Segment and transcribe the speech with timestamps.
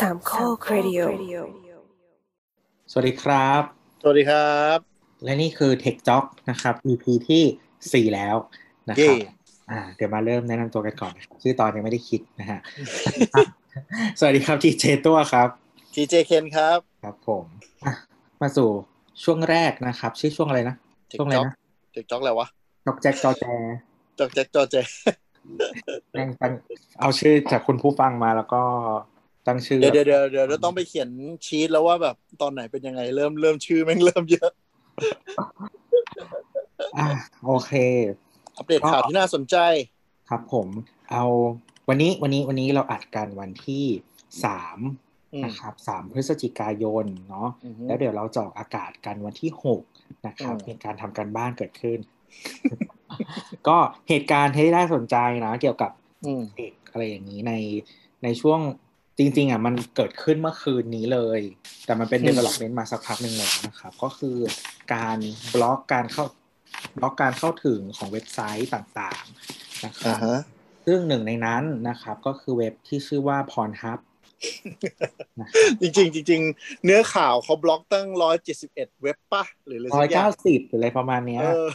[0.00, 1.00] สามข้อครดิโอ
[2.90, 3.62] สวัสดีครับ
[4.02, 4.78] สวัสดีครับ
[5.24, 8.36] และนี่คือ Tech Jock นะครับ EP ที่4แล้ว
[8.88, 9.18] นะคเย่รับ
[9.70, 12.58] อ่าเดี๋ยวมาเริ่มแนะนำตัวกันก่อนนะครับชื่อตอนยังไม่ได้คิดนะฮะ
[14.18, 15.48] สวัสดีครับทีเจตัวครับ
[15.94, 17.44] ทีเจเคนครับ ครับผม
[17.84, 17.92] อะ
[18.40, 18.68] มาสู่
[19.24, 20.74] ช่วงแรกนะครับ ชื่อช่วงอะไรนะ
[21.18, 21.54] ช่วงอะไรนะ
[21.92, 22.48] เด็กจ็อกอะไรวะ
[22.86, 23.44] จอกแจ็คจอแจ
[24.18, 24.74] จอกแจ็คจอเจ
[26.10, 26.52] แม่งตั้ง
[27.00, 28.62] เอาชื่อจากคุณผู้ฟังมาแล้วก็
[29.46, 31.08] ตั้งชื่อเดี๋ยวเดี๋ยวเดี๋ยวเดี๋ยวเราต้องไปเขียน
[31.46, 34.50] ชีตแล้วว่าแบบตอนไหนเป็นยังไง เริ่มเริ่มชื่อแม่งเริ่มเยอะ
[36.96, 37.06] อะ
[37.46, 37.72] โอเค
[38.56, 39.56] อัปเดตข่าวที่น่าสนใจ
[40.28, 40.68] ครับผม
[41.10, 41.24] เอา
[41.88, 43.84] วันนี้วันนี้วันนี้เราอัดกันวันที่
[44.44, 44.78] สาม
[45.34, 49.82] อืมนะครับสามพฤศจิกายนเนาะอือฮึแล้วเดี๋ยวเราจะออกอากาศกันวันที่หก
[50.26, 51.98] นะครับอืมมีการทำการบ้านเกิดขึ้น
[53.68, 53.76] ก็
[54.08, 55.90] เหตุการณ์ที่ได้สนใจนะ เกี่ยวกับ
[56.26, 57.52] อืมเด็กอะไรอย่างนี้ใน
[58.24, 58.60] ในช่วง
[59.18, 61.40] จริง ๆอะมันเกิดขึ้นเมื่อคืนนี้เลย
[61.86, 64.36] แต่มันเป็น development มาสักพักหนึ่งแล้วนะครับ ก็คือ
[64.94, 65.18] การ
[65.54, 66.24] บล็อกการเข้า
[66.98, 70.38] บล็อกการเข้าถึงของเว็บไซต์ต่างๆนะครัอ่าบฮะ
[70.86, 73.98] ซึ่งหนึ่งในนั้นนะครับก็คือเว็บที่ชื่อว่า Pornhub
[75.40, 75.48] นะ
[75.80, 81.66] จริงๆจริงๆเนื้อข่าวเขาบล็อกตั้งร้อยเจ็ดสิบเอ็ดเว็บป่ะหรืออะไรร้สัอยกอย่าเก้างสิบหรืออะไรประมาณเนี้ยเออ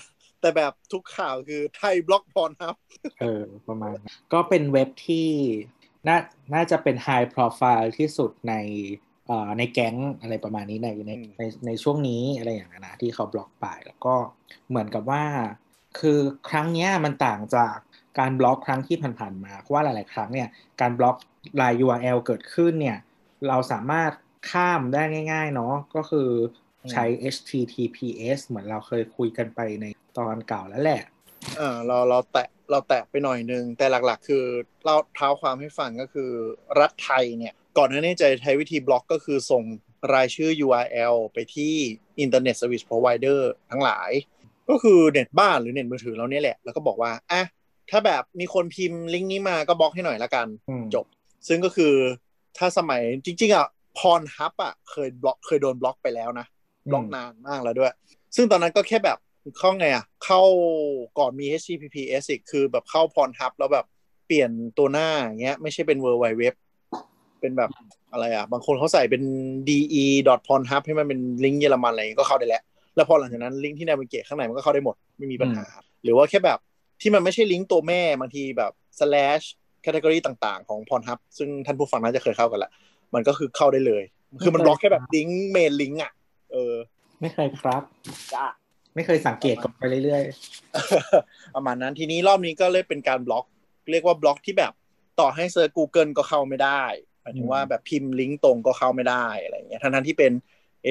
[0.41, 2.75] แต่แบบทุกข่าวคือไทยบล็อกพรครับ
[3.21, 5.27] เออประมาณนั้นก็เป็นเว็บที่
[6.07, 6.17] น่า
[6.53, 8.55] น่าจะเป็น High Profile ที่สุดใน
[9.27, 14.15] เอ่อในแก๊งอะไรประมาณนี้ในในอืมในในช่วงนี้อะไรอย่างนั้นนะที่เขาบล็อกไปแล้วก็
[14.69, 15.23] เหมือนกับว่า
[15.99, 17.75] คือครั้งเนี้ยมันต่างจาก
[18.19, 20.49] การบล็อกครั้งที่ผ่านๆมาเพราะว่าหลาย ๆ ครั้งเนี่ย
[20.81, 21.15] การบล็อก
[21.61, 22.97] ลาย URL เกิดขึ้นเนี่ย
[23.47, 24.11] เราสามารถ
[24.51, 26.29] ข้ามได้ง่าย ๆ เนาะก็คือ
[26.91, 27.05] ใช้
[27.35, 29.85] HTTPS เหมือนเราเคยคุยกันไปใน
[30.17, 31.01] ตอนเก่าแล้วแหละ
[31.59, 34.43] อ่าเราเราแตะเราแตะไปหน่อยนึง แต่หลักๆ คือ
[34.85, 36.29] เราเท้าความให้ฟังก็คือ
[36.79, 39.63] รัฐไทยเนี่ยก่อนหน้านี้จะใช้วิธีบล็อกก็คือส่ง
[40.13, 41.73] รายชื่อ URL ไปที่
[42.23, 43.39] Internet Service Provider
[43.69, 44.11] ทั้งหลาย
[44.69, 47.41] ก็คือเน็ตบ้านหรือเน็ตมือถือเราเนี่ยแหละ แล้วก็บอกว่าอะ
[47.89, 51.05] ถ้าแบบมีคนพิมพ์ลิงก์นี้มาก็บล็อกให้หน่อยละกันอืมจบ
[51.47, 51.93] ซึ่งก็คือ
[52.57, 53.67] ถ้าสมัยจริง ๆ อะ
[53.99, 56.45] พรฮับอะเคยบล็อกเคยโดนบล็อกไปแล้วนะ
[56.91, 57.93] บล็อกนานมากแล้วด้วย
[58.35, 59.17] ซึ่งตอนนั้นก็แค่แบบ
[59.59, 60.41] เข้าไงอะ เข้า
[61.19, 63.85] ก่อนมี HTTPS อีกคือแบบเข้าพรฮับแล้วแบบ
[64.27, 66.55] เปลี่ยนตัวหน้าอย่างเงี้ย ไม่ใช่เป็น World Wide Web
[67.39, 67.69] เป็นแบบ
[68.11, 69.23] อะไรอะ บางคนเขาใส่เป็น
[69.67, 69.77] de
[70.47, 72.63] pornhub ให้มันเป็นลิงก์เยอรมันอะไรอย่างเงี้ยก็เข้าได้แล้ว
[72.95, 75.65] แล้วพอหลังจากนั้นลิงก์ที่นาวิเกตข้างในมันก็เข้าได้หมดไม่มีปัญหา
[76.03, 76.59] หรือว่าแค่แบบ
[77.01, 79.45] ที่มันไม่ใช่ลิงก์ตัวแม่บางทีแบบ slash
[79.85, 82.71] category ต่างๆ ของ pornhub ซึ่งท่านผู้ฟังน่าจะเคยเข้ากันละ
[83.13, 84.03] มันก็คือเข้าได้เลย
[84.43, 86.11] คือมันบล็อกแค่แบบลิงก์ main link อะ
[86.51, 86.73] เออ
[87.21, 87.81] ไม่เคยครับ
[88.33, 88.45] จ้า
[88.95, 90.23] ไม่เคยสังเกตกันไปเรื่อย
[91.55, 93.45] ประมาณนั้นทีนี้รอบนี้ก็เลยเป็นการบล็อก
[93.91, 94.73] เรียกว่าบล็อกที่แบบ
[95.19, 96.83] ต่อให้ search Google ก็เข้าไม่ได้
[97.21, 100.31] หมายถึงว่าแบบพิมพ์ลิงก์ตรงก็เข้าไม่ได้อะไรอย่างเงี้ยทั้งๆที่เป็น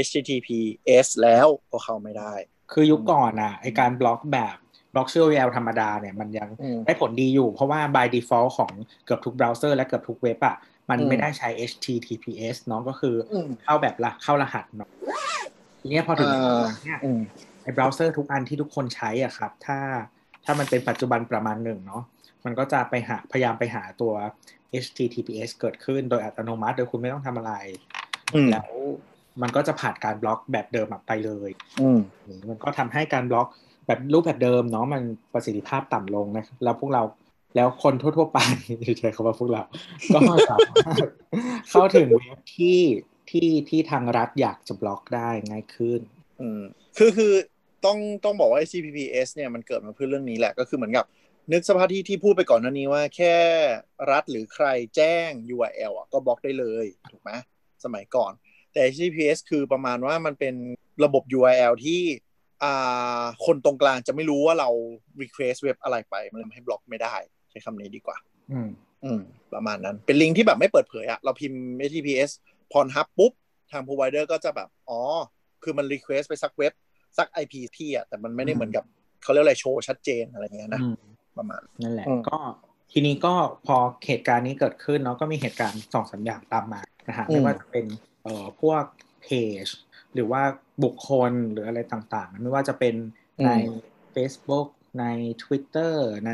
[0.06, 4.56] HTTPS แล้วก็เข้าไม่ได้ๆคือยุคก่อนอะไอ้การบล็อกแบบ
[4.94, 8.72] บล็อกชื่อ URL ธรรมดาเนี่ยมันยังอืมได้ผลดีอยู่ เพราะว่า by default ของ
[9.04, 10.56] เกือบทุกเบราว์เซอร์และเกือบทุกเว็บอะ
[10.90, 14.88] มันอืมไม่ได้ใช้ HTTPS เนาะก็คืออมเข้าแบบละเข้ารหัสเนาะ
[15.80, 17.20] ทีเนี้ยพอถึงอ่าเนี่ยอืม
[17.62, 19.78] ไอ้เบราว์เซอร์ทุกอันที่ทุกคนใช้อะครับ ถ้า
[20.44, 22.02] ถ้ามันเป็นปัจจุบันประมาณหนึ่งเนาะ
[22.44, 24.12] มันก็จะไปหาพยายามไปหาตัว
[24.84, 27.52] HTTPS เกิดขึ้นโดยอัตโนมัติ โดยคุณไม่ต้องทำอะไร
[28.34, 28.70] อืมแล้ว
[29.42, 31.50] มันก็จะผ่านการบล็อกแบบเดิมออกไปเลย
[31.80, 33.48] อืมนี่มันก็ทำให้การบล็อก
[33.86, 37.02] แบบรูปแบบเดิมเนาะมันประสิทธิภาพต่ำลงนะแล้วพวกเรา
[37.56, 38.38] แล้วคนทั่ว ๆ ไป
[38.98, 39.62] ใช้คำว่าพวกเรา
[40.14, 40.18] ก็
[40.50, 41.10] สามารถ
[41.70, 42.78] เข้าถึงเว็บที่
[43.30, 46.00] ที่ที่ทางรัฐอยากจะบล็อกได้ง่ายขึ้น
[46.40, 46.60] อืม
[46.98, 47.32] คือคือ
[47.84, 51.04] ต้องต้องบอกว่า HTTPS เนี่ยมันเกิดมาเพื่อเรื่องนี้แหละก็คือเหมือนกับ
[51.52, 53.34] นึกสภาพที่ที่พูดไปก่อนหน้านี้ว่า แค่
[54.10, 57.30] รัฐหรือใครแจ้ง URL อะก็บล็อกได้เลยถูกไหม
[57.84, 58.32] สมัยก่อน
[58.72, 60.54] แต่ HTTPS คือประมาณว่ามันเป็น
[61.04, 62.00] ระบบ URL ที่
[62.62, 64.68] อ่าคนตรงกลางจะไม่รู้ว่าเรา
[65.22, 67.14] request เว็บอะไรไป มันเลยทำให้บล็อกไม่ได้
[67.50, 68.16] ใช้คำนี้ดีกว่า
[68.52, 68.70] อืม
[69.04, 69.20] อืม
[69.54, 72.30] ประมาณนั้น เป็นลิงก์ที่แบบไม่เปิดเผยอะเราพิมพ์ HTTPS
[72.72, 73.32] Pornhub ปุ๊บ
[73.72, 75.00] ทาง provider ก็จะแบบ อ๋อ
[75.64, 76.72] คือมัน request ไปสักเว็บ
[77.18, 78.84] สัก IP ที่อะแต่มันไม่ได้เหมือนกับ
[79.22, 80.96] เขาเรียกอะไรโชว์ชัดเจนอะไรเงี้ยนะอืม
[81.38, 82.38] ประมาณนั่นแหละอืมก็
[82.92, 83.34] ทีนี้ก็
[83.66, 83.76] พอ
[84.06, 87.84] เหตุการณ์นี้เกิดขึ้นเนาะก็มีเหตุการณ์สองสามอย่างตามมานะฮะอืมไม่ว่าจะเป็น
[88.24, 88.84] เอ่อพวก
[89.22, 89.26] เพ
[89.64, 89.66] จ
[90.14, 90.42] หรือว่า
[90.84, 92.94] บุคคลหรืออะไรต่างๆ ไม่ว่าจะเป็น
[93.44, 93.50] ใน
[94.14, 94.68] Facebook
[95.00, 95.06] ใน
[95.42, 95.94] Twitter
[96.28, 96.32] ใน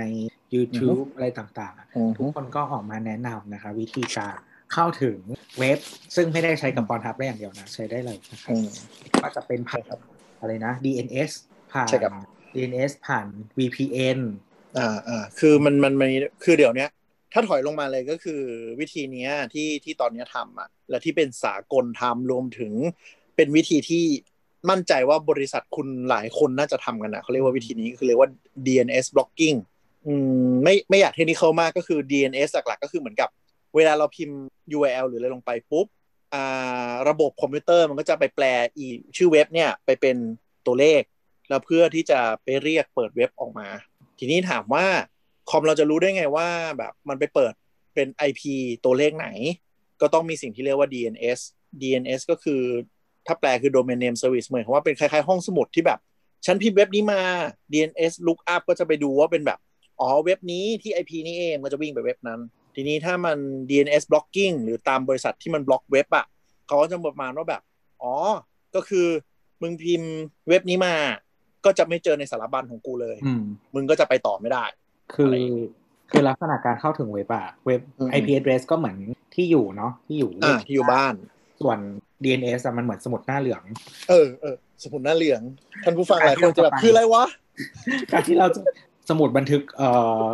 [0.55, 4.37] YouTube อะไรต่างๆอะอืมทุกคนก็ออกมาแนะนำนะคะ วิธีการ
[4.73, 5.19] เข้าถึง
[5.59, 5.79] เว็บ
[6.17, 8.67] ซึ่งไม่ได้ใช้กับ p o r n h u b ได้อย่างเดียวนะ ใช้ได้เลยนะครับอืม
[9.23, 9.83] ก็จะเป็นผ่าน
[10.41, 11.31] อะไรนะ DNS
[11.73, 12.13] ผ่านใช่ครับ
[12.55, 13.27] DNS ผ่าน
[13.59, 14.19] VPN
[14.79, 16.11] อ่าอ่าคือมันมันมัน
[16.45, 16.91] คือเดี๋ยวเนี้ย
[17.33, 18.43] ถ้าถอยลงมาเลยก็คือ
[18.81, 22.73] วิธีเนี้ยที่ที่ตอนเนี้ยทำอะและที่เป็นสากลทำรวมถึง
[23.37, 24.05] เป็นวิธีที่
[24.71, 28.29] มั่นใจว่าบริษัทคุณหลายคนน่าจะทำกันนะเขาเรียกว่าวิธีนี้คือเรียกว่า
[28.67, 29.57] DNS blocking
[30.07, 30.15] อื
[30.47, 33.29] มไม่ไม่อยากเทคนิคเข้ามากก็คือ DNS หลักๆก็คือเหมือนกับ
[33.77, 34.39] เวลาเราพิมพ์
[34.77, 35.87] URL หรืออะไรลงไปปุ๊บ
[37.09, 38.45] ระบบคอมพิวเตอร์มันก็จะไปแปล
[38.77, 38.87] อี
[39.17, 40.17] ชื่อเว็บเนี่ยไปเป็น
[40.67, 41.03] ตัวเลข
[41.49, 43.69] แล้วเพื่อที่จะไปเรียกเปิดเว็บออกมา
[44.19, 44.87] ทีนี้ถามว่า
[45.51, 46.49] คอมเราจะรู้ได้ไงว่า
[46.79, 47.53] แบบมันไปเปิด
[47.95, 48.43] เป็น IP
[48.85, 49.29] ตัวเลขไหน
[50.01, 51.41] ก็ต้องมีสิ่งที่เรียกว่า DNS
[51.81, 52.63] DNS ก็คือ
[53.27, 55.99] ถ้าแปลคือ Domain Name Service เหมือนว่าเป็นคล้ายๆห้องสมุดที่แบบ
[56.47, 57.21] ฉันพิมพ์เว็บนี้มา
[57.73, 59.59] DNS lookup ก็จะไปดูว่าเป็นแบบ
[60.01, 62.41] อ๋อเว็บนี้ที่ IP นี้เองก็จะวิ่งไปเว็บนั้น
[62.79, 63.39] ทีนี้ถ้ามัน
[63.69, 66.27] DNS blocking หรือตามบริษัทที่มันบล็อกเว็บอะ
[66.67, 67.63] เขาก็จะประมาณว่าแบบ
[68.03, 68.15] อ๋อ
[68.75, 69.07] ก็คือ
[69.63, 70.13] มึงพิมพ์
[70.49, 70.95] เว็บนี้มา
[71.65, 73.43] ก็จะไม่เจอในสารบัญของกูเลยอืม
[73.75, 74.65] มึงก็จะไปต่อไม่ได้
[75.13, 75.37] คืออะไร
[76.11, 78.97] คือลักษณะการเข้าถึงเว็บอะเว็บอืม IP address ก็เหมือน
[79.35, 81.15] ที่อยู่เนาะที่อยู่อ่าที่อยู่บ้าน
[81.61, 81.79] ส่วน
[82.23, 83.63] DNS อะมันเหมือนสมุดหน้าเหลือง
[84.09, 85.41] เออเออสมุดหน้าเหลือง
[85.85, 87.25] ท่านผู้ฟังหลายคนจะแบบคืออะไรวะ
[88.13, 88.61] การที่เราจะ
[89.09, 89.91] สมุดบันทึกเอ่
[90.23, 90.25] อ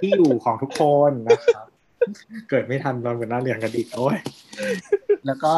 [0.00, 1.66] ที่อยู่ของทุกคนนะครับ
[2.50, 4.18] เกิดไม่ทันตอนเป็นหน้าเหลืองกันอีกโอ้ย
[5.26, 5.52] แล้วก็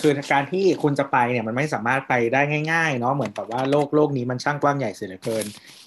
[0.00, 2.40] คือการที่คุณจะไปเนี่ยมันไม่สามารถไปได้
[2.72, 5.44] ง่ายๆเนาะเหมือนแบบว่าโลกโลกนี้มันช่างกว้างใหญ่เสียเหลือเกิน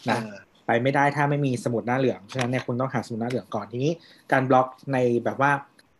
[0.09, 0.19] นะ
[0.65, 3.91] ไปไม่ได้ถ้าไม่มีสมุดหน้าเหลืองฉะนั้นเนี่ยคุณต้องหาสมุดหน้าเหลืองก่อนทีนี้
[4.31, 5.51] การบล็อกในแบบว่า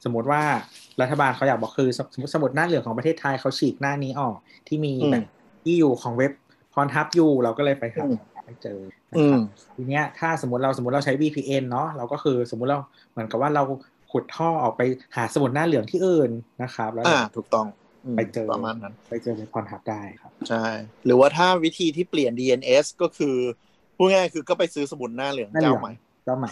[0.03, 0.41] สมมติว่า
[1.01, 4.35] รัฐบาลเขาอยากบอกคือสสมมติสมุดหน้าเหลืองของประเทศไทยเขาฉีกหน้านี้ออก
[4.67, 5.25] ที่มีอืมแบบ
[5.63, 6.31] ที่อยู่ของเว็บ
[6.73, 8.79] พรทับอยู่เราก็เลยไปหาอืมไม่เจอ
[9.11, 9.41] นะอืครัมบ
[9.75, 12.79] ทีเนี้ยถ้าสมมติเราสมมติเราใช้ VPN เนาะเราก็คือสมมุติเรา
[13.11, 13.63] เหมือนกับว่าเรา
[14.13, 14.81] ขุดท่อออกไป
[15.15, 16.31] หาสมุดหน้าเหลืองที่อื่น
[16.63, 17.67] นะครับ แล้วอ่าถูกต้อง
[18.13, 20.65] มไปเจอประมาณนั้น ไปเจอในพรทับได้ครับ ใช่
[21.05, 23.35] หรือว่าถ้าวิธีที่เปลี่ยน DNS ก็คือ
[23.97, 25.93] พูดง่ายๆคือก็ไปซื้อสมุดหน้าเหลืองหน้าเหลืเจ้าองใหม่
[26.23, 26.49] เจ้าใหม่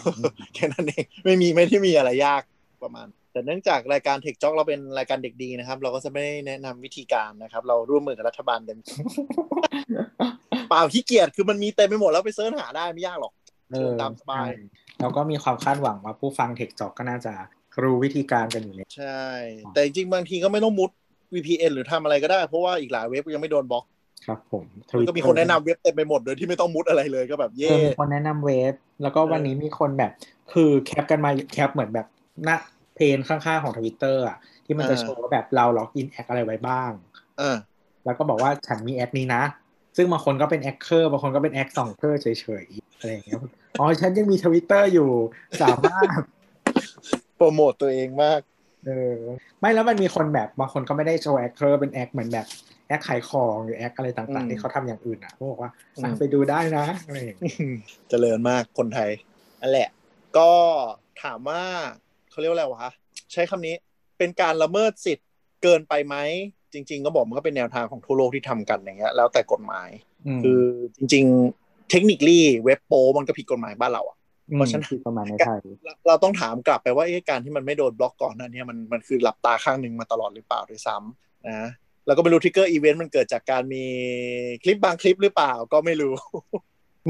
[0.54, 2.42] แค่นั้นเองไม่มีไม่ที่มีอะไรยาก
[2.82, 9.02] ประมาณ แต่เนื่องจากรายการเทคจ็อกเราเป็นรายการเด็กดีนะครับ เราก็จะไม่แนะนำวิธีการนะครับ เราร่วมมือกับรัฐบาลเต็มที่
[10.68, 13.32] เปล่าขี้เกียจคือมันมีเต็มไปหมดแล้วไป search หาได้ไม่ยากหรอก
[13.72, 14.46] เออเชิญตามสบายใช่
[15.00, 17.32] แล้วก็มีความคาดหวังว่าผู้ฟังเทคจอกก็น่าจะ
[17.82, 19.24] รู้วิธีการกันอยู่แล้วใช่
[19.74, 20.90] แต่จริงๆบางทีก็ไม่ต้องมุด
[21.34, 23.84] VPN หรือทำอะไรก็ได้ เพราะว่าอีกหลายเว็บยังไม่โดนบล็อก
[24.26, 24.64] ครับ ผม
[24.98, 30.12] มันก็มีคนแนะนำเว็บเต็มไปหมดโดยที่ไม่ต้องมุดอะไรเลยก็แบบเอเย่อะมีคนแนะนำเว็บ แล้วก็วันนี้มีคนแบบ
[30.52, 32.06] คือ cap กันมา cap เหมือนแบบ
[32.44, 32.56] หน้า
[32.94, 36.90] pane ข้างๆของทวิตเตอร์อะที่มันจะโชว์ว่าแบบเรา login แอคอะไรไว้บ้าง
[37.38, 37.56] เออ
[38.04, 39.42] แล้วก็บอกว่าฉันมีแอคนี้นะ
[39.96, 42.26] ซึ่งบางคนก็เป็นแอคเคอร์บางคนก็เป็นแอคส่องเคอร์เฉ
[42.64, 43.38] ยๆอะไรอย่างเงี้ย
[43.78, 45.10] อ๋อฉันยังมีทวิตเตอร์อยู่
[45.62, 46.08] สามารถ
[47.36, 48.40] โปรโมตตัวเองมาก
[48.86, 49.18] เออ
[49.60, 52.46] ไม่แล้วมันมีคนแบบบางคนก็ไม่ได้โชว์แอคเคอร์เป็นแอคเหมือนแบบ
[52.88, 57.56] แอคขายของหรือแอคอะไรต่างอืมๆที่เขาทำอย่างอื่นอะเขาบอกว่าอืมอะไปดูได้นะอะไรอย่างเงี้ย
[58.10, 59.10] เจริญมากคนไทย
[59.60, 59.88] นั่นแหละ
[60.38, 60.50] ก็
[61.22, 61.62] ถามว่า
[62.30, 62.88] เขาเรียกว่าอะไรวะ
[63.32, 63.74] ใช้คำนี้
[64.18, 65.28] เป็นการละเมิดสิทธิ์
[65.62, 66.16] เกินไปไหม
[66.72, 69.90] จริง ๆ ก็บอกมันก็เป็นแนวทางของทั่วโลกที่ทำกันอย่างเงี้ย แล้วแต่กฎหมาย
[70.38, 70.60] มคือ
[70.96, 71.24] จริง
[71.58, 74.16] ๆ เทคนิคลี่เว็บโปมันก็ผิดกฎหมายบ้านเราอะ
[74.56, 81.70] เพราะฉะนั้นอืมประมาณในไทยเราเราต้องถามกลับไปว่าเอ๊ะการที่มันไม่โดนบล็อกก่อนหนั้นเนี่ยมันมันคือหลับตาข้างหนึ่งมาตลอดหรือเปล่าด้วยซ้ำนะ
[82.06, 83.84] แล้วก็ไม่รู้ trigger event มันเกิดจากการมี
[84.62, 86.14] คลิปบางคลิปหรือเปล่าก็ไม่รู้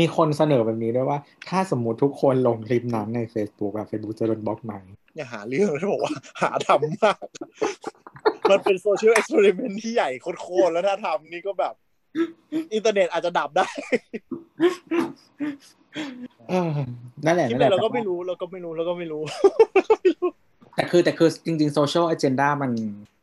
[0.01, 1.19] มีคนเสนอแบบนี้ด้วยว่า
[1.49, 4.73] ถ้าสมมุติทุกคนลงคลิปนั้นใน Facebook อะ Facebook จะโดนบล็อกไหม
[5.17, 7.25] อย่าหาเรื่องเลยบอกว่า หาทำมาก
[8.51, 11.75] มันเป็น social experiment ที่ใหญ่โคตรๆแล้วถ้าทำนี่ก็แบบ
[12.75, 13.69] อินเทอร์เน็ตอาจจะดับได้
[16.49, 16.71] เออ
[17.25, 19.23] นั่นแหละคลิปนั่นไหแหนละเราก็ไม่รู้เราก็ไม่รู้เราก็ไม่รู้
[20.77, 22.73] แต่คือแต่คือจริงๆโซเชียลอ g e n d a มัน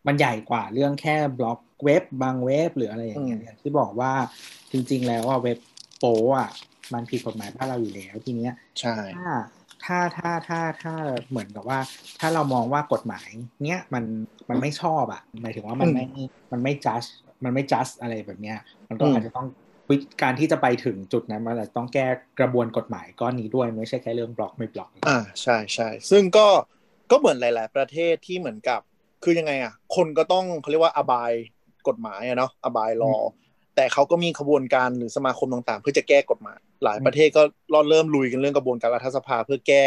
[0.08, 4.12] มันใหญ่กว่าเรื่องแค่บล็อกเว็บบางเว็บหรืออะไรอย่างเงี้ยอืมอย่างที่บอกว่า
[4.72, 5.60] จริง ๆ แล้วว่าเว็บ
[6.00, 6.06] โป
[6.38, 6.50] อะ
[6.94, 8.96] มันผิดกฎหมายบ้านเราอยู่แล้วทีเนี้ยใช่
[9.86, 11.80] ถ้าถ้าถ้าถ้าถ้าเหมือนกับว่า
[12.20, 13.30] ถ้าเรามองว่ากฎหมาย
[13.66, 14.04] เนี้ยมัน
[14.50, 16.06] มันไม่ชอบอะหมายถึงว่ามันไม่
[16.52, 17.10] มันไม่ just
[17.44, 18.58] มันไม่ just อะไรแบบเนี้ย
[18.90, 19.48] มันก็อาจจะต้อง
[19.90, 22.08] วิธีการที่จะไปถึงจุดนั้นมันอาจจะต้องแก้
[22.40, 26.48] กระบวนกฎหมายก้อนนี้ด้วยไม่ใช่แค่เรื่องบล็อกไม่บล็อก อ่าใช่ใช่ซึ่งก็
[27.12, 28.80] ก็เหมือนหลาย ๆ ประเทศที่เหมือนกับ
[29.24, 31.32] คือยังไงอะ คนก็ต้องเขาเรียกว่าอบาย
[31.88, 33.16] กฎหมายอะเนาะอบายรอ
[33.80, 37.42] แต่เขาก็มีขบวนการหรือสมาคมต่างๆ เพื่อจะแก้กฎหมาย หลายประเทศก็
[37.90, 39.86] เริ่มลุยกันเรื่องกระบวนการรัฐสภาเพื่อแก้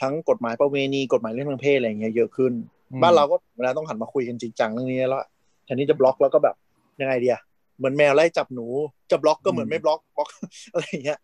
[0.00, 2.52] ทั้งกฎหมายประเวณีกฎหมายเรื่องทางเพศอะไรอย่างเงี้ยเยอะขึ้น
[2.90, 5.22] อืมบ้านเราก็เวลาต้องหันมาคุยกันจริงจังเรื่องนี้แล้ว
[5.64, 6.56] แทนที่จะบล็อกแล้วก็แบบ
[7.00, 7.38] ยังไงเดีย
[7.78, 8.66] เหมือนแมวไล่จับหนู
[9.10, 10.28] จะบล็อกก็เหมือนไม่บล็อกบล็อก
[10.72, 11.18] อะไรอย่างเงี้ย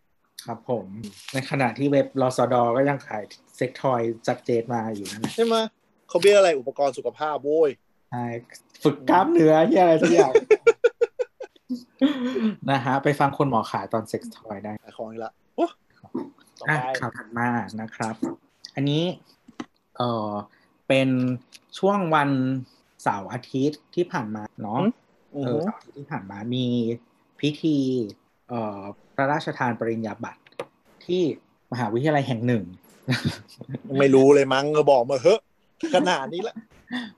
[0.47, 0.87] ครับผม
[1.33, 3.23] ในขณะที่เว็บรอสดอก็ยังขาย
[3.57, 5.57] sex toy จัดเจนมาอยู่นั่นแหละใช่ไหม
[6.09, 7.71] เขาเรียกอะไรอุปกรณ์สุขภาพโว้ย
[8.11, 8.27] ใช่
[8.83, 10.33] ฝึกกล้ามเนื้อที่อะไรสักอย่าง
[12.71, 15.67] นะฮะ ไปฟังคนหมอขายตอน sex toy ได้ขายของอีกละโอ้
[16.59, 17.49] ต่ออะไปข่าวถัดมา
[17.81, 18.15] นะครับ
[18.75, 19.05] อันนี้
[19.97, 20.31] เออ
[20.89, 21.09] เป็น
[21.79, 22.31] ช่วงวัน
[23.03, 24.81] เสาร์อาทิตย์ที่ผ่านมาเนาะ
[25.37, 26.67] อือเอฮึอเสาร์อาทิตย์ที่ผ่านมามี
[27.41, 27.77] พิธี
[28.49, 28.81] เอ่อ
[29.15, 30.43] พระราชทานปริญญาบัตร
[31.07, 31.23] ที่
[31.73, 32.65] มหาวิทยาลัยแห่งหนึ่ง
[34.01, 35.41] ไม่รู้เลยมั้งเออบอกมาเฮ้อะ
[35.95, 36.57] ขนาดนี้ละ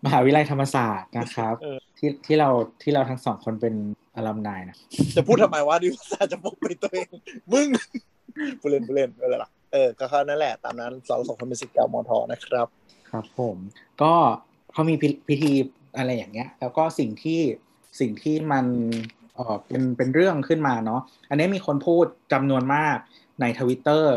[0.05, 2.49] มหาวิทยาลัยธรรมศาสตร์นะครับเออที่ที่เรา
[2.83, 3.75] ที่เราทั้งสองคนเป็น
[4.19, 4.77] อลัมนายนะ
[5.17, 7.09] จะพูดทำไมวะดิวซาจะปกปิดตัวเอง
[7.53, 7.69] มึง
[8.61, 12.67] ผู้เล่นผู้เล่นอะไรล่ะเออก็เขานั่นแหละ ตามนั้นเราสองคนเป็นสิทธิ์เก่ามอทอนะครับ
[13.11, 13.57] ครับผม
[14.03, 14.13] ก็
[14.73, 15.53] เขามีพิพิธี
[15.97, 17.41] อะไรอย่างเงี้ย แล้วก็สิ่งที่
[18.01, 18.67] สิ่งที่มัน
[19.35, 22.97] เออเป็นเป็นเรื่องขึ้นมาเนาะอันนี้มีคนพูดจำนวนมาก
[23.41, 24.17] ในทวิตเตอร์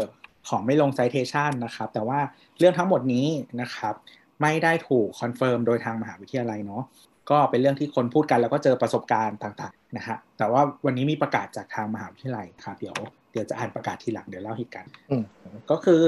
[0.50, 2.20] ขอไม่ลง citation นะครับ แต่ว่า
[2.60, 3.27] เรื่องทั้งหมดนี้
[3.62, 3.96] นะครับ
[4.41, 6.84] ไม่ได้ถูก confirm โดยทางมหาวิทยาลัยเนาะ
[7.30, 12.96] ก็เป็นเรื่องที่คนพูดกันแล้วก็เจอประสบการณ์ต่างๆนะฮะแต่ว่าวันนี้มีประกาศจากทางมหาวิทยาลัยครับเดี๋ยว
[13.32, 15.24] เดี๋ยวจะอ่านประกาศทีหลังเดี๋ยวเล่าเหตุการณ์อืม
[15.72, 16.04] ก็คือ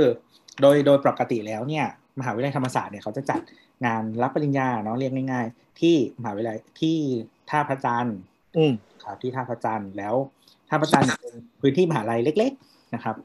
[0.62, 1.86] โดยโดยปกติแล้วเนี่ย
[2.20, 3.40] มหาวิทยาลัยธรรมศาสตร์เนี่ยเขาจะจัด
[3.86, 6.98] งานรับปริญญาเนาะเรียกง่าย ๆ ที่มหาวิทยาลัยที่
[7.50, 8.18] ท่าพระจันทร์
[8.58, 10.16] อืมครับที่ท่าพระจันทร์แล้ว
[10.70, 13.16] ท่าพระจันทร์เนี่ยเป็นพื้นที่มหาลัยเล็ก ๆนะครับ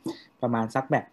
[0.43, 1.05] ประมาณสักแบบ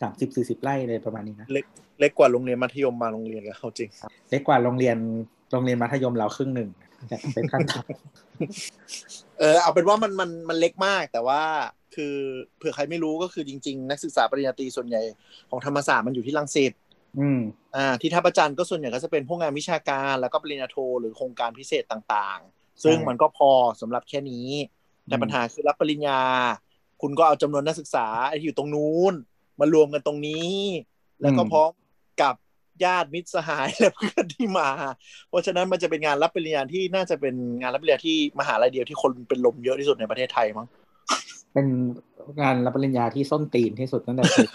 [0.00, 3.90] สามสิบสี่สิบไร่เลยประมาณนี้นะเล็กกว่าโรงเรียนมัธยมมาโรงเรียนเลยเขาจริง
[4.30, 4.96] เล็กกว่าโรงเรียน
[5.50, 6.70] โรงเรียนมัธยมเราครึ่งหนึ่ง
[7.08, 11.42] แต่เป็นขั้นต่ำเออเอาเป็นว่ามันมันมันเล็กมาก แต่ว่า
[11.94, 12.14] คือ
[12.56, 15.02] เผื่อใครไม่รู้ก็คือจริง ๆ นักศึกษาปริญญาตรีส่วนใหญ่
[15.50, 16.72] ของธรรมศาสตร์มันอยู่ที่รังสิต
[17.18, 17.40] อืม
[17.76, 24.48] อ่าที่ท่าประจันทร์ก็ส่วนใหญ่ก็จะเป็นพวกงานวิชาการแล้วก็ปริญญาโทหรือโครงการพิเศษต่างๆ ซึ่งใช่มันก็พอสำหรับแค่นี้
[25.06, 26.20] แต่อืมปัญหาคือรับปริญญา
[27.02, 28.06] คุณก็เอาจำนวนนักศึกษา
[28.38, 29.14] ที่อยู่ตรงนู้น
[29.60, 30.54] มารวมกันตรงนี้
[31.22, 31.89] แล้วก็พร้อมกับ
[32.84, 34.68] ญาติมิตรสหายและเพื่อนที่มา
[35.28, 40.66] เพราะฉะนั้นมันจะเป็นงานรับปริญญาที่น่าจะเป็นงานรับปริญญาที่มหาลัยเดียวที่คนเป็นลมเยอะที่สุดในประเทศไทยมั้ง
[41.52, 41.66] เป็น
[42.40, 44.46] งานรับปริญญาที่ส้นตีนที่สุดตั้งแต่เคย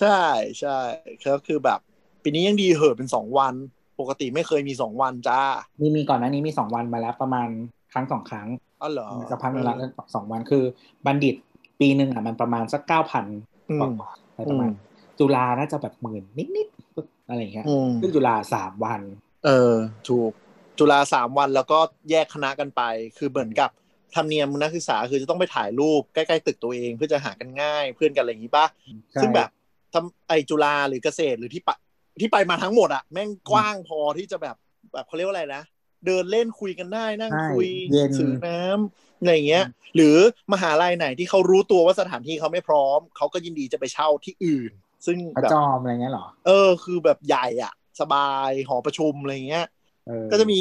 [0.00, 0.20] ใช่
[0.60, 0.78] ใช่
[1.26, 1.80] ก็คือแบบ
[2.22, 3.54] ปีนี้ยังดีเหอะเป็นสองวัน
[4.00, 5.40] ปกติไม่เคยมีสองวันจ้า
[5.80, 7.48] มีมีก่อนหน้านี้มีสองวันมาแล้วประมาณ
[7.92, 8.48] ครั้งสองครั้ง
[8.82, 9.76] อ๋อเหรอสักพักหนึงละ
[10.14, 10.64] สองวันคือ
[11.06, 11.34] บัณฑิต
[11.80, 13.24] ปีหนึ่งอะมันประมาณสักเก้าพัน
[13.70, 16.22] อืกมว่าๆอะไรประมาณอืมจุฬาน่าจะแบบหมื่น
[16.56, 16.81] นิดๆ
[17.28, 19.00] อะไรอย่างเงี้ยอืมซึ่งจุฬาสามวัน
[19.44, 19.74] เออ
[20.08, 20.32] ถูก
[20.78, 21.78] จุฬาสามวันแล้วก็
[22.10, 22.82] แยกคณะกันไป
[23.18, 23.70] คือเหมือนกับ
[24.14, 28.66] ธรรมเนียมนักศึกษาคือจะต้องไปถ่ายรูปใกล้ๆตึกตัวเองเพื่อจะหากันง่ายเพื่อนกันอะไรอย่างนี้ปะ
[29.12, 29.48] ใช่ซึ่งแบบ
[29.92, 31.76] ทำไอจุฬาหรือเกษตรหรือที่ปะ
[32.20, 34.56] ที่ไปมาทั้งหมดอะแม่งกว้างพอที่จะแบบ
[34.92, 35.62] แบบเขาเรียกว่าอะไรนะ
[36.06, 39.64] เดินเล่นคุยกันได้นั่งใช่คุยเย็นถือน้ำอะไรอย่างเงี้ย
[39.94, 40.16] หรือ
[40.52, 44.72] มหาลัยไหนที่เขารู้ตัวว่าสถานที่เขาไม่พร้อมเขาก็ยินดีจะไปเช่าที่อื่น
[45.06, 49.66] ซึ่งพระแบบจอมอะไรเงี้ยเหรอ เออ คือแบบใหญ่อะสบายหอประชุมอะไรเงี้ย
[50.08, 50.60] เออก็จะมี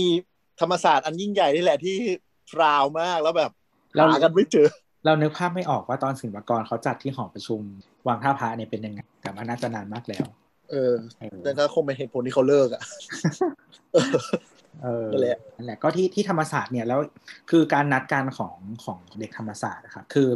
[0.62, 1.98] ธรรมศาสตร์อันยิ่งใหญ่นี่แหละที่
[2.52, 3.52] พราวมากแล้วแบบ
[3.96, 4.68] เราหากันไม่เจอ
[5.06, 7.62] เรานึกภาพไม่ออกว่าตอนศิลปากรเขาจัดที่หอประชุม
[8.08, 10.26] วังท่าพระเนี่ยเป็นยังไงแต่ว่าน่าจะนานมากแล้ว
[10.72, 12.82] เออเออนั่นก็คงเป็นเหตุผลที่เขาเลิกอะ
[14.84, 17.00] เออนั่นแหละนั่นแหละก็ที่ที่ธรรมศาสตร์เนี่ยแล้ว
[17.50, 20.30] คือการนัดการของของเด็กธรรมศาสตร์นะครับคือ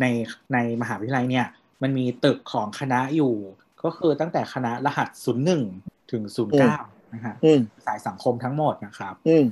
[0.00, 0.06] ใน
[0.52, 1.46] ในมหาวิทยาลัยเนี่ย
[1.82, 3.34] มันมีตึกของคณะอยู่
[3.84, 5.08] ก็คือตั้งแต่คณะรหัส
[5.60, 6.22] 01ถึง
[6.68, 9.44] 09นะฮะอืมสายสังคมทั้งหมดนะครับอืม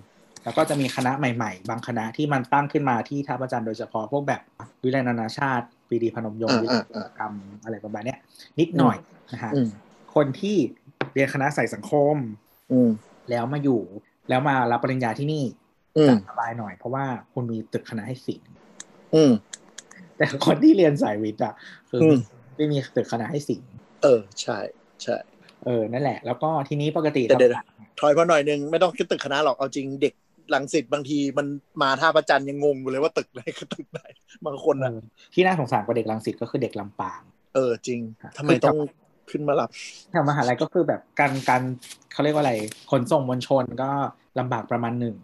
[0.45, 4.40] แล้วก็จะมีคณะใหม่ๆ บางคณะที่มันตั้งขึ้นมาที่ท่าประจันทร์โดยเฉพาะพวกแบบ
[4.85, 8.19] วิทยาลัยนานาชาติปรีดีพนมยงค์อ่าวิทยาอ่าลัยกรรมอะไรประมาณเนี้ย
[8.61, 8.97] นิดหน่อย
[9.33, 9.69] นะฮะอืม
[10.14, 10.57] คนที่
[11.12, 12.16] เรียนคณะสายสังคม
[12.73, 12.90] อืม
[13.31, 13.81] แล้วมาอยู่
[14.28, 15.45] แล้วมารับปริญญาที่นี่
[15.97, 18.40] อืมจะสบายหน่อยเพราะว่าคุณมีตึกคณะให้สิง
[19.14, 19.33] อืม
[20.16, 21.54] แต่คนที่เรียนสายวิทย์อะ
[21.90, 22.18] คืออม
[22.56, 23.61] ไม่มีตึกคณะให้สิง
[24.02, 24.59] เออ ใช่
[25.02, 25.16] ใช่
[25.64, 30.14] เออนั่นแหละ แล้วก็ทีนี้ปกติแต่เดี๋ยวธรรมศาสตร์ถอยมาหน่อยนึงไม่ต้องคิดตึกคณะหรอกเอาจริงเด็ก
[30.54, 31.47] ลังสิตบางทีมัน
[31.83, 34.00] มาท่าประจันทร์ยังงงอยู่เลยว่าตึกไหนคือตึกไหน
[34.47, 37.21] บางคนเออะอที่น่าสงสารกว่าเด็กรังสิตก็คือเด็กลำปาง
[37.54, 38.76] เออจริงครับทำไมต้อง
[39.30, 39.68] ขึ้นมารับ
[40.11, 41.62] แถวมหาลัยก็คือแบบการการ
[42.12, 42.54] เขาเรียกว่าอะไร
[42.90, 43.90] ขนส่งมวลชนก็
[44.38, 45.16] ลำบากประมาณหนึ่ง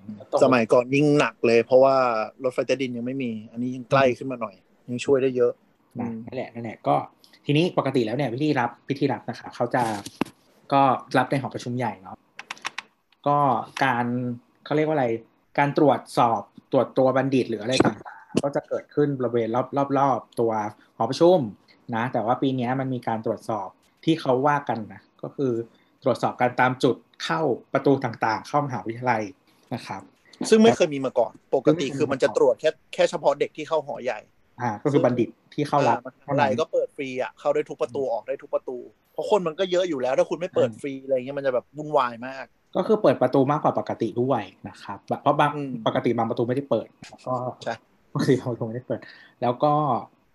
[0.45, 1.97] สมัยก่อนยิ่งหนักเลย เพราะว่า
[2.45, 4.55] รถไฟใต้ดินยังไม่มี อันนี้ยังใกล้ขึ้นมาหน่อย
[4.91, 5.53] ยังช่วยได้เยอะ
[6.01, 6.97] นะอืมนั่นแหละนั่นแหละก็
[7.47, 9.83] ทีนี้ปกติแล้วเนี่ยพิธีรับพิธีรับนะคะเขาจะ
[10.73, 10.83] ก็
[11.19, 12.17] รับในหอประชุมใหญ่เนาะ
[13.27, 13.39] ก็
[13.85, 14.07] การ
[14.65, 15.07] เขาเรียกว่าอะไร
[15.59, 16.41] การตรวจสอบ
[16.73, 20.53] ตรวจตัวบัณฑิตหรืออะไรต่างๆ ก็จะเกิดขึ้นบริเวณรอบรอบรอบตัว
[20.97, 21.39] หอประชุม
[21.95, 23.69] นะ แต่ว่าปีเนี้ยมันมีการตรวจสอบ
[24.05, 25.53] ที่เขาว่ากันนะก็คือ
[26.03, 27.41] ตรวจสอบการตามจุดเข้า
[27.73, 29.23] ประตูต่างๆ เข้ามหาวิทยาลัย
[29.75, 30.03] นะครับ
[30.51, 34.19] ซึ่งไม่เคยมีมาก่อน ปกติซึ่งไม่เคยมีคือมันจะตรวจแค่แค่เฉพาะเด็กที่เข้าหอใหญ่
[34.61, 38.79] อ่า ก็คือบัณฑิตที่เข้ารับอ่มหาลัยก็เปิดฟรีอะเข้าได้ทุกประตูออกได้ทุกประตู
[39.13, 42.45] เพราะคนมันก็เยอะอยู่แล้ว ถ้าคุณไม่เปิดฟรีอะไรเงี้ยมันจะแบบวุ่นวายมาก
[42.77, 46.89] ก็คือเปิดประตูมากกว่าปกติด้วยนะครับเพราะบางอืมปกติบางประตูไม่ได้เปิด
[47.27, 47.75] ก็ใช่
[48.15, 49.01] ปกติบางประตูไม่ได้เปิด
[49.43, 49.73] แล้วก็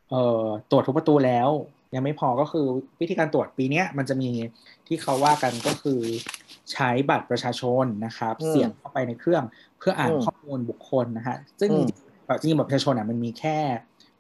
[0.10, 1.50] เอ่อตรวจทุกประตูแล้ว
[1.96, 2.65] ยังไม่พอก็คือ
[3.00, 4.29] วิธีการตรวจปีนี้มันจะมี
[4.88, 6.00] ที่เขาว่ากันก็คือ
[6.74, 9.44] ใช้บัตรประชาชนนะครับ เสียบเข้าไปในเครื่อง
[9.79, 13.58] เพื่ออ่านข้อมูลบุคคลนะฮะซึ่งจริงๆบัตรประชาชนอะมันมีแค่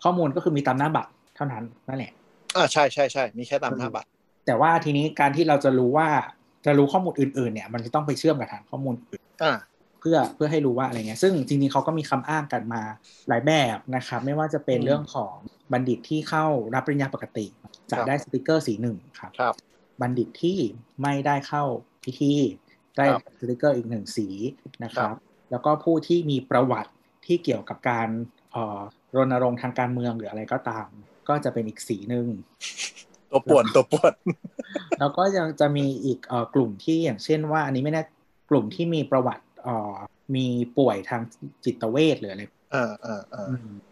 [0.03, 2.11] ข้อมูลก็คือมีตามหน้าบัตรเท่านั้นนั่นแหละ
[2.55, 4.07] อ่าใช่ใช่ใช่มีแค่ตามหน้าบัตร
[4.45, 6.07] แต่ว่าทีนี้การที่เราจะรู้ว่า
[6.65, 9.55] จะรู้ข้อมูลอื่นๆเนี่ย มันจะต้องไปเชื่อมกับฐานข้อมูลอื่นอ่า
[9.99, 12.81] เพื่อเพื่อให้รู้ว่าอะไรเงี้ย ซึ่งจริงๆเขาก็มีคำอ้างกันมา
[13.29, 15.33] หลายแบบนะครับ ไม่ว่าจะเป็นเรื่องของ
[15.71, 17.45] บัณฑิตที่เข้ารับปริญญาปกติ
[17.91, 19.53] จะได้สติกเกอร์สีหนึ่งครับครับ
[20.01, 20.57] บัณฑิตที่
[21.01, 21.63] ไม่ได้เข้า
[22.03, 22.33] พิธี
[22.97, 23.05] ได้
[23.39, 24.27] สติกเกอร์อีกหนึ่งสี
[24.83, 25.15] นะครับ
[25.51, 26.91] แล้วก็ผู้ที่มีประวัติ
[27.25, 28.09] ที่เกี่ยวกับการ
[29.15, 30.87] รณรงค์ทางการเมืองหรืออะไรก็ตาม
[31.29, 32.27] ก็จะเป็นอีกสีหนึ่ง
[33.31, 34.13] ตัวป่วนตัวป่วน
[34.99, 36.19] แล้วก็ยังจะมีอีก
[36.55, 38.03] กลุ่มที่อย่างเช่นว่า อันนี้ไม่แน่
[38.49, 39.43] กลุ่มที่มีประวัติ
[40.35, 40.45] มี
[40.77, 41.21] ป่วยทาง
[41.65, 42.43] จิตเวชหรืออะไร
[42.75, 43.47] อ่าอ่าอ่า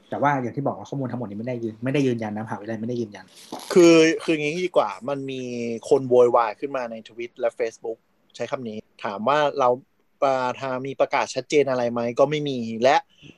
[0.10, 3.26] แต่ว่าอย่างที่บอกว่าข้อมูลทั้งหมดนี้ไม่ได้ยืนไม่ได้ยืนยันนะมหาวิทยาลัยไม่ได้ยืนยัน
[3.74, 5.42] คือคืออย่างนี้ดีกว่ามันมี
[5.90, 7.98] คนโวยวายขึ้นมาในทวิตและ Facebook
[8.36, 9.70] ใช้คำนี้ ถามว่าเรา
[10.62, 12.96] ทางมีประกาศชัดเจนอะไรไหมก็ไม่มี และ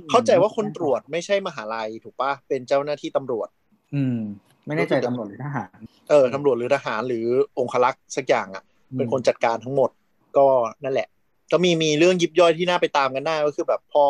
[0.09, 3.47] เข้าใจว่าคนตรวจไม่ใช่มหาลัยถูกปะเป็นเจ้าหน้าที่ตำรวจ
[3.95, 4.17] อืม
[4.65, 5.77] ไม่แน่ใจตำรวจหรือทหาร
[6.09, 7.25] เออตำรวจหรือทหารหรือ
[7.59, 8.63] องคลักษ์สักอย่างอะ
[8.97, 9.89] เป็นคนจัดการทั้งหมด
[10.37, 10.47] ก็
[10.83, 11.07] นั่นแหละ
[11.51, 14.05] ก็มีมีเรื่องยิบย่อยที่น่าไปตามกันได้ก็คือแบบพอ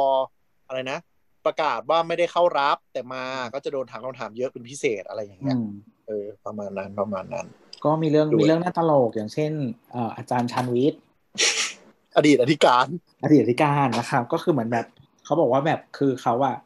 [0.67, 0.99] อะไรนะ
[1.45, 5.57] ประกาศว่าไม่ได้เข้ารับแต่มาก็จะโดนถามคำถามเยอะเป็นพิเศษอะไรอย่างเงี้ย
[6.07, 7.45] เออ ประมาณนั้นประมาณนั้น
[7.85, 9.51] ก็มีเรื่องมีเรื่องน่าตลกอย่างเช่น
[9.91, 11.01] เอ่ออาจารย์ชันวิทย์
[12.15, 12.87] อดีตอธิการ
[13.23, 14.85] อดีตอธิการนะครับ ก็คือเหมือนแบบ
[15.25, 16.57] เขาบอกว่าแบบคือเขาอะ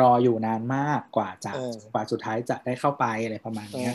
[0.00, 1.52] รออยู่นานมากกว่าจะ
[1.92, 3.88] กว่าสุดท้ายจะได้เข้าไปอะไรประมาณนี้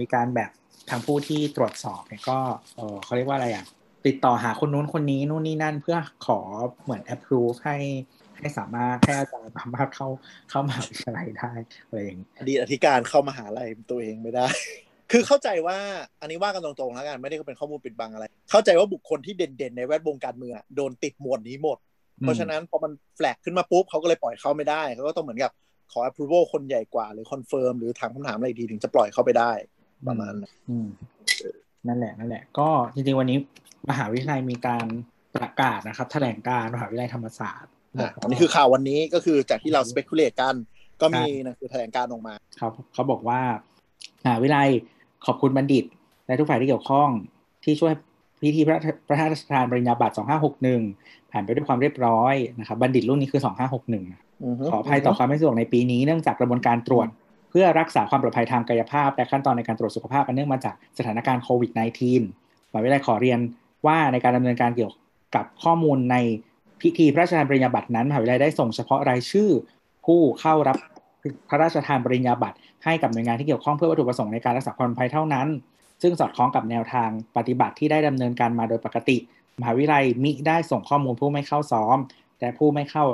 [0.00, 0.50] มีการแบบ
[0.90, 2.38] ทางผู้ที่ตรวจสอบเนี่ยก็
[2.76, 3.64] เออเขาเรียกว่าอะไรอะ
[4.06, 6.38] ติดต่อหาคนนู้นคนนี้นู่นนี่นั่นเพื่อขอ
[6.84, 7.76] เหมือน approve ให้
[8.38, 10.08] ให้สามารถให้อาจารย์สามารถเข้า
[10.50, 11.52] เข้ามหาวิทยาลัยได้
[11.86, 14.48] อะไรอย่างอดีตอธิการเข้ามหาลัยตัวเองไม่ได้
[15.12, 15.78] คือเข้าใจว่า
[16.20, 21.78] อันนี้ว่ากันตรงๆแล้วกันไม่ได้เป็นข้อมูลปิดบังอะไร เข้าใจว่าบุคคลที่เด่นๆในแวดวงการเมืองโดนติดหมวดนี้หมด
[22.22, 25.50] เพราะฉะนั้นพอมัน flag ขึ้นมาปุ๊บเขาก็เลยปล่อยเข้าไม่ได้เขาก็ต้องเหมือนกับ
[25.92, 29.52] ขอ approval คนใหญ่กว่าหรือ confirm หรือถามคำถามอะไรดีถึงจะปล่อยเข้าไปได้
[30.08, 30.54] ประมาณนั้น
[31.88, 33.38] นั่นแหละนั่นแหละ ก็จริงๆวันนี้
[33.90, 34.86] มหาวิทยาลัยมีการ
[35.36, 37.70] ประกาศนะครับ แถลงการณ์มหาวิทยาลัยธรรมศาสตร์
[38.22, 40.54] อันนี้คือข่าววันนี้ก็คือจากที่เรา speculate กัน
[41.00, 43.40] ก็มีนะคือแถลงการณ์ออกมาครับเขาบอกว่า
[44.24, 44.68] มหาวิทยาลัย
[45.26, 45.84] ขอบคุณบัณฑิต
[46.26, 47.08] และทุกฝ่ายที่เกี่ยวข้อง
[47.64, 47.92] ที่ช่วย
[48.42, 50.14] พิธีพระพระราชทานปริญญาบัตร
[50.72, 53.42] 2561 ผ่านไปด้วยความเรียบร้อยนะครับบัณฑิตรุ่นนี้คือ
[54.04, 57.08] 2561 ขออภัยต่อความไม่สะดวกในปีนี้เนื่องจากกระบวนการตรวจ
[57.50, 63.38] เพื่อรักษาความปลอดภัยทางกายภาพ และขั้นตอนในการตรวจสุขภาพอันเนื่องมาจากสถานการณ์โควิด -19 หมายวิทยาลัยขอเรียน
[63.86, 64.92] ว่าในการดำเนินการเกี่ยว
[65.34, 66.16] กับข้อมูลใน
[66.80, 69.50] พิธีพระราชทานปริญญาบัตรนั้นมหาวิทยาลัยได้ส่งเฉพาะรายชื่อ
[70.06, 70.76] ผู้เข้ารับ
[71.48, 75.46] พระราชทานปริญญาบัตร ให้กับหน่วยงานที่เกี่ยวข้องเพื่อวัตถุประสงค์ในการรักษาความปลอดภัยเท่านั้น
[76.02, 79.16] ซึ่งสอดคล้องกับแนวทางปฏิบัติที่ได้ดำเนินการมาโดยปกติ
[79.60, 81.96] มหาวิทยาลัยมิได้ส่งข้อมูลผู้ไม่เข้าซ้อม
[82.38, 83.04] แต่ผู้ไม่เข้า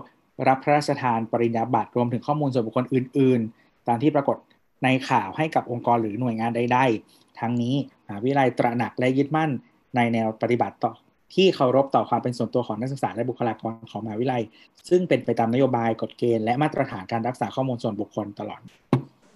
[0.48, 4.36] รับพระราชทานปริญญาบัตรรวมถึงข้อมูลส่วนบุคคลอื่น ๆ ตามที่ปรากฏ
[4.84, 7.74] ในข่าวให้กับองค์กรหรือหน่วยงานใดๆ ทั้งนี้
[8.06, 9.50] มหาวิทยาลัยตระหนักและยึดมั่น
[9.96, 10.92] ในแนวปฏิบัติต่อ
[11.34, 14.42] ที่เคารพต่อความเป็นส่วนตัวของนักศึกษาและบุคลากรของมหาวิทยาลัย
[14.88, 18.60] ซึ่งเป็นไปตามนโยบายกฎเกณฑ์และมาตรฐานการรักษาข้อมูลส่วนบุคคลตลอด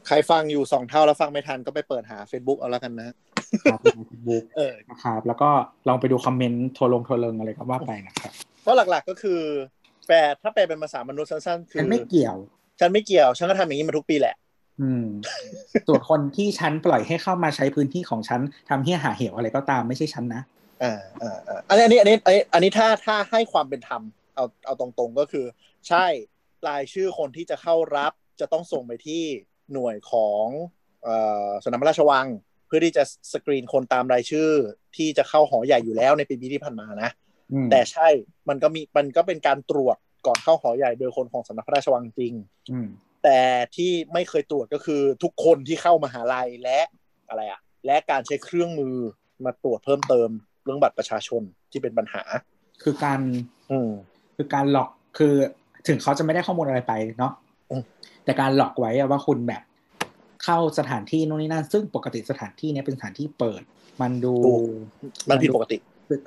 [0.07, 3.09] ใครฟังอยู่สองเท่าแล้วฟังไม่ทันก็ไปเปิดหา Facebook เอาแล้วกันนะค
[3.73, 3.79] รับ
[4.27, 5.51] บุ๊กเออนะครับ แล้วก็
[5.89, 9.41] ลองไปดูคอมเมนต์โทรลงโทรเลงอะไรก็ว่าไปนะครับเพราะหลักๆก็คือ
[10.07, 12.37] แปลถ้าแปลเป็นภาษามนุษย์สั้นๆ คือฉันไม่เกี่ยว
[12.81, 14.35] ฉันไม่เกี่ยว ฉันก็ทำอย่างนี้มาทุกปีแหละ
[14.81, 15.07] อืม
[15.87, 20.43] ส่วนคนที่ฉันปล่อยให้เข้ามาใช้พื้นที่ของฉันทำเฮี้ยหาเหวอะไรก็ตามไม่ใช่ฉันนะ
[20.83, 24.03] อ่าอ่าอันนี้อันนี้อันนี้อันนี้ถ้าถ้าให้ความเป็นธรรม
[24.35, 25.45] เอาเอาตรงๆก็คือ
[25.89, 26.07] ใช่
[26.69, 29.25] รายชื่อคนที่จะเข้ารับจะต้องส่งไปที่
[29.73, 30.47] หน่วยของ
[31.65, 32.27] สนามพระราชวัง
[32.67, 34.51] เพื่อที่จะสกรีนคนตามรายชื่อ
[34.97, 37.11] ที่จะเข้าหอใหญ่อยู่แล้วในปีที่ผ่านมานะ
[37.71, 38.09] แต่ใช่
[38.49, 39.97] มันก็มีมันก็เป็นการตรวจ
[40.27, 42.35] ก่อนเข้าหอใหญ่โดยคนของสำนักพระราชวังจริง
[43.25, 43.41] แต่
[43.77, 46.81] ที่ไม่เคยตรวจก็คือทุกคนที่เข้ามาหาลัยและ
[47.29, 48.97] อะไรอะและการใช้เครื่องมือ
[49.45, 50.29] มาตรวจเพิ่มเติม
[50.65, 52.23] เรื่องบัตรประชาชนที่เป็นปัญหา
[52.83, 53.21] คือการ
[53.71, 53.79] อื
[54.37, 55.35] คือการหลอกคือ
[55.87, 57.33] ถึงเขาจะไม่ได้ข้อมูลอะไรไปเนาะ
[58.25, 59.63] แต่การหลอกไว้ว่าคุณแบบ
[60.45, 63.63] เข้าสถานที่โน่นนี่นั่นซึ่งปกติสถานที่นี้เป็นสถานที่เปิด
[64.03, 64.35] มันดู
[65.29, 65.77] มันผิดปกติ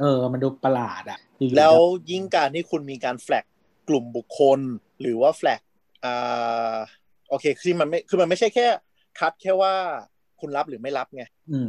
[0.02, 1.20] เออ มันดูประหลาดอะ
[1.58, 1.76] แล้ว
[2.12, 3.46] ยิ่งการที่คุณมีการแฟลก
[3.90, 4.60] กลุ่มบุคคล
[5.02, 5.62] หรือว่าแฟลก
[6.06, 6.76] อ่า
[7.30, 8.68] โอเคคือมันไม่คือมันไม่ใช่แค่
[9.20, 9.74] คัดแค่ว่า
[10.40, 11.24] คุณรับหรือไม่รับไง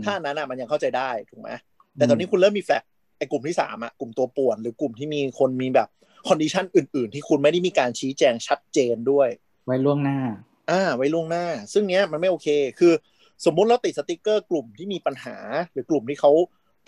[0.04, 1.50] ถ้านั้นอะมันยังเข้าใจได้ถูกไหม
[1.94, 2.83] แต่ตอนนี้คุณเริ่มมี flag
[3.18, 5.88] ไอ้กลุ่มที่สามอะกลุ่มตัวป่วน หรือกลุ่มที่มีคนมีแบบ
[6.28, 9.28] condition อื่น ๆ ที่คุณไม่ได้มีการชี้แจงชัดเจนด้วย
[9.68, 10.18] ไว้ล่วงหน้า
[10.70, 12.92] อ่า ไว้ล่วงหน้า ซึ่งเนี้ยมันไม่โอเค คือ
[13.44, 15.37] สมมุติเราติดสติกเกอร์กลุ่มที่มีปัญหา
[15.72, 16.31] หรือกลุ่มที่เขา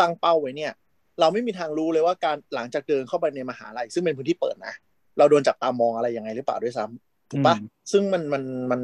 [0.00, 0.72] ตั้งเป้าไว้เนี่ย
[1.20, 4.74] เราไม่มีทางรู้เลยว่าการหลังจากเดินเข้าไปในมหาลัยซึ่งเป็นพื้นที่เปิดนะ
[5.18, 7.56] เราโดนจับตามองอะไรยังไงหรือเปล่าด้วยซ้ำถูกปะ
[7.92, 8.80] ซึ่งมันมันมัน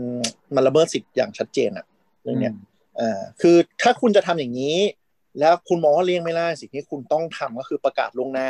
[0.55, 1.87] มันละเมิดสิทธิ์อย่างชัดเจนอะ
[2.23, 2.55] เรื่องเนี้ย
[3.01, 4.79] อ่าคือถ้าคุณจะทำอย่างนี้
[5.41, 8.49] แล้วคุณมองว่าเลี่ยงไม่ได้สิ่งที่คุณต้องทำก็คือประกาศล่วงหน้า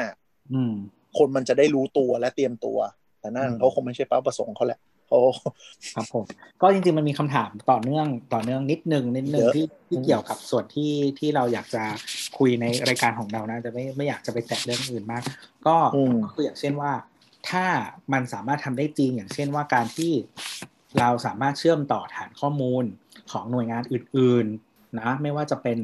[0.52, 0.72] อืม
[1.18, 2.78] คนมันจะได้รู้ตัวและเตรียมตัว
[3.20, 5.20] แต่นั่นเขาคงไม่ใช่เป้าประสงค์เขาแหละ เขา
[5.94, 6.24] ครับผม
[6.62, 11.84] ก็จริงๆมันมีคำถามต่อเนื่องต่อเนื่องนิดนึงนิดนึงเยอะที่ที่เกี่ยวกับส่วนที่ที่เราอยากจะ
[12.38, 15.22] คุยในรายการของเรานะจะไม่ไม่อยากจะไปแตะเรื่องอื่นมาก
[15.66, 16.92] ก็อืมก็คืออย่างเช่นว่า
[17.50, 17.64] ถ้า
[18.12, 20.12] มันสามารถทำได้จริง อย่างเช่นว่าการที่
[20.98, 22.84] เราสามารถเชื่อมต่อฐานข้อมูล
[23.30, 25.78] ของหน่วยงานอื่น ๆ นะ ไม่ว่าจะเป็น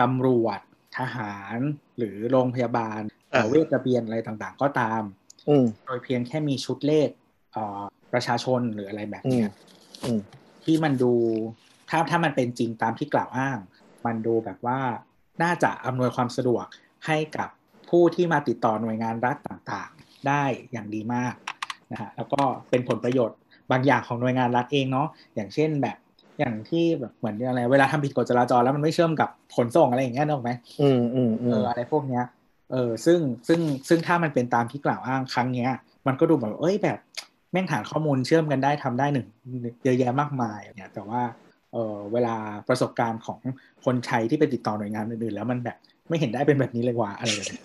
[0.00, 0.60] ตำรวจ
[0.98, 1.58] ทหาร
[1.98, 3.00] หรือโรงพยาบาล
[3.34, 5.02] อ่าเวชระเบียนอะไรต่างๆ ก็ตาม
[5.48, 7.08] อืมโดยเพียงแค่มีชุดเลข
[7.52, 7.82] เอ่อ
[8.12, 9.52] ประชาชนหรืออะไรแบบอืเนี้มย
[10.04, 10.20] อืม
[10.64, 11.12] ที่มันดู
[11.90, 13.58] ถ้าถ้ามันเป็นจริงตามที่กล่าวอ้าง
[14.06, 14.80] มันดูแบบว่า
[15.42, 16.64] น่าจะอำนวยความสะดวก
[17.06, 17.48] ให้กับ
[17.90, 20.42] ผู้ที่มาติดต่อหน่วยงานรัฐต่างๆ ได้
[20.72, 21.34] อย่างดีมาก
[21.92, 23.38] นะฮะแล้วก็เป็นผลประโยชน์
[23.70, 25.96] บางอย่างของหน่วยงานรัฐเองเนาะอย่างเช่นแบบ
[26.38, 32.24] อย่างที่แบบเหมือนอะไร เวลาทำผิดกฎจราจรแล้วมันไม่เชื่อมกับขนส่งอะไรอย่างเงี้ยนึกออกไหมอืมอืมอืเอมออะไรพวกเนี้ย
[32.72, 35.70] เออซึ่งซึ่งซึ่งถ้ามันเป็นตามที่กล่าวอ้างครั้งเนี้ย
[36.06, 36.98] มันก็ดูแบบเอ้ยแบบ
[37.52, 39.28] แม่งฐานข้อมูลเชื่อมกันได้ทำได้หนึ่ง
[39.84, 41.22] เยอะแยะมากมายเนี่ยแต่ว่า
[41.72, 42.34] เออเวลา
[42.68, 43.40] ประสบการณ์ของ
[43.84, 45.76] คนใช้ที่ไปติดต่อหน่วยงานอื่นๆแล้วมันแบบ
[46.08, 47.60] ไม่เห็นได้เป็นแบบนี้เลยว่าอะไรแบบนี้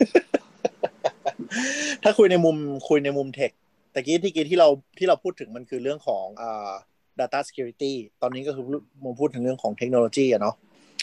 [2.04, 3.52] ถ้าคุยในมุมคุยในมุมเทค
[3.92, 6.72] แต่กี้ที่กี้ที่เราที่เราพูดถึงมันคือเรื่องของอ่า
[7.20, 8.66] data security ตอนนี้ก็คือ
[9.04, 10.56] มุมพูดถึงเรื่องของเทคโนโลยีอะเนาะ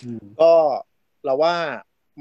[0.04, 0.52] อืมก็
[1.24, 1.54] เราว่า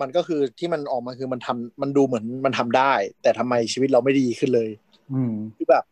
[0.01, 4.69] มันก็คือที่มันออกมาคือมันทำมันดูเหมือนมันทำได้ แต่ทำไมชีวิตเราไม่ดีขึ้นเลย
[5.13, 5.83] อืมคือแบบ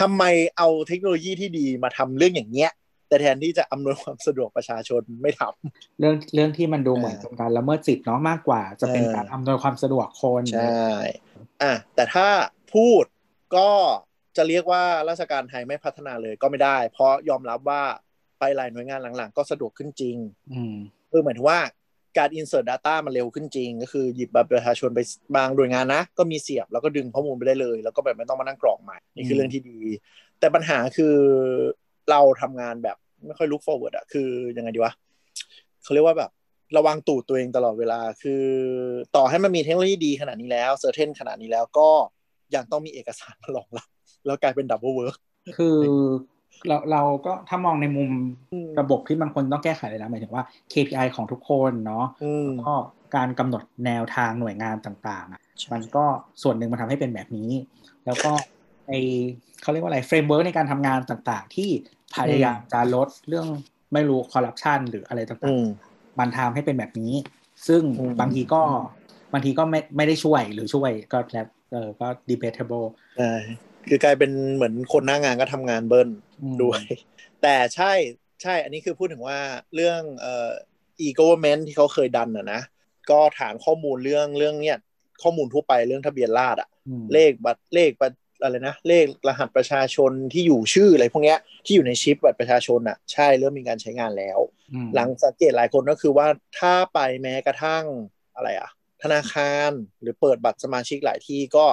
[0.00, 0.24] ทำไม
[0.56, 2.70] เอาเทคโนโลยีที่ดีมาทำเรื่องอย่างเงี้ย
[3.08, 10.88] แต่แทนที่จะอำนวยความสะดวกประชาชนไม่ทำเรื่องเรื่องที่มันดูเหมือนเออเป็นการละเมิดสิทธิ์เนาะมากกว่า จะเป็นเออการอำนวยความสะดวกคนใช่
[11.62, 12.28] อะแต่ถ้า
[12.74, 13.04] พูด
[13.56, 13.70] ก็
[14.36, 17.82] จะเรียกว่าราชการไทยไม่พัฒนาเลยก็ไม่ได้ เพราะยอมรับว่า
[18.38, 20.16] ไปหลายหน่วยงานหลังๆ ก็สะดวกขึ้นจริง
[20.52, 20.74] อืม
[21.10, 21.60] คือหมายถึงว่า
[22.18, 25.00] การ insert data มันเร็วขึ้นจริง ก็คือหยิบบัตรประชาชนไป
[25.36, 29.78] บางหน่วยงานนะ ก็มีเสียบแล้วก็ดึงข้อมูลไปได้เลย แล้วก็แบบไม่ต้องมานั่งกรอกใหม่นี่คือเรื่องที่ดี
[30.40, 31.14] แต่ปัญหาคือ
[32.10, 32.96] เราทำงานแบบ
[33.26, 34.92] ไม่ค่อย look forward อะคือยังไงดีวะ
[35.82, 36.30] เขาเรียกว่าแบบ
[36.76, 38.44] ระวังตูดตัวเองตลอดเวลา คือ
[39.16, 41.88] ต่อให้มันมีเทคโนโลยีดีขนาดนี้แล้ว certain ขนาดนี้แล้วก็
[42.54, 43.88] ยังต้องมีเอกสารมารองรับ
[44.26, 45.16] แล้วกลายเป็น double work
[45.58, 45.76] คือ
[46.68, 48.10] เราเราก็ถ้ามองในมุม
[48.80, 52.74] ระบบที่มันควรต้องแก้ไขเลยนะหมายถึงว่า KPI ของทุกคนเนาะอืมแล้วก็
[53.16, 55.40] การกำหนดแนวทางหน่วยงานต่างๆอะ
[55.72, 56.04] มันก็
[56.42, 57.50] ส่วนหนึ่งมันทำให้เป็นแบบนี้
[58.06, 58.32] แล้วก็
[58.86, 58.92] ไอ
[59.62, 61.70] เขาเรียกว่าอะไร framework ในการทำงานต่างๆ ที่
[62.14, 63.46] พยายามจะลดเรื่อง
[63.92, 67.12] ไม่รู้คอร์รัปชันหรืออะไรต่างๆ อืมมันทำให้เป็นแบบนี้
[67.68, 68.62] ซึ่งอืมบางทีก็
[69.32, 73.32] บางทีก็ไม่ไม่ได้ช่วยหรือช่วยก็แล้วเออก็ debatable ใช่
[73.88, 76.08] คือกลายเป็นเหมือนคนหน้างานก็ทำงานเบิ้ล
[76.42, 76.82] อืมด้วย
[77.42, 77.92] แต่ใช่
[78.42, 79.40] ใช่อันนี้คือพูดถึงว่า
[79.74, 80.50] เรื่องเอ่อ
[81.06, 82.60] e-government ที่เขาเคยดันอะนะ
[83.10, 84.78] ก็ฐานข้อมูลเรื่องเรื่องเนี้ย
[85.22, 94.38] ข้อมูลทั่วไปเรื่องทะเบียนราษฎร์อะอืมเลขบัตรเลขบัตรอะไรนะเลขรหัสประชาชนที่อยู่ชื่ออะไรพวกเนี้ยที่อยู่ในชิปบัตรประชาชนอะใช่เริ่มมีการใช้งานแล้ว
[94.72, 96.26] อืมหลังสังเกตหลายคนก็คือว่า
[96.58, 97.84] ถ้าไปแม้กระทั่ง
[98.34, 98.70] อะไรอะ
[99.02, 99.70] ธนาคาร
[100.00, 101.66] หรือเปิดบัตรสมาชิกหลายที่ก็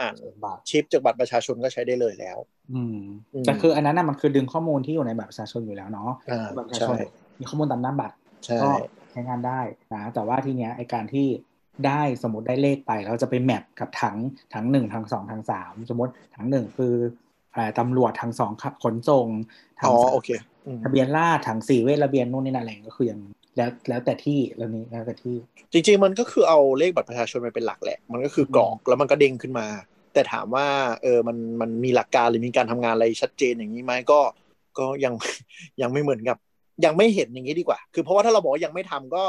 [0.00, 2.38] อ่านบาทชิปจากบัตรประชาชนก็ใช้ได้เลยแล้ว
[2.72, 2.98] อืม
[3.34, 7.02] อืมแต่คืออันนั้นน่ะมันคือดึงข้อมูลที่อยู่ในบัตรประชาชนอยู่แล้วเนาะอ่าบัตรประชาใช่ชน
[7.38, 8.70] มีข้อมูลตามหน้าบัตรใช่ก็
[9.10, 9.60] ใช้งานได้
[9.92, 11.26] นะแต่ว่าทีเนี้ยไอการที่
[11.86, 14.16] ได้สมมติได้เลขไปแล้วจะไปแมปกับถัง
[14.54, 16.94] ถังหนึ่งถังสองถังสามสมมติถังหนึ่งคือ
[17.54, 19.26] เอ่อตำรวจถังสองขับขนส่ง
[19.80, 20.30] ถัอ๋อสามโอเค
[20.66, 23.20] อืมทะเบียนราษฎร์ถังสี่เวทระเบียนนู่นนี่นั่นอะไรก็คือยัง
[23.56, 25.36] แล้วแล้วแต่ที่แล้วนี้แล้วแต่ที่
[25.72, 29.66] จริง ๆ มันก็คือเอาเลขบัตรประชาชนมาเป็นหลักแหละ มันก็คือกรอกแล้วมันก็เด้งขึ้นมา
[30.14, 30.66] แต่ถามว่า
[31.02, 34.20] เออมันมันมีหลักการหรือมีการทำงานอะไรชัดเจนอย่างนี้ไหมก็
[34.78, 35.14] ก็ยัง
[35.82, 36.36] ยังไม่เหมือนกับ
[36.84, 39.24] ยังไม่เห็นอย่างนี้ดีกว่า คือเพราะว่าถ้าเราบอกว่ายังไม่ทำก็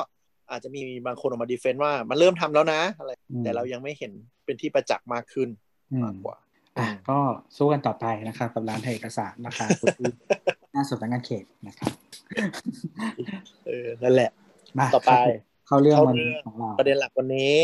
[0.51, 4.11] อาจจะมีบางคนออกมาดีเฟนต์ว่ามันเริ่มทำแล้วนะอะไรอืมแต่เรายังไม่เห็น
[4.45, 5.49] เป็นที่ประจักษ์มากขึ้น
[5.91, 6.37] อืมมากกว่า
[6.77, 7.17] อะก็
[7.57, 10.11] สู้กันต่อไปนะครับกับร้านไทยเอกสารนะคะคุณที่
[10.73, 11.91] หน้าสำนักงานเขตนะครับ
[13.65, 14.29] เออนั่นแหละ
[14.79, 15.11] มาต่อไป
[15.67, 17.55] เข้าเรื่องเข้าวันเรื่องของเราประเด็นหลักวันนี้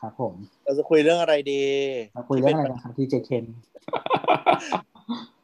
[0.00, 1.64] ครับผม เราจะคุยเรื่องอะไรดี
[2.16, 3.44] มาคุยเรื่องอะไรนะครับที่เจเคน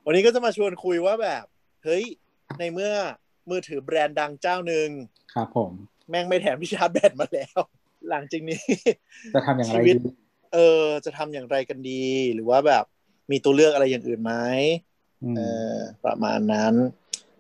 [0.07, 1.45] วันนี้ก็จะมาชวนคุยว่าแบบ
[1.85, 2.05] เฮ้ย
[2.59, 2.93] ในเมื่อ
[3.51, 4.89] มือถือแบรนด์ดังเจ้าหนึ่ง
[5.35, 5.71] ครับผม
[6.11, 7.59] แม่งไม่แถมที่ชาร์จแบตมาแล้ว
[8.11, 8.63] หลังจากนี้
[9.35, 10.11] จะทำอย่างไรชีวิตดี
[10.55, 12.85] เออ จะทำอย่างไรกันดี หรือว่าแบบ
[13.31, 14.35] มีตัวเลือกอะไรอย่างอื่นไหม
[15.23, 15.41] อืมเอ
[15.75, 16.75] อประมาณนั้น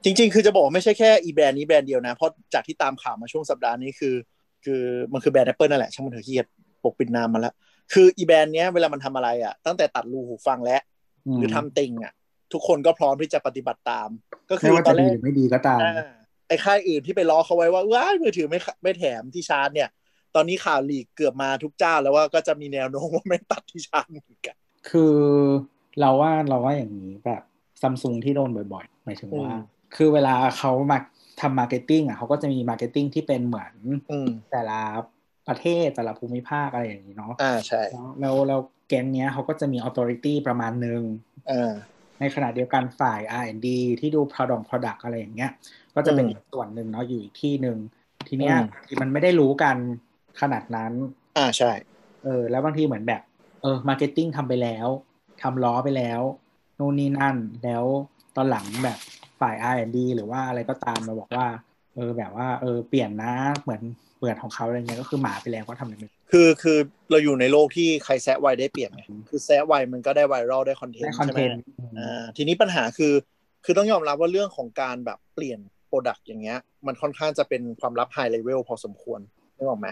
[0.04, 4.14] จริง ๆ คือจะบอกว่าไม่ใช่แค่อีแบรนด์นี้แบรนด์เดียวนะเพราะจากที่ตามข่าวมาช่วงสัปดาห์นี้คือ
[4.64, 6.46] คือมันคือแบรนด์ Apple นั่นแหละช่างมันเถอะขี้เกียจ
[6.84, 7.54] ปกปิดนามมาแล้ว
[7.92, 10.78] คืออีแบรนด์เนี้ยเวลามันทำอะไรอะตั้งแต่ตัดรูหูฟังและ
[11.38, 12.12] หรือทำติ่งอะ
[12.52, 14.08] ทุกคนก็พร้อมที่จะปฏิบัติตาม
[14.50, 16.12] ก็คืไม่อว่าตอจะนแรดีกหรือไม่ดีก็ตามอ่า
[16.48, 19.88] ไอ้ค่ายอื่นที่ไปล้อเขาไว้ว่าว้ายมือถือไม่ขไม่แถมที่ชาร์จเนี่ย
[20.34, 24.56] ตอนนี้ข่าวลีกเกือบมาทุกเจ้าแล้วว่าก็จะมีแนวโน้มว่าไม่ตัดที่ชาร์จเหมือนกัน
[24.90, 25.16] คือ
[26.00, 27.42] เราว่าเราว่าอย่างนี้แบบ
[27.82, 30.98] ซัมซุงที่โดนบ่อยๆหมายถึงว่าอืม คือเวลาเขามา
[31.40, 33.74] ทำ marketing อะเขาก็จะมี marketing ที่เป็นเหมือน
[34.12, 34.80] อืมแต่ละ
[35.48, 41.02] ประเทศแต่ละภูมิภาคอะไรอย่างนี้เนาะอ่าใช่แล้วแล้วแล้วแก๊งเนี้ยเขาก็จะมี authority ประมาณหนึ่ง
[41.50, 41.72] อ่า
[42.20, 43.68] ในขณะเดียวกันฝ่าย R&D
[44.00, 45.50] ที่ดู product product อะไรอย่างเงี้ย
[45.94, 47.78] ก็จะเป็นอืมอีกส่วนหนึ่งเนาะอยู่อีกที่หนึ่ง
[48.28, 49.76] ทีเนี้ยอืมมันไม่ได้รู้กัน
[50.40, 50.92] ขนาดนั้น
[51.38, 51.72] อ่าใช่
[52.24, 53.22] เออ แล้วบางทีเหมือนแบบ
[53.62, 54.88] เออ marketing ทำไปแล้ว
[55.42, 56.20] ทำล้อไปแล้ว
[56.78, 57.84] นู่นนี่นั่นแล้ว
[58.36, 58.98] ตอนหลังแบบ
[59.44, 61.46] ฝ่าย R&D หรือว่าอะไรก็ตามมาบอกว่า
[61.94, 63.82] เออแบบว่าเออเปลี่ยนนะเหมือน
[64.18, 66.78] เปลี่ยนของเขาอะไรเงี้ยก็คือหมาไปแล้วก็ทำอะไรไม่ได้คือคือ
[67.10, 71.62] เราอยู่ในโลกที่ใครแซะไวได้เปรียบไงคือแซะไวมันก็ได้ viral ได้ content ได้ content ใช่ไหม
[71.98, 73.12] อ่าทีนี้ปัญหาคือ
[73.64, 79.20] คือต้องยอมรับว่าเรื่องของการแบบเปลี่ยนproduct อย่างเงี้ย มันค่อนข้างจะเป็นความลับไฮเลเวลพอสมควร
[79.56, 79.88] นึกออกไหม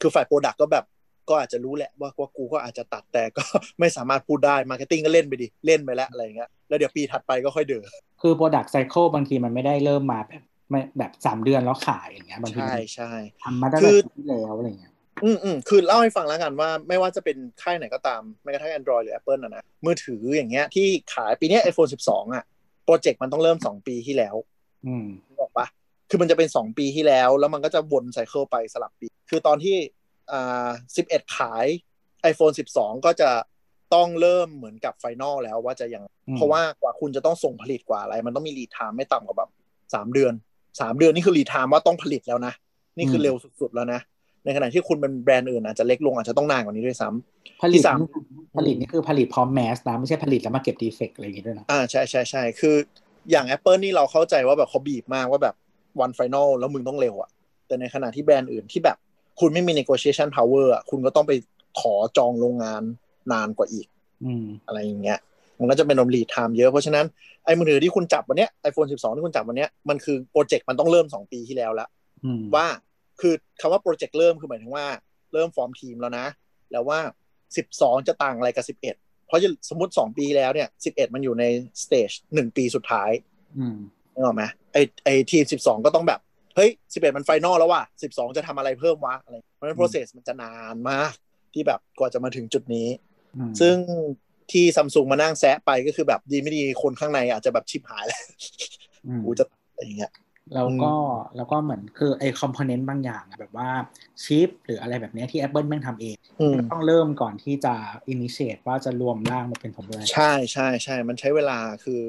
[0.00, 0.84] คือฝ่าย product ก็แบบ
[1.28, 3.44] ก็อาจจะรู้แหละว่าว่ากูก็อาจจะตัดแต่ก็
[3.80, 7.84] ไม่สามารถพูดได้ marketing ก็เล่นไปดิ เล่นไปแล้วอะไรอย่างเงี้ยแล้วเดี๋ยวปีถัดไปก็ค่อยเดือ
[8.22, 13.10] คือ product cycle บางทีมันไม่ได้เริ่มมาแบบไม่แบบสามเดือนแล้วขายอย่างเงี้ยบางทีใช่มันใช่
[13.42, 14.92] ทำมาตั้งคืแต่อปีที่แล้วอะไรเงี้ย
[15.24, 22.44] อืมอืมคือเล่าให้ฟังแล้วกันว่าไม่ว่าจะเป็นค่ายไหนก็ตามแม้กระทั่ง Android หรือ Apple นะนะมือถืออย่างเงี้ยที่ขายปีเนี้ย iPhone 12 อะ
[22.84, 24.34] project มันต้องเริ่ม 2 ปีที่แล้ว
[24.86, 25.66] อืมนึกออกปะ
[26.10, 29.76] คือมันจะเป็น 2 ปีที่แล้ว แล้วมันก็จะวน cycle ไปสลับปี คือตอนที่
[30.32, 31.66] อ่า11ขาย
[32.30, 33.30] iPhone 12 ก็จะ
[33.94, 39.50] ต้องเริ่มเหมือนกับ final แล้วว่าจะยังอืมเพราะว่ากว่าคุณจะต้องส่งผลิตกว่าอะไร มันต้องมี lead time ไม่ต่ำกว่าแบบ
[39.94, 40.32] สามเดือน
[40.80, 42.52] สามเดือนนี่คือ lead time ว่าต้องผลิตแล้วนะ
[42.98, 44.00] นี่คือเร็วสุด ๆ แล้วนะ
[44.44, 48.08] ในขณะที่คุณเป็นแบรนด์อื่นอาจจะเล็กลงอาจจะต้องนานกว่านี้ด้วยซ้ำผลิตที่สามนี่
[48.56, 52.76] ผลิตนี่คือผลิตพร้อม mass นะ ไม่ใช่ผลิตแล้วมาเก็บ defect อะไรอย่างงี้ด้วยนะอ่าใช่ใช่ใช่คือ
[53.30, 55.54] อย่าง Apple นี่เราเข้าใจว่าแบบเขาบีบมากว่าแบบ
[56.00, 57.30] วัน final แล้วมึงต้องเร็วอะ
[57.66, 58.96] แต่ในขณะที่แบรนด์อื่นที่แบบ
[59.40, 61.32] คุณไม่มี negotiation power อะคุณก็ต้องไป
[61.80, 62.82] ขอจองโรงงาน
[63.32, 63.86] นานกว่าอีก
[64.24, 65.18] อืมอะไรอย่างเงี้ย
[65.60, 67.06] มันก็จะเป็น lead time เยอะ เพราะฉะนั้น
[67.44, 71.88] ไอ้มือถือที่คุณจับวันเนี้ย iPhone 12ที่คุณจับวันเนี้ยมันคือ project มันต้องเริ่ม2ปีที่แล้วแล้ว
[72.24, 72.66] อืมว่า
[73.20, 74.86] คือคำว่า project เริ่มคือหมายถึงว่า
[75.32, 76.26] เริ่มฟอร์มทีมแล้วนะ
[76.72, 76.98] แล้วว่า
[77.54, 81.44] 12จะต่างอะไรกับ11เพราะสมมติ2ปีแล้วเนี่ย11มันอยู่ใน
[81.82, 83.10] stage 1ปีสุดท้าย
[83.58, 83.76] อืม
[84.12, 86.20] นึกออกไหมไอไอทีม12ก็ต้องแบบ
[86.56, 91.12] เฮ้ย11มัน final แล้วว่ะ12จะทำอะไรเพิ่มวะอะไรเพราะฉะนั้น process มันจะนานมาก
[91.54, 92.88] ที่แบบกว่าจะมาถึงจุดนี้
[93.36, 93.76] อืมซึ่ง
[94.52, 98.20] ที่ซัมซุงมานั่งแซะไปก็คือแบบดีไม่ดีคนข้างในอาจจะแบบชิบหายแล้ว
[99.06, 100.12] อืมกูจะอะไรอย่างเงี้ย
[100.54, 100.92] แล้วก็
[101.36, 103.68] แล้วก็เหมือนคือไอ้ component บางอย่างอะแบบว่า
[104.24, 107.74] ชิปหรืออะไรแบบเนี้ยที่ Apple แม่งทำเองอืมต้องเริ่มก่อนที่จะ
[108.12, 112.02] initiate ว่าจะรวมร่างมาเป็นของแบรนด์ใช่ใช่ใช่มันใช้เวลาคือ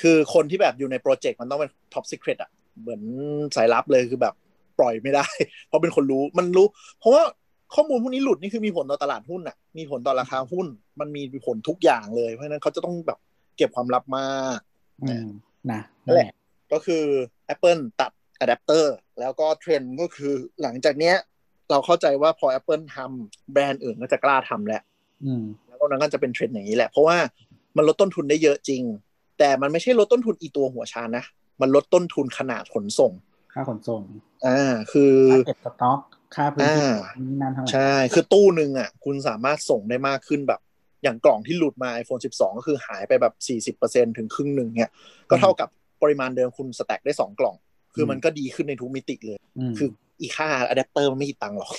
[0.00, 3.02] คือคนที่แบบอยู่ใน project มันต้องเป็นท็อปซิ c เ e ตอะ เหมือน
[3.56, 4.34] สายลับเลยคือแบบ
[4.78, 5.26] ปล่อยไม่ได้
[5.68, 6.66] เพราะเป็นคนรู้มันรู้
[6.98, 7.22] เพราะว่า
[7.74, 10.66] ข้อมูลพวกนี้หลุดนี่คือมีผลต่อตลาดหุ้นอะ มีผลต่อราคาหุ้น
[11.00, 13.18] มันมีผลทุกอย่างเลย เพราะฉะนั้นเขาจะต้องแบบ
[13.56, 14.58] เก็บความลับมาก
[15.02, 15.26] อืม
[15.70, 16.30] นะนั่นแหละ
[16.72, 17.04] ก็คือ
[17.52, 21.16] Apple ตัดอะแดปเตอร์แล้วก็เทรนด์ก็คือหลังจากเนี้ย
[21.70, 24.82] เราเข้าใจว่าพอ Apple ทำแบรนด์อื่นก็จะกล้าทำแล้ว
[25.24, 27.16] อืมแล้วตรงนั้นก็จะเป็นเทรนด์อย่างนี้แหละ เพราะว่า
[27.76, 28.82] มันลดต้นทุนได้เยอะจริง
[29.38, 31.24] แต่มันไม่ใช่ลดต้นทุนอีตัวหัวชาร์จนะ
[31.60, 33.12] มันลดต้นทุนขนาดขนส่ง
[33.54, 34.02] ค่าขนส่ง
[34.46, 36.00] อ่า คือค่าเก็บสต็อก
[36.34, 36.96] ค่าพื้นที่อ่า
[37.28, 40.60] นี่นั่นเท่าไหร่ใช่ คือตู้หนึ่งอะ คุณสามารถส่งได้มากขึ้นแบบ
[41.02, 44.90] อย่างกล่องที่หลุดมา iPhone 12 ก็คือหายไปแบบ 40%ถึงครึ่งหนึ่งเนี่ย
[45.30, 45.68] ก็เท่ากับ
[46.02, 47.56] ปริมาณเดิมคุณสแต็กได้2กล่อง
[47.94, 49.38] คือมันก็ดีขึ้นในทุกมิติเลย
[49.70, 49.88] มคือ
[50.20, 51.72] อีค่าอะแดปเตอร์มันไม่กี่ตังค์หรอก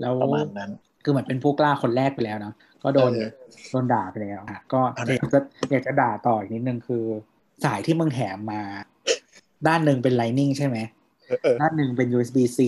[0.00, 0.70] แล้วประมาณนั้น
[1.04, 3.30] คือเหมือนเป็นผู้กล้าคนแรกไปแล้วเนาะก็โดนเออ
[3.70, 5.40] โดนด่าไปแล้วอะก็เอาอนะยากจะ
[5.72, 7.04] อยากจะด่าต่ออีกนิดนึงคือ
[7.64, 8.62] สายที่มึงแถมมา
[9.68, 10.76] ด้านหนึ่งเป็น Lightning ใช่ไหม
[11.26, 12.60] เออเออด้านหนึ่งเป็น USB-C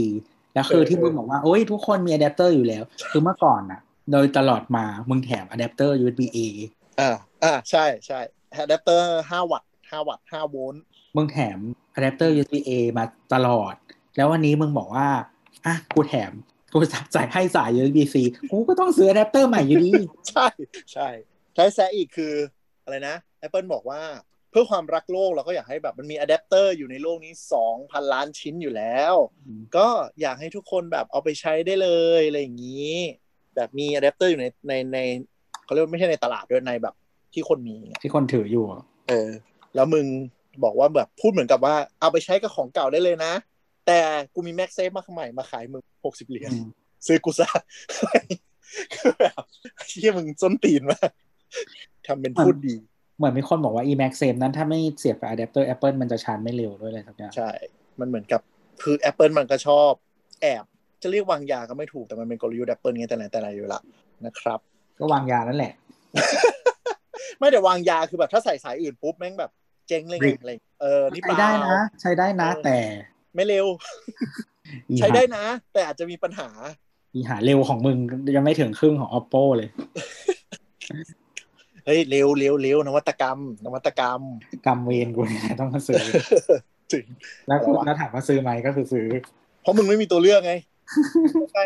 [0.54, 3.80] แล้วคือเออที่มึงบอกว่าโอ้ยทุกคนมีอะแดปเตอร์อยู่แล้ว คือเมื่อก่อนอะ
[4.12, 6.38] โดยตลอดมามึงแถม adapter USB-A
[7.00, 8.20] อ่าอ่าใช่ใช่
[8.52, 10.82] อะแดปเตอร์5วัตต์5วัตต์5โวลต์
[11.16, 11.58] มึงแถม
[11.92, 13.04] adapter USB-A มา
[13.34, 13.74] ตลอด
[14.16, 15.08] แล้ววันนี้มึงบอกว่า
[15.66, 16.32] อะกูแถม
[16.72, 16.78] กู
[17.14, 18.16] จ่ายให้สาย USB-C
[18.50, 19.92] กูก็ต้องซื้ออะแดปเตอร์ใหม่อยู่ดี
[20.30, 20.46] ใช่
[20.92, 21.08] ใช่
[21.54, 22.34] ใช้แซะอีกคือ
[22.84, 24.02] อะไรนะ Apple บอกว่า
[24.33, 27.32] เพื่อความรักโลกเราก็อยากให้แบบมันมีอะแดปเตอร์อยู่ในโลกนี้
[27.72, 29.14] 2,000 ล้านชิ้นอยู่แล้ว
[29.76, 29.86] ก็
[30.20, 31.88] อยากให้ทุกคนแบบเอาไปใช้ได้เล
[32.18, 32.94] ยอะไรอย่างนี้
[33.56, 34.98] แบบมีอะแดปเตอร์อยู่ในในใน
[35.64, 36.94] เขาเรียกว่าไม่ใช่ในตลาดด้วยในแบบ
[37.32, 38.64] ที่คนมีไงที่คนถืออยู่
[39.08, 39.28] เออ
[39.74, 40.06] แล้วมึง
[40.64, 43.32] บอกว่าแบบพูดเหมือนกับว่า เอาไปใช้กับของเก่าได้เลยนะ
[43.86, 44.00] แต่
[44.34, 46.66] กูมี MagSafe มาใหม่มาขายมึงหกสิบเหรียญอืม
[47.06, 47.48] ซื้อกูซะ
[48.94, 49.42] คือแบบ
[49.88, 51.10] เชี่ยมึงส้นตีนมาก
[52.06, 52.74] ทำเป็นพูดดี
[53.16, 57.50] เหมือนมีคนบอกว่า ไอ้ MagSafe นั้นถ้าไม่เสียบกับ adapter Apple มันจะชาร์จไม่เร็วด้วยเลยสักอย่างใช่
[58.00, 58.40] มันเหมือนกับ
[58.82, 59.92] คือ Apple มันก็ชอบ
[60.42, 60.64] แอบ
[61.02, 63.80] จะเรียกวางยาก็ไม่ถูกแต่มันเป็นกลยุทธ์ Apple ไงแต่ไหนแต่ไหนอยู่ละ
[64.26, 64.58] นะครับ
[64.98, 65.72] ก็วางยานั่นแหละ
[67.38, 69.50] ไม่แต่วางยาคือแบบถ้าใส่สายอื่นปุ๊บแม่งแบบ
[69.88, 72.78] เจ๊งเลยไงริบอะไรเออนี่เปใช้ล่าได้นะใช้ได้นะเออแต่
[73.34, 73.66] ไม่เร็ว
[74.88, 76.48] อีใช้หาได้นะ แต่อาจจะมีปัญหา
[77.14, 77.96] อีหาเร็วของมึง
[78.36, 79.68] ยังไม่ถึงครึ่งของ Oppo เลย
[81.84, 84.20] เฮ้ยเร็วเร็วเร็วนวัตกรรม นวัตกรรม
[84.66, 86.02] กรรมเวรกูเนี่ยต้องมาซื้อ
[86.92, 87.04] จริง
[87.48, 89.06] แล้วอะไรวะแล้วถามว่าซื้อไหมก็คือซื้อ
[89.62, 90.52] เพราะมึงไม่มีตัวเลือกไง
[91.52, 91.64] ใช่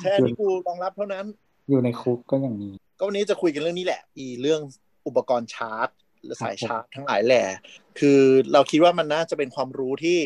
[0.00, 1.26] แค่นี้กูรองรับเท่านั้น
[1.68, 4.60] อยู่ในคุกก็อย่างนี้ ก็วันนี้จะคุยกันเรื่องนี้แหละ อีเรื่อง
[5.06, 5.88] อุปกรณ์ชาร์จ
[6.22, 7.44] หรือสายชาร์จทั้งหลายแหล่
[7.98, 8.20] คือ
[8.52, 10.18] เราคิดว่ามันน่าจะเป็นความรู้ที่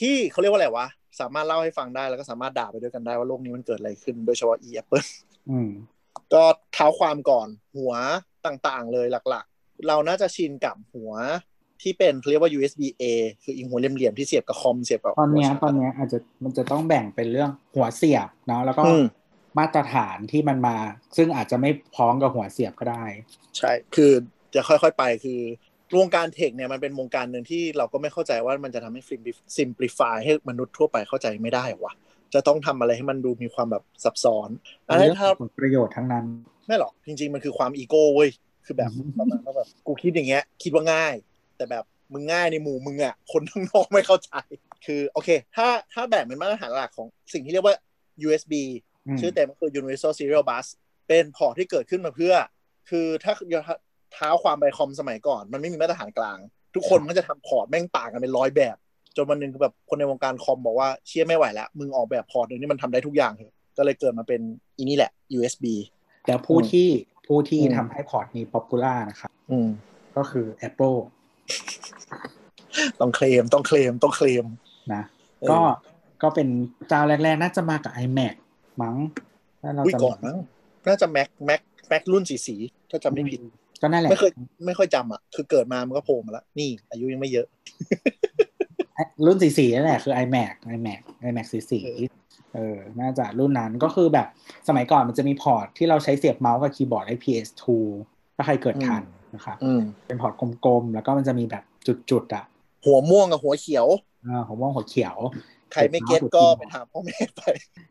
[0.00, 0.86] ที่เขาเรียกว่าอะไรวะ
[1.20, 5.06] สามารถเล่าให้ฟังได้แล้วก็สามารถด่าไปด้วยกันได้ว่าโลกนี้มันเกิดอะไรขึ้น โดยเฉพาะ e Apple
[5.50, 5.70] อืม
[6.34, 7.94] ก็เท้าความก่อนหัว
[8.46, 11.12] ต่างๆ เลยหลักๆ เราน่าจะชินกับหัว
[11.82, 13.04] ที่เป็นเขาเรียกว่า USB A
[13.42, 19.04] คืออีหัวเหลี่ยมๆที่เสียบกับคอมเสียบกับตอนเนี้ยหัวชาร์จตอนเนี้ยอาจจะมันจะต้องแบ่งเป็นเรื่องหัวเสียบเนาะแล้วก็อืม
[19.58, 20.76] มาตรฐานที่มันมา
[21.16, 23.04] ซึ่งอาจจะไม่พร้อมกับหัวเสียบก็ได้
[23.58, 24.12] ใช่คือ
[24.54, 25.40] จะค่อยๆไปคือ
[25.98, 29.02] วงการเทคเนี่ยมันเป็นวงการหนึ่งที่เราก็ไม่เข้าใจว่ามันจะทำให้
[29.56, 31.92] simplify ให้มนุษย์ทั่วไปเข้าใจไม่ได้วะ
[32.34, 34.48] จะต้องทำอะไรให้มันดูมีความแบบซับซ้อน
[34.88, 36.24] อันเรื่นี้องถ้าผลประโยชน์ทั้งนั้น
[36.66, 38.30] ไม่หรอกจริง ๆ มันคือความอีโก้เว้ย
[38.66, 41.14] คือแบบอืมประมาณว่าแบบกูคิดอย่างเงี้ย คิดว่าง่าย
[41.56, 44.32] แต่แบบมึงง่ายในหมู่มึงอะคนข้างนอกไม่เข้าใจ
[44.86, 47.74] คือโอเค ถ้าถ้าแบ่งเป็นมาตรฐานหลักของสิ่งที่เรียกว่า
[48.26, 48.54] USB
[49.14, 50.66] มชื่อเต็มก็คือ Universal Serial Bus
[51.08, 52.34] เป็นพอร์ตที่เกิดขึ้นมาเพื่อ
[52.90, 53.32] คือถ้า
[54.12, 56.38] เท้าความไบคอมสมัยก่อน มันไม่มีมาตรฐานกลาง
[56.74, 58.76] ทุกคนมันจะทำพอร์ตแม่งต่างกันเป็นร้อยแบบ
[59.16, 64.40] จนวันหนึ่งคือแบบคนในวงการคอมบอกว่าเชี่ยไม่ไหวแล้วมึงออกแบบพอร์ตเดี๋ยวนี้มันทำได้ทุกอย่างเถอะก็เลยเกิดมาเป็น
[64.76, 65.64] อีนี่แหละ USB
[66.26, 66.88] แล้วผู้ที่
[67.26, 69.68] ผู้ที่อืมทำให้พอร์ตนี้ popular นะครับอืม
[70.16, 70.98] ก็คือ Apple
[73.00, 74.44] ต้องเคลมต้องเคลมต้องเคลม
[74.94, 75.02] นะ
[75.40, 75.58] เออก็
[76.22, 76.48] ก็เป็น
[76.88, 78.34] เจ้าแรกๆ น่าจะมากับ iMac
[78.82, 78.96] มั้ง
[79.62, 80.36] ถ้าเราอุ้ยจำก่อนมั้ง
[80.88, 83.40] น่าจะ Mac Mac Mac รุ่นสีสีๆถ้าจำไม่ผิด
[83.80, 84.30] ก็นั่นแหละไม่เคย
[84.66, 87.46] ไม่ค่อยจำอะ คือเกิดมามันก็โผล่มาแล้ว นี่ อายุยังไม่เยอะ
[89.26, 91.80] รุ่นสีสีนั่นแหละคือ iMac iMac iMac สีสี
[92.56, 94.26] เออเออ น่าจะรุ่นนั้นก็คือแบบ
[94.68, 97.64] สมัยก่อนมันจะมีพอร์ตที่เราใช้เสียบเมาส์กับคีย์บอร์ดไอ้ PS2
[98.36, 99.02] ถ้าใครเกิดทัน
[99.34, 100.32] นะครับอืมเป็นพอร์ต
[100.64, 101.64] กลมๆ แล้วก็มันจะมีแบบ
[102.10, 102.44] จุดๆอะ
[102.84, 103.86] หัวม่วงกับหัวเขียว
[104.26, 105.16] อ่าผมว่าหัวเขียว
[105.72, 107.42] ใครไม่ get ก็ไปถามพ่อแม่ไป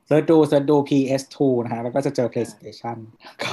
[0.08, 2.98] search ดู search ดู PS2 นะฮะ แล้วก็จะเจอ PlayStation
[3.44, 3.52] ก็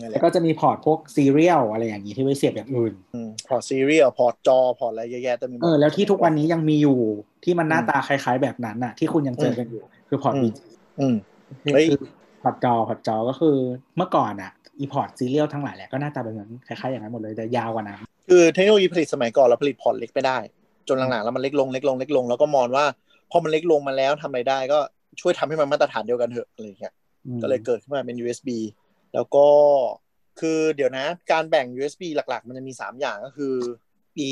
[0.00, 6.98] นั่นแหแล้ละวก็จะมีพอร์ตพวก serial อะไรอย่างนี้ที่ไว้เสียบอย่างอื่นอืมพอร์ต serial พอร์ตจอ พอร์ตอะไรเยอะแยะแต่มีหมดเออแล้วที่ทุกวันนี้ยังมีอยู่
[7.44, 10.50] ที่มันหน้าตาคล้ายๆแบบนั้นน่ะ ที่คุณยังเจอกันอยู่ คือพอร์ตอืมบี
[11.00, 11.16] อืม
[11.74, 12.00] เฮ้ยคือ
[12.42, 13.56] พอร์ตจอพอร์ตจอก็คือ
[13.96, 20.38] เมื่อก่อนอะอีพอร์ต serial ทั้งหลายแหละก็หน้าตาเป็นเหมือนคล้ายๆอย่างนั้นหมดเลยแต่ยาวกว่านั้นคือเทคโนโลยีผลิตสมัยก่อนเราผลิตพอร์ตเล็กไม่ได้
[20.88, 22.86] จนหลังๆแล้วมันเล็กลงเล็กลงเล็กลงแล้วก็มองว่า
[23.30, 24.78] พอมันเล็กลงมาแล้วทำอะไรได้ก็
[25.20, 26.94] ช่วยทำให้มันมาตรฐานเดียวกันเถอะอะไรอย่างเงี้ย
[27.26, 28.48] อืมก็เลยเกิดขึ้นมาเป็น USB
[29.14, 29.46] แล้วก็
[30.40, 33.54] คือเดี๋ยวนะ การแบ่ง USB หลักๆ มันจะมี 3 อย่างก็คือ
[34.28, 34.30] E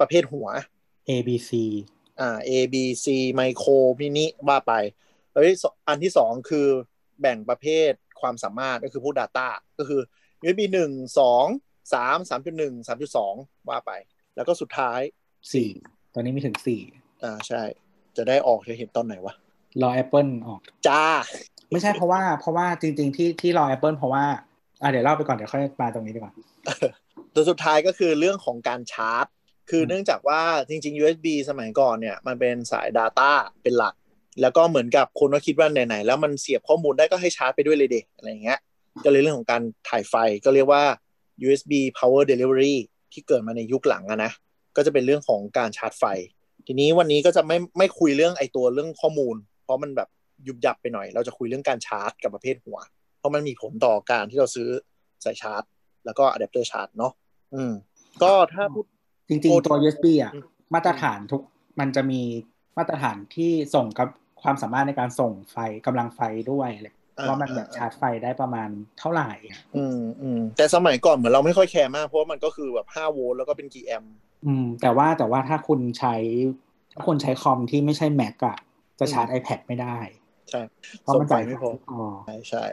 [0.00, 0.48] ประเภทหัว
[1.08, 1.50] A B C
[2.20, 4.72] อ่า A B C ไมโครมินิว่าไป
[5.38, 6.68] แล้วที่สองอันที่สองคือ
[7.20, 9.48] แบ่งประเภทความสามารถก็คือพวก Data
[9.78, 10.00] ก็คือ
[10.42, 11.46] USB หนึ่งสอง
[11.94, 13.34] สามสามจุดหนึ่งสามจุดสอง
[13.68, 13.92] ว่าไป
[14.36, 15.00] แล้วก็สุดท้าย
[15.52, 15.70] สี่
[16.14, 16.80] ตอนนี้มีถึงสี่
[17.22, 17.62] อ่าใช่
[18.16, 19.34] จะได้ออกจะเห็นตอนไหนวะ
[19.82, 21.04] รอ Apple ออกจ้า
[21.70, 24.24] ไม่ใช่เพราะว่าเพราะว่าจริง ๆ ที่ที่รอ Apple เพราะว่า
[24.82, 26.32] อะเดี๋ยวเล่าไปก่อน เดี๋ยวค่อยมาตรงนี้ดีกว่า
[27.34, 29.26] ตัวสุดท้ายก็คือเรื่องของการชาร์จ
[29.70, 33.30] คือเนื่องจากว่าจริง ๆ USB สมัยก่อนเนี่ย มันเป็นสาย Data
[33.62, 33.94] เป็นหลัก
[34.40, 38.58] แล้วก็เหมือนกับคนก็คิดว่าไหนๆแล้วมันเสียบข้อมูลได้ก็ให้ชาร์จไปด้วยเลยเด็อะไรอย่างเงี้ย
[39.04, 40.82] ก็เลยเรื่องของการถ่ายไฟก็เรียกว่า
[41.44, 42.74] USB Power Delivery
[43.12, 44.32] ที่เกิดมาในยุคหลังอะนะ
[44.76, 46.04] ก็จะเป็นเรื่องของการชาร์จไฟ
[46.66, 50.08] ทีนี้วันนี้ก็จะไม่ไม่คุยเรื่องไอตัวเรื่องข้อมูล เพราะมันแบบ
[50.46, 52.78] ยุบยับไปหน่อย เราจะคุยเรื่องการชาร์จกับประเภทหัว
[53.18, 54.68] เพราะมันมีผลต่อการที่เราซื้อ
[55.24, 55.62] สายชาร์จ
[56.04, 57.12] แล้วก็อะแดปเตอร์ชาร์จเนาะ
[57.54, 57.72] อืม
[58.22, 58.84] ก็ถ้าพูด
[59.28, 61.42] จริงๆตัว USB อะอืมมาตรฐานทุก
[61.80, 62.22] มันจะมี
[62.78, 64.08] มาตรฐานที่ส่งกับ
[64.42, 66.20] ความสามารถในการส่งไฟกำลังไฟ
[66.52, 66.94] ด้วยเลย
[67.28, 68.68] ว่ามันแบบชาร์จไฟได้ประมาณ
[68.98, 69.30] เท่าไหร่
[69.76, 74.14] อืมอืมแต่สมัยก่อนเหมือนเราไม่ค่อยแคร์มาก เพราะว่ามันก็คือแบบ5โวลต์แล้วก็เป็นกี่แอมป์
[74.46, 76.14] อืม แต่ว่าแต่ว่าถ้าคุณใช้
[76.92, 78.58] ถ้าคุณใช้คอมที่ไม่ใช่ Mac อะ
[78.98, 79.98] จะชาร์จ iPad ไม่ได้
[80.50, 80.60] ใช่
[81.00, 82.64] เพราะส่มันงไฟจ่ายไม่พออ๋อใช่ใช่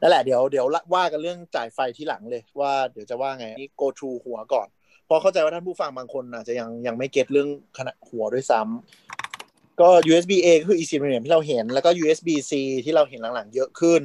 [0.00, 4.68] นั่นแหละเดี๋ยวเดี๋ยวว่ากันเรื่องจ่ายไฟที่หลังเลยว่าเดี๋ยวจะว่าไงนี่ go to หัวก่อน
[5.12, 7.48] พราะเข้าใจว่าท่านผู้ฟังบางคนอาจจะยังยังไม่ get เรื่อง
[7.78, 9.31] ขนาดหัวด้วยซ้ำ
[9.80, 12.52] ก็ USB A ก็คือ eSIM ที่เราเห็น แล้วก็ USB C
[12.84, 14.02] ที่เราเห็นหลังๆ เยอะขึ้น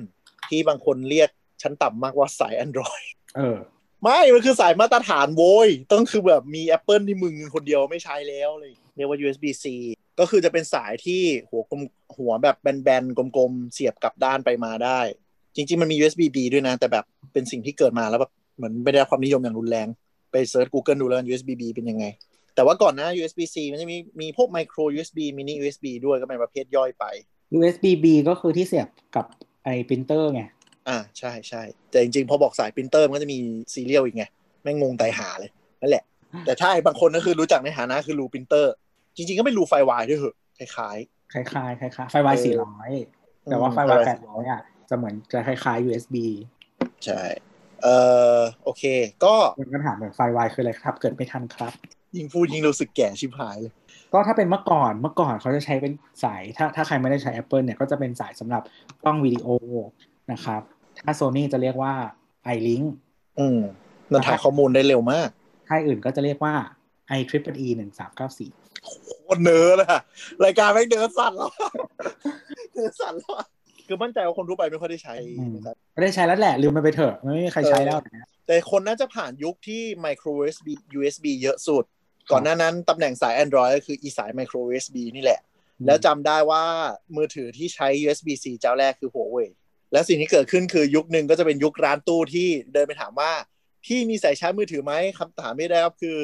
[0.50, 1.30] ที่บางคนเรียก
[1.62, 3.06] ชั้นต่ำมากว่าสาย Android
[3.36, 3.58] เออ
[4.04, 9.66] ไม่ มันคือสายมาตรฐานโว้ย ต้องคือแบบมี Apple ที่มึงคนเดียวไม่ใช้แล้วเลย เรียกว่า USB C
[10.20, 11.82] ก็คือจะเป็นสายที่หัวกลม
[12.18, 15.00] หัวแบบแบนๆ กลมๆ เสียบกลับด้านไปมาได้
[15.56, 19.88] จริง ๆ มันมี USB B ด้วยนะ แต่แบบเป็นสิ่งที่เกิดมาแล้วแบบเหมือนไม่ได้รับความนิยมอย่างรุนแรง
[20.32, 22.06] ไปเซิร์ช Google ดูแล้ว USB B เป็นยังไง
[22.58, 27.06] แต่ว่าก่อนหน้า USB C มันจะมีมีพวก micro USB mini USB ด้วยก็เป็นประเภทย่อยไป
[27.58, 29.26] USB B ก็คือที่เสียบกับ
[29.64, 30.42] ไอ้ปรินเตอร์ไง
[30.90, 33.40] อ่าใช่ใช่แต่จริงๆ พอบอกสายปรินเตอร์มันก็จะมี
[33.74, 34.24] serial อีกไง
[34.64, 35.52] แม่งงงตายห่าเลย
[35.82, 36.04] นั่นแหละ
[36.46, 38.74] แต่ถ้าไอ้บางคนก็คือรู้จักในฐานะคือรูปรินเตอร์
[39.16, 40.98] จริงๆ ก็ไม่รู FireWire ด้วยเหรอะคล้าย
[41.34, 42.92] คล้ายๆคล้ายๆ FireWire สี่ร้อย
[43.46, 46.16] แต่ว่า FireWire แปดร้อยอะจะเหมือนจะคล้ายๆ USB
[46.62, 47.22] ๆใช่
[47.84, 47.98] เอ่
[48.38, 48.84] อโอเค
[49.24, 51.74] ก็มันก็ถามเหมือนไฟวายคืออะไรครับ เกิดไม่ทันครับ
[52.18, 53.74] ยิงพูดยิงรู้สึกแก่ชิบหายเลย
[54.14, 55.94] ก็ถ้าเป็นเมื่อก่อนเมื่อก่อนเขาจะใช้เป็น
[56.24, 58.62] สาย ถ้าถ้าใครไม่ได้ใช้ Apple เนี่ยก็จะเป็นสายสำหรับ
[59.04, 59.48] กล้องวิดีโอ
[60.32, 60.62] นะครับ
[61.06, 61.94] ถ้า Sony จะเรียกว่า
[62.56, 62.86] iLink
[63.40, 63.60] อืม
[64.12, 65.30] มันถ่ายข้อมูลได้เร็วมาก
[65.70, 66.54] ค่ายอื่นก็จะเรียกว่า
[67.20, 68.50] i t r i p l e หนึ่งสามเก้าสี่
[68.84, 68.90] โค
[69.36, 70.02] ตรเนื้อเลยอะ
[70.46, 71.52] รายการแม่งเนื้อสั่นแล้ว
[72.74, 73.48] เนื้อสั่นแล้วอะ
[73.88, 75.16] คือมั่นใจว่าคนทั่วไปไม่ค่อยได้ใช้
[75.56, 81.86] นะครับไม่ได้ใช้แล้วแหละ ลืมมันไปเถอะ ไม่มีใครใช้แล้วนะแต่คนน่าจะผ่านยุคที่ micro USB USB เยอะสุด
[82.32, 85.40] ก่อนหน้านั้นตำแหน่งสาย Android ก็คืออีสาย micro USB นี่แหละ
[85.86, 86.64] แล้วจำได้ว่า
[87.16, 89.50] มือถือที่ใช้ USB-C เจ้าแรกคือหัวเว่ย
[89.92, 93.32] และสิ่งที่เกิดขึ้นคือยุคหนึ่งก็จะเป็นยุคร้านตู้ที่เดินไปถามว่า
[93.86, 96.18] พี่มีสายชาร์จมือถือไหมคำถามไม่ได้ครับคือ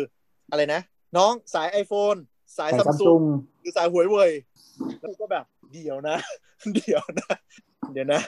[0.51, 0.81] อะไรนะ
[1.17, 2.19] น้องสาย iPhone
[2.57, 3.21] สายสายซัมซัมซุซุงง
[3.59, 4.31] หรือสายหวยเว่ย
[4.99, 6.17] แล้วก็แบบเดี๋ยวนะ
[6.75, 7.33] เดี๋ยวนะ
[7.93, 8.21] เดี๋ยวนะ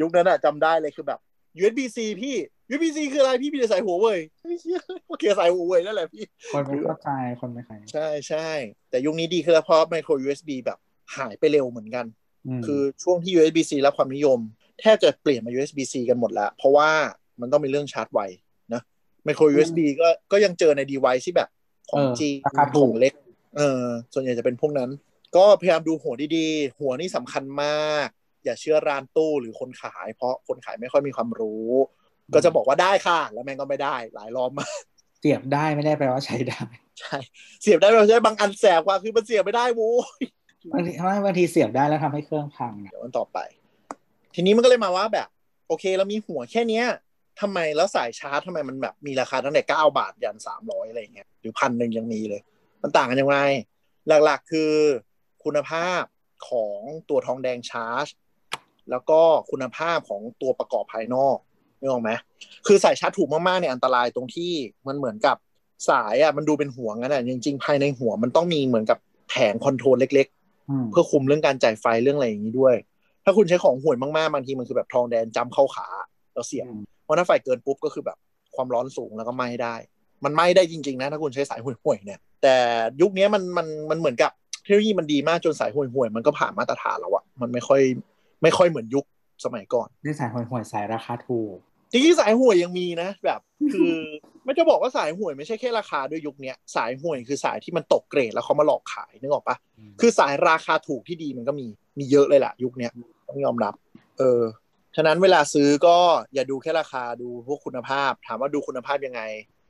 [0.00, 1.20] ยุคนั้นอะจำได้เลยคือแบบ
[1.60, 2.36] USB-C พี่
[2.70, 8.48] USB-C คืออะไรพี่มีแต่สายหัวเว่ยไม่เชื่อโอเคสายหัวเว่ยนั่นแหละพี่คนไม่เข้าใจคนไม่เข้าใจใช่ใช่
[8.90, 10.78] แต่ยุคนี้ดีขึ้นแล้วเพราะ micro USB แบบ
[11.16, 12.06] หายไปเร็วเหมือนกัน
[12.58, 14.38] มคือช่วงที่ USB-C รับความนิยม
[14.80, 16.90] แทบจะเปลี่ยนมา USB-C กันหมดแล้ว เพราะว่า
[17.40, 18.20] มันต้องมีเรื่องชาร์จไว
[18.74, 18.82] นะ
[19.26, 21.48] micro USB ก็ก็ยังเจอใน device ที่แบบ
[21.90, 23.12] ของเออจีนราคาถูขกองเล็ก
[23.56, 24.90] เออส่วนใหญ่จะเป็นพวกนั้น
[25.36, 28.08] ก็พยายามดูหัวดีๆ หัวนี่สำคัญมาก
[28.44, 31.70] อย่าเชื่อร้านตู้หรือคนขาย เพราะคนขายไม่ค่อยมีความรู้
[32.34, 34.80] ก็จะบอกว่าได้ค่ะ แล้วแม่งก็ไม่ได้ หลายรอบมาก
[35.20, 36.62] เสียบได้ไม่ได้แปลว่าใช้ได้
[37.00, 37.16] ใช่
[37.62, 40.22] เสียบได้ไม่ใช่บางอันแสบกว่าคือมันเสียบไม่ได้โว้ย
[40.72, 43.38] บางทีไม่บางทีเสียบได้แล้วทำให้เครื่องพังอะเดี๋ยวมันต่อไป
[44.34, 45.28] ทีนี้มันก็เลยมาว่าแบบ
[45.68, 46.86] โอเคเรามีหัวแค่เนี้ย
[47.40, 52.42] ทำไมแล้วสายชาร์จทำไมมันแบบมีราคาตั้งแต่เก้าบาทยันสามร้อยอะไรอย่างเงี้ยหรือพันหนึ่งยังมีเลย
[52.82, 53.38] มันต่างกันยังไง
[54.08, 54.72] หลักๆคือ
[55.44, 56.02] คุณภาพ
[56.48, 56.78] ของ
[57.08, 58.06] ตัวทองแดงชาร์จ
[58.90, 59.20] แล้วก็
[59.50, 61.36] คุณภาพของตัวประกอบภายนอก
[61.80, 62.10] นึกออกไหม
[62.66, 64.52] คือสายชาร์จถูกมากๆเนี่ยอันตรายตรงที่
[64.86, 65.36] มันเหมือนกับ
[65.88, 72.74] สายอะมันดูเป็นหัวงั้นอะจริงๆ ภายในหัวมันต้องมีเหมือนกับแผงคอนโทรลเล็กๆอืมเพื่อคุมเรื่องการจ่ายไฟเรื่องอะไรอย่างนี้ด้วย
[73.24, 75.86] ถ้าคุณใช้ของห่วยมากๆบางทีมันคือแบบทองแดงจำเข้าขา
[76.32, 76.66] แล้วเสียบ
[77.04, 78.16] เพราะถ้าไฟเกินปุ๊บก็คือแบบ
[78.54, 79.74] ความร้อนสูงแล้วก็ไหม้ได้
[80.24, 82.54] มันไหม้ได้จริง ๆ นะ ถ้าคุณใช้สายห่วยๆเนี่ย แต่
[83.00, 84.30] ยุคนี้มันมันมันเหมือนกับ
[84.62, 87.80] เทคโนโลยีมันดีมากจนสายห่วยๆมันก็ผ่านมาตรฐานแล้วอะมันไม่ค่อย
[88.42, 89.04] ไม่ค่อยเหมือนยุค
[89.44, 91.56] สมัยก่อนนี่สายห่วยๆสายราคาถูก
[91.92, 93.40] จริงๆสายห่วยยังมีนะ แบบ
[93.72, 93.96] คือ
[94.44, 99.56] ไม่จะบอกว่าสายห่วยไม่ใช่แค่ราคาด้วยยุคเนี้ยสายห่วยคือสายที่มันตกเกรดแล้วเขามาหลอกขายนึกออกปะ
[100.00, 101.66] คือสายราคาถูกที่ดีมันก็มี
[101.98, 102.92] มีเยอะเลยแหละยุคเนี้ย
[103.28, 103.74] ต้องยอมรับ
[104.18, 104.42] เออ
[104.96, 105.96] ฉะนั้นเวลาซื้อก็
[106.34, 109.20] อย่าดูแค่ราคาดูพวกคุณภาพ ถามว่าดูคุณภาพยังไง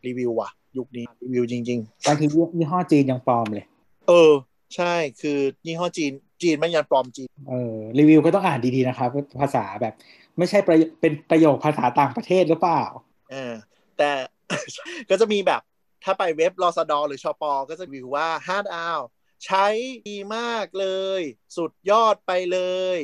[0.06, 2.24] รีวิวว่ะ ยุคนี้รีวิวจริงบางที
[2.56, 4.32] ยี่ห้อจีนยังปลอมเลยๆเออ
[4.76, 6.12] ใช่คือยี่ห้อจีน
[6.42, 9.08] จีนไม่ยันปลอมจีนเออรีวิวก็ต้องอ่านดีๆนะครับ
[9.40, 9.94] ภาษาแบบ
[10.38, 12.82] ไม่ใช่ประโยเป็นประโยคภาษาต่างประเทศหรือเปล่า
[13.30, 13.54] เออ
[13.98, 14.10] แต่
[15.10, 15.60] ก็จะมีแบบ
[16.04, 19.00] ถ้าไปเว็บรอสดอหรือชอปอก็จะรีวิวว่าฮาร์ดอาว
[19.46, 19.66] ใช้
[20.08, 21.20] ดีมากเลย
[21.56, 22.60] สุดยอดไปเล
[22.96, 22.98] ย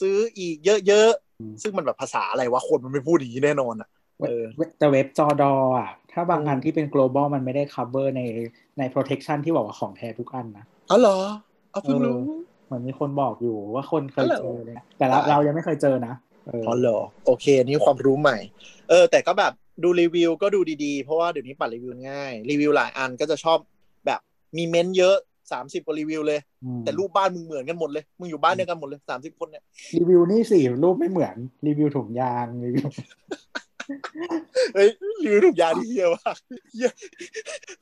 [0.00, 3.88] ซื้ออีกเยอะอืมๆซึ่งมันแบบภาษาอะไรวะ คนมันไม่พูดอย่างนี้แน่นอนอะ
[4.20, 4.44] เออ
[4.78, 8.22] แต่เว็บจอดออะ ถ้าบางอืมอันที่เป็น global มันไม่ได้ cover ใน
[8.78, 11.18] ใน protection ที่บอกว่าของแท้ทุกอันนะ อ๋อเหรอ
[11.70, 12.18] เอาเพิ่งรู้
[12.66, 16.14] เหมือนมีคนบอกอยู่ว่าคนเคยอ๋อเหรอเจอเลยแต่เราตายเรายังไม่เคยเจอนะ
[16.46, 18.38] เอออ๋อเหรอโอเคอันนี่ความรู้ใหม่
[18.90, 23.58] เออ แต่ก็แบบดูรีวิวก็ดูดีๆ เพราะว่าเดี๋ยวนี้ปัดรีวิวง่ายรีวิวหลายอันก็จะชอบ
[24.06, 24.20] แบบ
[24.56, 25.16] มีเม้นต์เยอะ
[25.52, 29.62] สามสิบกว่ารีวิวเลยอืมแต่รูปบ้านมึงเหมือนกันหมดเลยมึงอยู่บ้านเดียวกันหมดเลยสามสิบคนเนี่ย
[29.96, 31.36] รีวิวนี่สิรูปไม่เหมือน
[31.66, 32.88] รีวิวถุงยางรีวิว
[34.74, 34.88] เฮ้ย
[35.24, 36.36] รีวิวถุงยางที่เฮียมาก
[36.72, 36.92] เหี้ย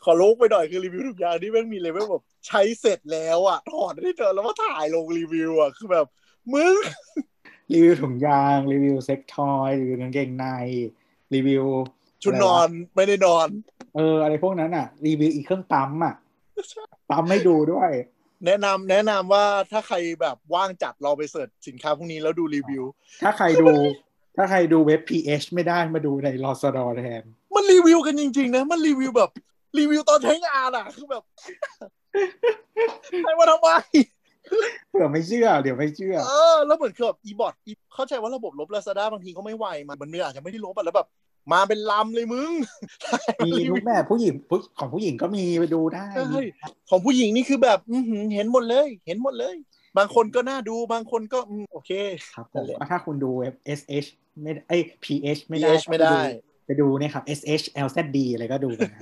[0.04, 6.06] ขอลงไปหน่อยคือรีวิวถุงยางที่แม่งมีเลยแม่งแบบใช้เสร็จแล้วอะถอดได้เจอแล้วมาถ่ายลงรีวิวอะคือแบบ
[6.52, 6.74] มึง
[7.72, 10.46] รีวิวถุงยางรีวิว sex toy รีวิวกางเกงใน
[11.34, 11.64] รีวิว
[12.22, 13.48] ชุดนอนไม่ได้นอน
[13.96, 16.14] เออ อะไรพวกนั้นอะ รีวิวอีกเครื่องปั๊มอะ
[17.10, 17.90] ปั๊มให้ดูด้วย
[18.46, 22.84] แนะนำแนะนำว่าถ้าใครแบบว่างจัดเราไป search สินค้าพวกนี้แล้วดูรีวิว
[23.22, 23.66] ถ้าใครดู
[24.40, 27.22] ถ้าใครดูเว็บ PH ไม่ได้มาดูในลอสดอแทน
[27.54, 29.30] มันรีวิวกันจริง ๆ นะ มันรีวิวแบบ
[29.78, 31.22] รีวิวตอนใช้งานอะ คือแบบ
[33.22, 33.68] ใช้มาทำไม
[34.88, 37.54] เผื่อไม่เชื่อ เดี๋ยวไม่เชื่อ เออ แล้วเหมือนคือแบบอีบอท
[37.94, 41.06] เข้าใจว่าระบบลบลาซาด้าบางทีก็ไม่ไหวมันมันอาจจะไม่ได้ลบอะแล้วแบบ
[41.52, 42.52] มาเป็นลำเลยมึง
[43.46, 46.42] มีทุกแบบผู้หญิงผู้ของผู้หญิงก็มีไปดูได้ใช่
[46.90, 49.56] ของผู้หญิงนี่คือแบบอือหือเห็นหมดเลย เห็นหมดเลย
[49.98, 51.90] บางคนก็น่าดูบางคนก็อืมโอเค
[52.34, 54.08] ครับผนั่มนแหละว่าถ้าคุณดูเว็บ SH
[54.42, 56.18] ไม่ไอย PH ไม่ได้ PH ไม่ได้
[56.66, 59.00] ไปดูเนี่ยครับ SH LZD อะไรก็ดูกันนะ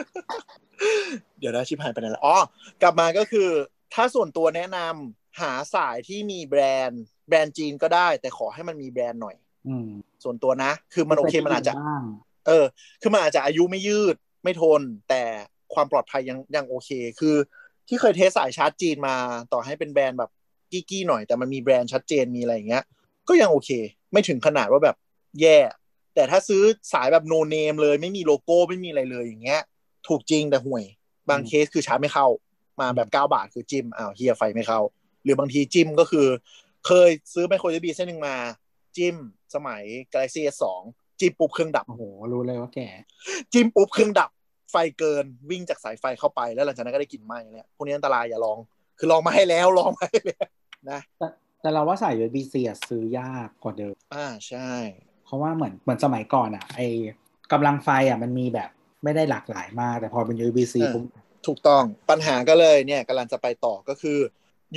[1.38, 2.36] เดี๋ยวนะชิบหายไปไหนแล้วอ๋อ
[2.82, 3.48] กลับมาก็คือ
[3.94, 9.36] ถ้าส่วนตัวแนะนำหาสายที่มีแบรนด์ แบรนด์จีนก็ได้ แต่ขอให้มันมีแบรนด์หน่อย
[9.68, 9.88] อืม
[10.24, 12.04] ส่วนตัวนะ คือมันโอเคมันอาจจะบ้าง
[12.46, 12.64] เออ
[13.02, 15.22] คือมันอาจจะอายุไม่ยืดไม่ทน แต่
[15.74, 17.36] ความปลอดภัยยังยังโอเค คือ
[17.88, 19.16] ที่เคยเทสสายชาร์จจีนมา
[19.52, 20.30] ต่อให้เป็นแบรนด์แบบ
[20.70, 22.84] กี้ๆหน่อยแต่มันมีแบรนด์ชัดเจนมีอะไรอย่างเงี้ย
[23.28, 23.70] ก็ยังโอเค
[24.12, 24.96] ไม่ถึงขนาดว่าแบบ
[25.40, 25.58] แย่
[26.14, 26.62] แต่ถ้าซื้อ
[26.92, 29.62] สายแบบโนเนมเลย ไม่มีโลโก้ไม่มีอะไรเลยอย่างเงี้ย
[30.08, 30.84] ถูกจริงแต่ห่วย
[31.28, 32.26] บางเคสคือชาร์จไม่เข้า
[32.80, 34.80] มาแบบ9บาทคือจิ้มอ้าวเฮียไฟไม่เข้า
[35.22, 36.26] หรือบางทีจิ้มก็คือ
[36.86, 38.36] เคยซื้อไมโคร USB เส้นหนึ่งมา
[38.96, 39.16] จิ้ม
[39.54, 40.64] สมัย Galaxy S2
[41.20, 42.02] จิ้มปุ๊บเครื่องดับโอ้โห
[42.32, 42.88] รู้เลยว่าแก่
[43.52, 44.30] จิ้มปุ๊บเครื่องดับ
[44.70, 48.58] ไฟเกินวิ่งจากสายไฟเข้าไปแล้วหลังจากนั้นก็ได้กลิ่นไหม้เนี่ยพวกนี้อันตรายอย่าลอง
[48.98, 50.46] คือลองมาให้แล้วลองมาให้แล้ว
[50.90, 51.28] นะแต่
[51.60, 54.70] แต่เราว่าสาย USB-C อะซื้อยากกว่าเดิม อ่าใช่
[55.24, 56.80] เพราะว่าเหมือนเหมือนสมัยก่อนอะไอ
[57.52, 58.70] กำลังไฟอะมันมีแบบ
[59.04, 61.04] ไม่ได้หลากหลายมาก แต่พอเป็น USB-C ปุ๊บ
[61.46, 64.18] ถูกต้องปัญหาก็เลยเนี่ยกำลังจะไปต่อก็คือ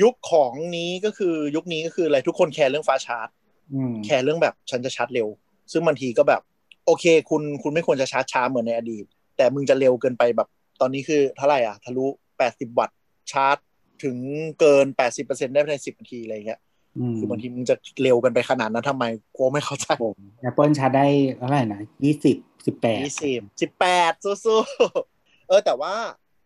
[0.02, 3.28] ยุคของนี้ก็คือยุคนี้ก็คืออะไรทุกคนแคร์เรื่องฟ้าชาร์จ
[3.74, 5.28] อืมแคร์เรื่องแบบฉันจะชาร์จเร็ว
[5.72, 6.42] ซึ่งบางทีก็แบบ
[6.86, 9.06] โอเค คุณคุณไม่ควรจะชาร์จช้าเหมือนในอดีต
[9.38, 10.48] แต่มึงจะเร็วเกินไปแบบ
[10.82, 12.06] ตอนนี้คือเท่าไหร่อะทะลุ
[12.42, 12.98] 80วัตต์
[13.32, 13.58] ชาร์จ
[14.04, 14.18] ถึง
[14.60, 14.86] เกิน
[15.18, 16.60] 80%ได้ภายใน10นาทีอะไรเงี้ย
[16.98, 19.06] อืมคือบางทีมึงจะเร็วกันไปขนาดนั้นทำไม
[19.38, 20.18] กูไม่เข้าใจผม
[20.50, 21.06] Apple ชาร์จได้
[21.38, 25.94] เท่าไหร่นะยี่สิบสิบแปดยี่สิบสิบแปดสู้ๆเออแต่ว่า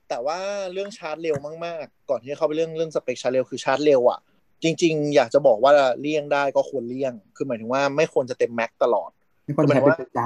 [0.10, 0.38] แต่ว่า
[0.74, 1.36] เรื่องชาร์จเร็ว
[1.66, 4.20] มากๆ ก่อนที่จะเข้าไปเรื่องเรื่องสเปคชาร์จเร็วคือชาร์จเร็วอะ
[4.64, 9.10] จริง ๆ อยากจะบอกว่าเลี่ยงได้ก็ควรเลี่ยง คือหมายถึงว่าไม่ควรจะเต็ม max ตลอด
[9.48, 10.20] มีคนใช้เป็นประจ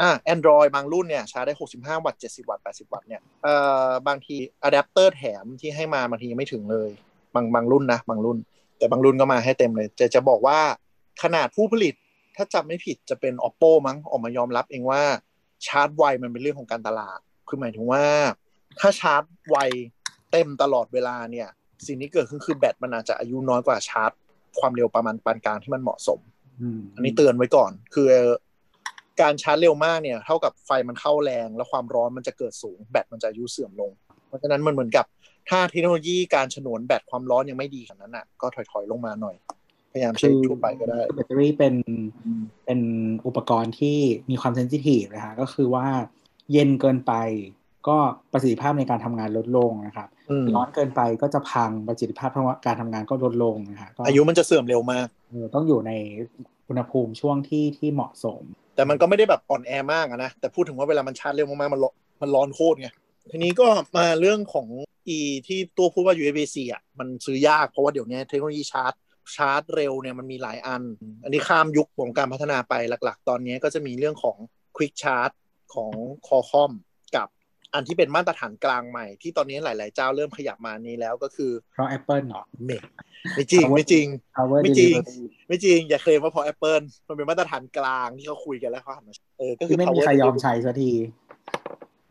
[0.00, 3.54] อ่า Android บางรุ่นเนี่ยชาร์จได้ 65 วัตต์ 70 วัตต์ 80 วัตต์เนี่ยเอ่
[3.86, 6.90] อบางทีอะแดปเตอร์แถมที่ให้มาบางทียังไม่ถึงเลย
[7.34, 8.38] บางบางรุ่นนะ บางรุ่น
[8.78, 10.58] แต่บางรุ่นก็มาให้เต็มเลย จะจะบอกว่า
[11.22, 11.94] ขนาดผู้ผลิต
[12.36, 15.02] ถ้าจำไม่ผิดจะเป็น oppo มั้งออกมายอมรับเองว่า
[15.66, 17.18] ชาร์จไวมันเป็นเรื่องของการตลาด
[17.48, 18.04] คือหมายถึงว่า
[18.80, 19.56] ถ้าชาร์จไว
[20.30, 21.48] เต็มตลอดเวลาเนี่ย
[21.86, 24.10] สิ่งที่เกิดขึ้นคือแบตมันอาจจะอายุน้อยกว่าชาร์จ
[24.58, 28.08] ความเร็วประมาณปานกลางที่มันเหมาะสมำอืมอันนี้เตือนไว้ก่อน คือ
[29.20, 33.90] การชาร์จเร็วมากเนี่ยเท่ากับไฟมันเข้าแรง แล้วความร้อนมันจะเกิดสูงแบตมันจะอายุเสื่อมลง
[34.28, 35.04] เพราะฉะนั้นมันเหมือนกับ
[35.48, 39.36] ถ้าเทคโนโลยีการฉนวนแบตความร้อนยังไม่ดีขนาดนั้นอะก็ถอยๆลงมาหน่อย
[39.92, 41.74] พยายามใช้ทั่วไปก็ได้แบตเตอรี่เป็น
[42.64, 42.80] เป็น
[43.26, 43.98] อุปกรณ์ที่
[44.30, 45.86] มีความเซนซิทีฟนะฮะก็คือว่า
[46.52, 47.12] เย็นเกินไป
[47.88, 47.96] ก็
[48.32, 52.30] ประสิทธิภาพในการทำงานลดลงนะครับอืมร้อนเกินไปก็จะพังประสิทธิภาพ
[52.66, 55.92] การทำงานก็ลดลงนะฮะก็อายุมันจะเสื่อมเร็วมากเออต้องอยู่ใน
[56.68, 58.42] อุณหภูมิช่วงที่ที่เหมาะสม
[58.74, 62.88] แต่มันก็ไม่ได้แบบอ่อนแอมากนะ แต่พูดถึงว่าเวลามันชาร์จเร็วมากๆมันร้อนมันร้อนโคตรไง
[63.30, 64.68] ทีนี้ก็มาเรื่องของ
[65.16, 68.92] e ที่ตัวพูดว่า USB-C อะมันซื้อยากเพราะว่าเดี๋ยวนี้เทคโนโลยีชาร์จ
[69.36, 70.82] ชาร์จเร็วเนี่ยมันมีหลายอัน
[71.24, 74.36] อันนี้ข้ามยุคของการพัฒนาไปหลักๆ ตอนนี้ก็จะมีเรื่องของ
[74.76, 75.34] Quick Charge
[75.74, 75.92] ของ
[76.26, 76.93] Qualcomm กับอั
[77.80, 82.82] นที่เป็นมาตรฐานกลางใหม่ ที่ตอนนี้หลาย ๆ เจ้าเริ่มขยับมานี้แล้วก็คือ เพราะ Apple เนาะเมก
[83.36, 84.06] ไม่จริงไม่จริง
[84.36, 90.90] Power ไม่จริง Delivery ไม่จริง อย่าเคลมว่าเพราะ Apple มันเป็นมาตรฐานกลางที่เขาคุยกันแล้วเขาหันมาเออก็คืที่อไม่มี power ใครยอม delivery ใช้สักที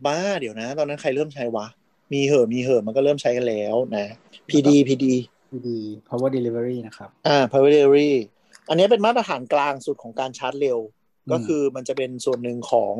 [0.05, 1.66] บ้าเดี๋ยวนะ ตอนนั้นใครเริ่มใช้วะ
[2.14, 4.07] มีเหอะมีเหอะมันก็เริ่มใช้กันแล้วนะ
[4.49, 5.05] PD PD
[5.70, 8.14] ดี Power Delivery นะครับอ่า Power Delivery
[8.70, 10.80] อันนี้เป็นมาตรฐานกลางสุดของการชาร์จเร็ว
[11.26, 12.95] อืมก็คือมันจะเป็นส่วนหนึ่งของ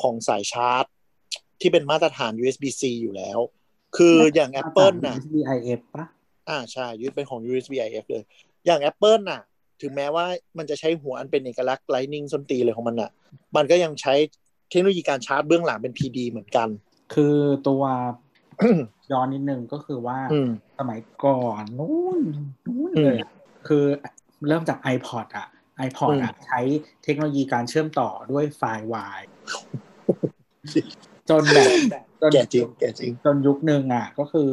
[0.00, 0.84] ของสายชาร์จ
[1.60, 3.38] ที่เป็นมาตรฐาน USB-C อยู่แล้ว
[3.96, 6.04] คืออย่าง Apple น่ะ USB IF ปะ
[6.48, 8.24] อ่าใช่ยึดเป็นของ USB IF เลย
[8.66, 9.40] อย่าง Apple น่ะ
[9.80, 10.24] ถึงแม้ว่า
[10.58, 13.10] มันจะใช้หัวอันเป็นเอกลักษณ์ Lightning ส้นตีนเลยของมันน่ะ
[13.56, 14.14] มันก็ยังใช้
[14.70, 16.68] เทคโนโลยีการชาร์จเบื้องหลังเป็น PD เหมือนกัน
[17.14, 17.36] คือ
[17.68, 17.82] ตัว
[19.12, 22.20] ย้อนนิดนึงก็คือว่าอืมสมัยก่อนนู้น
[22.66, 23.32] นู้นเลยอะ
[23.68, 23.84] คือ
[24.48, 25.46] เริ่มจาก iPod อะ
[25.86, 26.60] iPod อะ ใช้
[27.04, 29.20] เทคโนโลยีการเชื่อมต่อด้วยไฟล์ Y
[31.30, 31.68] จนแบบ
[32.22, 34.50] จนแก่จริงแก่จริงจนยุคหนึ่งอะ ก็คือ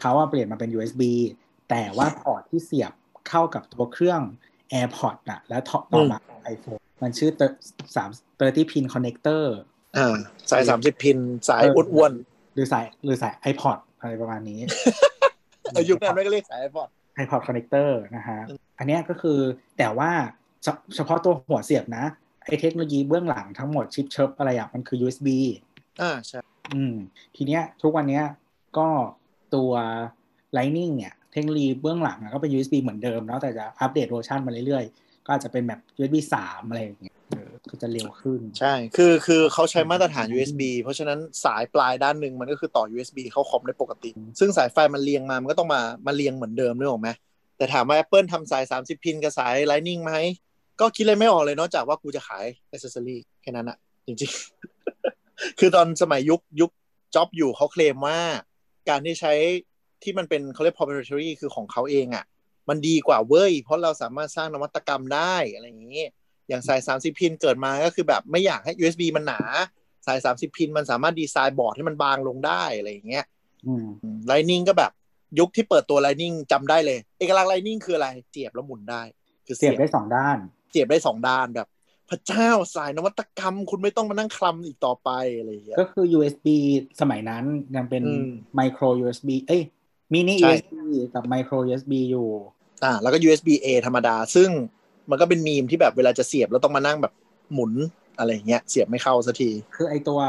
[0.00, 1.02] เขาว่าเปลี่ยนมาเป็น USB
[1.70, 2.92] แต่ว่าพอร์ตที่เสียบ
[3.28, 4.20] เข้ากับตัวเครื่อง
[4.72, 6.18] AirPod อะ แล้วต่อมา
[6.54, 7.30] iPhone มันชื่อ
[7.96, 8.10] สาม
[8.40, 9.44] 30 pin connector
[9.96, 10.16] อ่า
[10.50, 11.62] สายสามสิบพิน สาย
[11.94, 12.12] อ้วน
[12.54, 16.88] หรือสายหรือสาย iPod อะไรประมาณนี้ๆเออยุคนั้นไม่ก็เรียกสายไอพอด
[17.22, 18.38] iPod connector นะฮะ
[18.78, 19.38] อันเนี้ยก็คือ
[19.78, 20.10] แต่ว่า
[20.62, 22.04] เฉเฉพาะตัวหัวเสียบนะ
[22.44, 25.28] ไอเทคโนโลยีเบื้องหลังทั้งหมดชิปเชิปอะไรอะ มันคือ USB
[26.00, 26.40] อ่าใช่
[26.74, 26.94] อืม
[27.36, 28.24] ทีเนี้ย ทุกวันเนี้ย
[28.78, 28.88] ก็
[29.54, 29.72] ตัว
[30.56, 45.36] Lightning เนี่ย เทคโนโลยีเบื้องหลังอะก็เป็น USB เหมือนเดิมเนาะแต่จะอัปเดตเวอร์ชันมาเรื่อยๆ ก็อาจจะเป็นแบบ USB 3อะไรอย่างเงี้ยเออก็จะเร็วขึ้น ใช่ คือคือเขาใช้มาตรฐาน USB เพราะฉะนั้นสายปลายด้านหนึ่งมันก็คือต่อ USB เข้าคอมได้ปกติ ซึ่งสายไฟมันเรียงมา
[45.42, 47.08] มันก็ต้องมามาเรียงเหมือนเดิมนึกออกไหม
[47.56, 50.12] แต่ถามว่า Apple ทำสาย 30 พินกับสาย Lightning ไหม
[50.80, 55.21] ก็คิดอะไรไม่ออกเลยนอกจากว่ากูจะขายอ c เซ s ซอรี่แค่นั้นอะจริงๆ
[55.58, 56.70] คือตอนสมัยยุคยุค
[57.14, 58.18] จ็อบอยู่เขาเคลมว่า
[58.88, 59.32] การที่ใช้
[60.02, 62.24] ที่มันเป็นเขาเรียก proprietary คือของเขาเองอะ
[62.68, 66.04] มันดีกว่าเว้ย เพราะเราสามารถสร้างนวัตกรรมได้อะไรอย่างนี้
[66.48, 69.40] อย่างสาย 30 พินเกิดมาก็คือแบบไม่อยากให้ USB มันหนา
[70.06, 73.24] สาย 30 พินมันสามารถดีไซน์บอร์ดให้มันบางลงได้อะไรอย่างเงี้ย
[73.66, 73.86] อืม
[74.26, 74.92] ไลนิ่งก็แบบ
[75.38, 79.02] ยุคที่เปิดตัวไลนิ่งจำได้เลย เอกลักษณ์ไลนิ่งคืออะไรเสียบแล้วหมุนได้
[79.46, 80.36] คือเสียบได้สองด้าน
[80.70, 81.68] เสียบได้สองด้านแบบ
[82.12, 86.46] พระเจ้าสายนวัตกรรม คุณไม่ต้องมานั่งคลำอีกต่อไปอะไรอย่างเงี้ยก็คือ USB
[87.00, 87.44] สมัยนั้น
[87.76, 88.26] ยังเป็นอืม
[88.58, 89.62] micro USB เอ้ย
[90.12, 92.28] mini ใช่ USB กับ micro USB อยู่
[92.84, 94.50] อ่า แล้วก็ USB A ธรรมดา ซึ่ง
[95.10, 97.12] มันก็เป็นมีมที่แบบเวลาจะเสียบแล้วต้องมานั่งแบบ
[97.52, 97.72] หมุน
[98.18, 100.20] อะไรอย่างเงี้ยเสียบไม่เข้าสักที คือไอตัว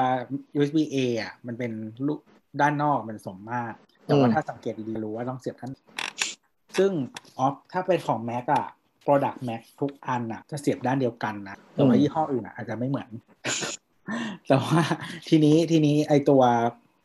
[0.58, 1.72] USB A อะมันเป็น
[2.08, 2.20] ลูก
[2.62, 3.76] ด้านนอกมันสมมาตร
[4.06, 5.72] แต่ว่าอืมถ้าสังเกตดีๆรู้ว่าต้องเสียบท่าน
[6.78, 6.92] ซึ่ง
[7.38, 8.66] อ๋อถ้าเป็นของ Mac อะ
[9.06, 13.10] Product Mac ทุกอันอะจะเสียบด้านเดียวกันนะแต่ว่ายี่ห้ออื่นอะอาจจะไม่เหมือน
[14.48, 14.82] แต่ว่า
[15.30, 16.44] ทีนี้ทีนี้ไอตัว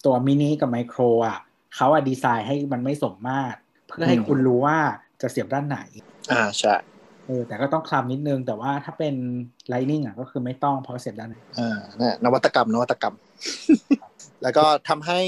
[0.06, 1.38] ตัวมินิกับไมโครอะ
[1.76, 4.78] เขาอะดีไซน์ให้มันไม่สมมาตร เพื่อให้อืมคุณรู้ว่า
[5.22, 5.78] จะเสียบด้านไหน
[6.32, 6.74] อ่าใช่
[7.26, 9.14] เออแต่ก็ต้องคลำนิดนึง แต่ว่าถ้าเป็น
[9.72, 13.14] Lightning อะก็คือไม่ต้องเพราะเสียบด้านไหนอ่าเนี่ยนวัตกรรมนวัตกรรม
[14.42, 15.20] แล้วก็ทำให้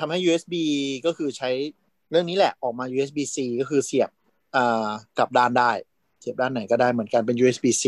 [0.00, 0.54] ทำให้ USB
[1.06, 1.50] ก็คือใช้
[2.10, 4.10] เรื่องนี้แหละออกมา USB C ก็คือเสียบ
[4.56, 4.88] อ่า
[5.18, 5.70] กลับด้านได้
[6.24, 7.84] เสียบด้านไหนก็ได้เหมือนกันเป็น USB C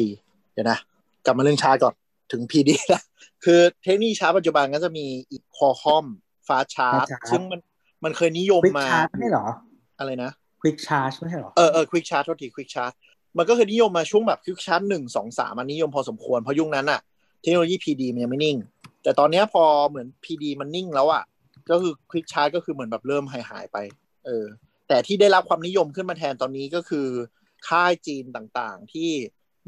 [0.52, 0.78] เดี๋ยวนะ
[1.24, 1.94] กลับมาเรื่องชาร์จก่อน
[2.32, 3.02] ถึง PD แล้ว
[3.44, 6.04] คือเทคโนโลยีชาร์จปัจจุบันก็จะมีอีกคอคอม
[6.48, 7.60] fast charge Fast Charge ซึ่งมัน
[8.04, 9.46] มันเคยนิยม Quick มา Charge ไม่ใช่เหรอ
[9.98, 10.30] อะไรนะ
[10.62, 12.92] Quick Charge ไม่ใช่เหรอ เออเออ Quick Charge โทษที Quick Charge
[13.38, 17.00] มันก็คือนิยมมาช่วงแบบ Quick Charge หนึ่งสองสามมันนิยมพอสมควร เพราะยุคนั้นอะ
[17.42, 18.56] เทคโนโลยี PD มันยังไม่นิ่ง
[19.02, 21.22] แต่ตอนเนี้ยพอเหมือน PD มันนิ่งแล้วอะ
[21.70, 23.78] ก็คือ Quick Charge ก็คือเหมือนแบบเริ่มหายหายๆไป
[24.26, 24.44] เออ
[24.88, 27.06] แต่ที่ได้รับความนิยมขึ้นมาแทนตอนนี้ก็คือ
[27.68, 29.10] ค่ายจีนต่างๆ ที่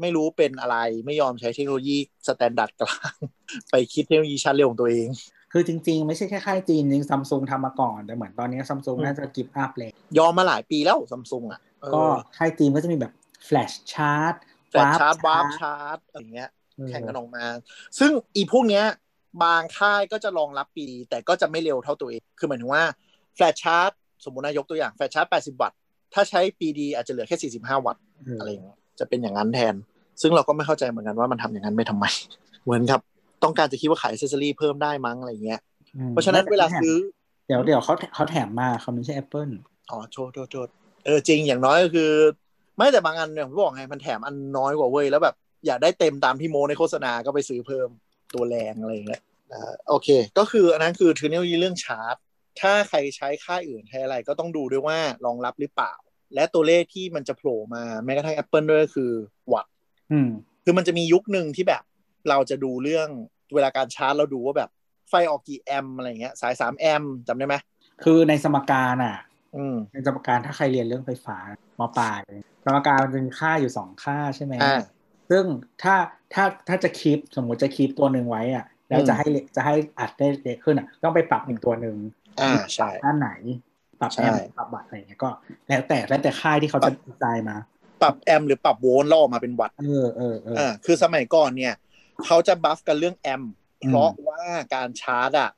[0.01, 1.97] ไม่รู้เป็นอะไรไม่ยอมใช้เทคโนโลยี
[2.27, 3.13] standard กลาง
[3.71, 5.07] ไปคิดเทคโนโลยีชาร์จเร็วของตัวเอง
[5.53, 12.03] คือจริง ๆ ไม่ใช่แค่ค่ายจีนจริงซัมซุงทำมาก่อน แต่เหมือนตอนนี้ซัมซุงอืมน่าจะ give up เลยยอมมาหลายปีแล้วซัมซุงอะเออก็
[12.37, 13.13] ค่ายจีนก็จะมีแบบ
[13.47, 14.39] Flash Charge
[14.69, 17.45] แฟลช Warp ชาร์จวาร์ป Charge ชาร์จอะไรเงี้ยเออแข่งกันออกมา
[17.99, 18.85] ซึ่งอีพวกเนี้ย
[19.43, 22.83] บางค่ายก็จะรองรับ PD แต่ก็จะไม่เร็วเท่าตัวเอง คือหมายถึงว่า
[23.35, 23.91] Flash Charge
[24.25, 25.79] สมมุตินายกตัวอย่าง Flash Charge 80 วัตต์
[26.13, 29.75] ถ้าใช้ PD อาจจะเหลือแค่ 45 วัตต์เออออะไรอย่างเงี้ยจะเป็นอย่างนั้นแทน
[30.21, 32.05] ซึ่งเราก็ไม่เข้าใจเหมือนกันว่ามันทำอย่างนั้นไม่ทำไม
[32.63, 33.01] เหมือนครับ
[33.43, 35.59] ต้องการจะคิดว่าขายเซสซอรี่เพิ่มได้มั้งอะไรเงี้ย
[35.95, 36.97] อืมเพราะฉะนั้นเวลาซื้อ
[37.47, 39.51] เดี๋ยวเดี๋ยวเขาเขาแถมมาเขาไม่ใช่ Apple
[39.91, 40.67] อ๋อโทษโทษโทษ
[41.05, 42.11] เออจริงอย่างน้อยก็คือ
[42.77, 45.35] ไม่แต่บางอันเนี่ยผมบอกไงมันแถมอันน้อยกว่าเว้ยแล้วแบบ
[45.67, 47.89] อยากได้เต็มตามที่โมในโฆษณาก็ไปซื้อเพิ่ม
[48.33, 52.15] ตัวแรงอะไรอย่างเงี้ยอ่าโอเค ก็คืออันนั้นคือเทคโนโลยีเรื่องชาร์จ
[52.61, 55.93] ถ้าใครใช้ค่ายอื่นใช้อะไรก็ต้องดูด้วยว่ารองรับหรือเปล่า
[56.35, 59.11] และตัวเลขที่มันจะโผล่มาแม้กระทั่ง Apple ด้วยก็คือ
[59.53, 59.71] วัตต์
[60.11, 60.29] อืม
[60.63, 61.83] คือมันจะมียุคหนึ่งที่แบบ
[62.29, 63.07] เราจะดูเรื่อง
[63.53, 64.69] เวลาการชาร์จเราดูว่าแบบ
[65.09, 67.55] ไฟออกกี่แอมป์อะไรเงี้ย สาย3แอมป์จำได้ไหม
[68.03, 69.17] คือในสมการอะ
[69.55, 71.37] อืมในสมการถ้าใครเรียนเรื่องไฟฟ้า
[71.79, 72.21] มปลาย
[72.65, 74.79] สมการมันจะมีค่าอยู่สองค่าใช่ไหมอ่า
[75.29, 75.43] ซึ่ง
[75.83, 75.95] ถ้า
[76.33, 79.25] ถ้าถ้าจะคีปสมมติจะคีปตัวหนึ่งไว้อะ แล้วอืมจะให้
[79.55, 81.95] จะให้อัดได้เล็กขึ้นอะ ต้องไปปรับอีกตัวหนึ่ง
[82.41, 83.29] อ่าใช่ด้านไหน
[83.99, 85.29] ปรับใช่แอมป์ปรับบัตรอะไรอย่างเงี้ยก็
[85.67, 87.57] แล้วแต่แล้วแต่ค่ายที่เขาจะดีไซน์มา
[88.01, 91.73] ปรับแอมป์หรือปรับโวลต์แล้วออกมาเป็นวัตต์เออเออเอออ่าคือสมัยก่อนเนี่ย
[92.25, 94.41] เขาจะบลัฟกันเรื่องแอมป์อืมเพราะว่า
[94.75, 95.49] การชาร์จอะ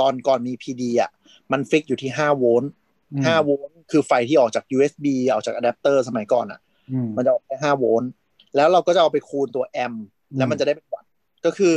[0.00, 1.10] ตอนก่อนมี PD อะ
[1.52, 2.70] มัน fix อยู่ที่5โวลต์
[3.12, 6.60] อืม5โวลต์คือไฟที่ออกจาก USB ออกจากอะแดปเตอร์สมัยก่อนอะ
[6.92, 8.10] อืมมันจะออกแค่5โวลต์
[8.56, 11.10] แล้วเราก็จะเอาไปคูณตัวแอมป์อืมแล้วมันจะได้เป็นวัตต์
[11.44, 11.74] ก็คือ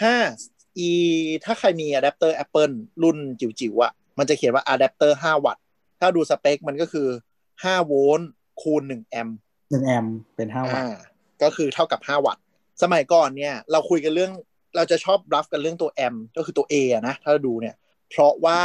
[0.00, 0.12] ถ้า
[0.78, 0.90] อี
[1.44, 5.62] ถ้าใครมีอะแดปเตอร์ Apple รุ่นจิ๋วๆอะ มันจะเขียนว่าอะแดปเตอร์5วัตต์
[6.00, 7.08] ถ้าดูสเปคมันก็คือ
[7.46, 8.30] 5โวลต์
[8.62, 9.36] คูณ1แอมป์
[9.70, 12.42] หนึ่งแอมป์เป็นห้าวัตอ่าก็คือเท่ากับ5วัตต์
[12.82, 14.32] สมัยก่อนเนี่ยเราคุยกันเรื่อง
[14.76, 17.74] เราจะชอบบลัฟกันเรื่องตัวแอมป์ก็คือตัว A อะนะถ้าเราดูเนี่ย
[18.10, 18.60] เพราะว่า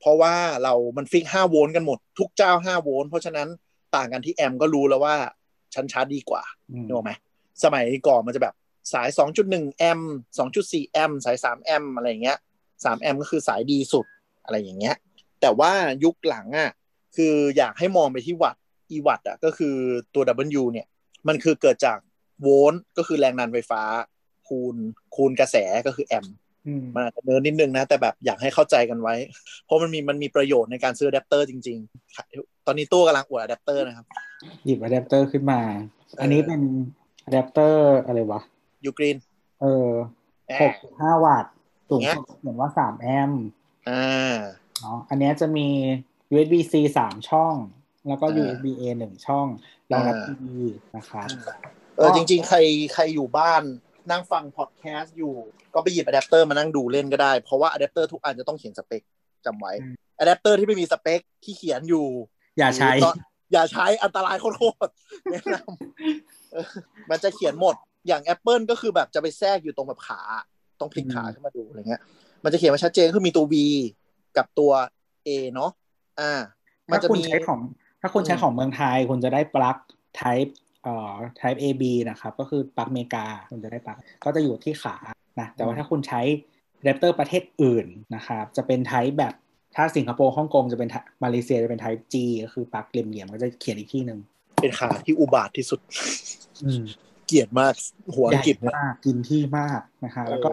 [0.00, 3.48] เพราะว่าเรามัน fix 5โวลต์กันหมด ทุกเจ้า5โวลต์เพราะฉะนั้น
[3.96, 5.16] ต่างกันที่แอมป์ก็รู้แล้วว่า
[5.74, 7.12] ชั้นชาร์จดีกว่าอืมนึกออกไหม
[7.64, 8.54] สมัยก่อนมันจะแบบ
[8.92, 9.08] สาย
[9.42, 10.14] 2.1 แอมป์
[10.50, 14.06] 2.4 แอมป์สาย 3 แอมป์อะไรอย่างเงี้ย3แอมป์ก็คือสายดีสุด
[14.48, 14.96] อะไรอย่างเงี้ย
[15.40, 15.72] แต่ว่า
[16.04, 16.70] ยุคหลังอะ
[17.16, 18.62] คืออยากให้มองไปที่วัตต์
[18.94, 19.76] e วัตต์อะก็คือ
[20.14, 20.22] ตัว
[20.60, 20.86] W เนี่ย
[21.28, 21.98] มันคือเกิดจาก
[22.42, 23.82] โวลต์ก็คือแรงดันไฟฟ้า
[24.48, 24.76] คูณ
[25.16, 26.36] คูณกระแสก็คือแอมป์
[26.66, 29.14] อืมมันอาจจะเนินนิดนึงนะ แต่แบบอยากให้เข้าใจกันไว้
[29.64, 31.78] เพราะมันมีมันมีประโยชน์ในการซื้ออะแดปเตอร์จริง
[32.22, 34.06] ๆ ตอนนี้ตู้กำลังอวดอะแดปเตอร์นะครับ
[34.64, 35.60] หยิบอะแดปเตอร์ขึ้นมา
[36.20, 36.62] อันนี้เป็น
[37.24, 38.40] อะแดปเตอร์อะไรวะ
[38.84, 39.16] Ugreen
[39.60, 39.88] เออ
[40.62, 41.52] หกสิบห้าวัตต์
[41.90, 43.42] สูงสุดเห็นว่าสามแอมป์
[43.88, 44.36] อ่า
[44.80, 45.68] เนาะอันเนี้ยจะมี
[46.32, 47.54] USB-C สามช่อง
[48.08, 49.46] แล้วก็อ่า USB-A หนึ่งช่อง
[49.92, 50.58] รองรับอ่าทีวี
[50.96, 51.28] นะครับ
[51.96, 52.58] เออจริง ๆ ใคร
[52.94, 53.62] ใครอยู่บ้าน
[54.10, 55.34] นั่งฟังพอดแคสต์อยู่
[55.74, 59.02] ก็ไปหยิบอะแดปเตอร์มานั่งดูเล่นก็ได้ เพราะว่าอะแดปเตอร์ทุกอันจะต้องเขียนสเปค
[59.46, 59.72] จำไว้
[60.18, 62.06] อะแดปเตอร์ที่ไม่มีสเปคที่เขียนอยู่
[62.58, 63.14] อย่าใช้หรือตอน
[63.52, 64.44] อย่าใช้อันตรายโค
[64.86, 66.66] ตรๆแนะนำเออ
[67.10, 67.74] มันจะเขียนหมด
[68.06, 70.20] อย่าง Apple ก็คือแบบจะไปแทรกอยู่ตรงแบบขา
[70.80, 72.02] ต้องพลิกขาขึ้นมาดูอะไรเงี้ย
[72.44, 73.54] มันจะเขียนมาชัดเจนคือมีตัว V
[74.36, 74.72] กับตัว
[75.26, 75.70] A เนาะ
[76.20, 76.32] อ่า
[76.90, 77.60] มันถ้าจะคุณมีใช้ของ
[78.00, 79.76] ถ้าคุณใช้อืมของเมืองไทยคุณจะได้ปลั๊ก
[80.20, 80.50] type
[80.82, 84.96] เอ่อ type AB นะครับ ก็คือปลั๊กอเมริกาคุณจะได้ปลั๊กก็จะอยู่ที่ขา
[85.40, 89.34] นะแต่ว่าถ้าคุณใช้อะแดปเตอร์ประเทศอื่นนะครับ จะเป็น type แบบ
[89.76, 92.14] ถ้าสิงคโปร์ฮ่องกงจะเป็น type มาเลเซียจะเป็น type G
[92.44, 94.18] ก็คือปลั๊กเหลี่ยมๆก็จะเขียนอีกที่หนึ่ง
[94.60, 95.80] เป็นขาที่อุบาทที่สุด
[96.64, 96.84] อืม
[97.26, 97.74] เกลียดมาก
[98.14, 100.50] หัวอัใหงญ่กฤษเนี่ยมากกินที่มากนะฮะเออแล้วก็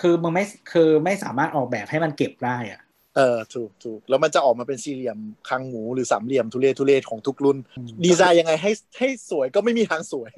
[0.00, 2.80] คือมึงไม่คือไม่สามารถออกแบบให้มันเก็บได้อะ
[3.16, 5.18] เออถูกถูกแล้วมันจะออกมาเป็นสี่เหลี่ยม
[5.48, 7.58] คางหมูหรือสามเหลี่ยมทุเรศทุเรศของทุกรุ่น
[8.04, 10.32] ดีไซน์ยังไงให้ให้สวยก็ไม่มีทางสวย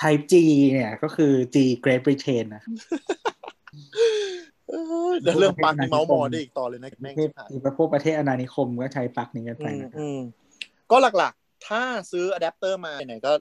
[0.00, 0.34] Type G
[0.72, 2.62] เนี่ยก็คือ G Great Britain นะ
[4.68, 4.72] เอ
[5.08, 10.18] อเดี๋ยวเรื่องปลั๊กนี่เมาส์มอยได้อีกต่อเลยนะปแม่ระงเทศชิบหายพวกประเทศอาณานิคมก็ใช้ปลั๊กนี้กันไปอืมนะครับอืม
[10.90, 11.82] ก็หลักๆ ถ้า
[12.12, 13.32] ซื้ออะแดปเตอร์มาไหนๆก็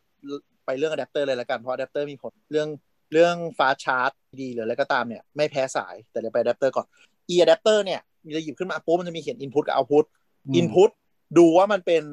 [0.66, 2.70] ไปเรื่องอะแดปเตอร์เลยละกัน เพราะอะแดปเตอร์มีผลเรื่อง
[3.14, 4.11] เรื่อง fast charge
[4.41, 6.86] ดีหรืออะไรก็ตามเนี่ยไม่แพ้สายแต่เดี๋ยวไปอะแดปเตอร์ก่อน
[7.34, 10.05] e อะแดปเตอร์เนี่ยมันจะหยิบขึ้นมาปุ๊บมันจะมีเขียน input กับ output
[10.47, 10.89] อืม input
[11.38, 12.03] ดูว่ามันเป็น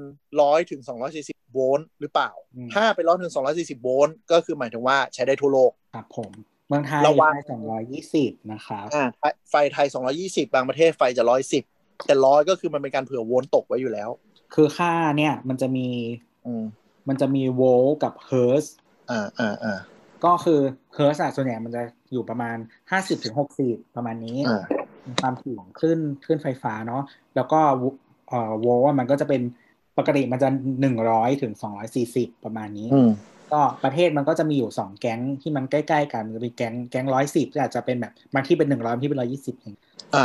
[0.42, 6.30] ร้อยถึงสองร้อยสี่สิบโวลต์หรือเปล่าอืมถ้าเป็นร้อยถึงสองร้อยสี่สิบโวลต์ก็คือหมายถึงว่าใช้ได้ทั่วโลก ครับผม
[6.68, 9.86] เมืองไทยระวังได้สองร้อยยี่สิบนะครับอ่าไฟไฟไทย
[10.16, 11.24] 220บางประเทศไฟจะ
[11.66, 14.10] 110แต่ร้อยก็คือมันเป็นการเผื่อโวลต์ตกไว้อยู่แล้ว
[14.54, 15.88] คือค่าเนี่ยมันจะมี
[16.46, 16.64] อืม
[17.08, 18.74] มันจะมีโวลต์กับเฮิร์ตซ์
[19.10, 19.78] อ่าอ่าอ่า
[20.24, 20.60] ก็คือ
[20.94, 22.56] เฮิร์ตซ์อะส่วนใหญ่มันจะอยู่ประมาณ
[22.90, 24.62] ห้าสิบถึงหกสิบประมาณนี้อ่า
[25.06, 27.02] มีความถี่ของคลื่นคลื่นไฟฟ้าเนาะ
[27.36, 27.60] แล้วก็
[28.28, 29.42] เอ่อโวลต์อะมันก็จะเป็น
[29.98, 30.48] ปกติมันจะ
[30.80, 33.10] หนึ่งร้อยถึงสองร้อยสี่สิบประมาณนี้อืม
[33.52, 39.74] ก็ประเทศมันก็จะมีอยู่สองแก๊งที่มันใกล้ๆกันมันจะมีแก๊งแก๊งร้อยสิบอาจจะเป็นแบบบางที่เป็นหนึ่งร้อยบางที่เป็นร้อยยี่สิบเอง
[40.14, 40.24] อ่า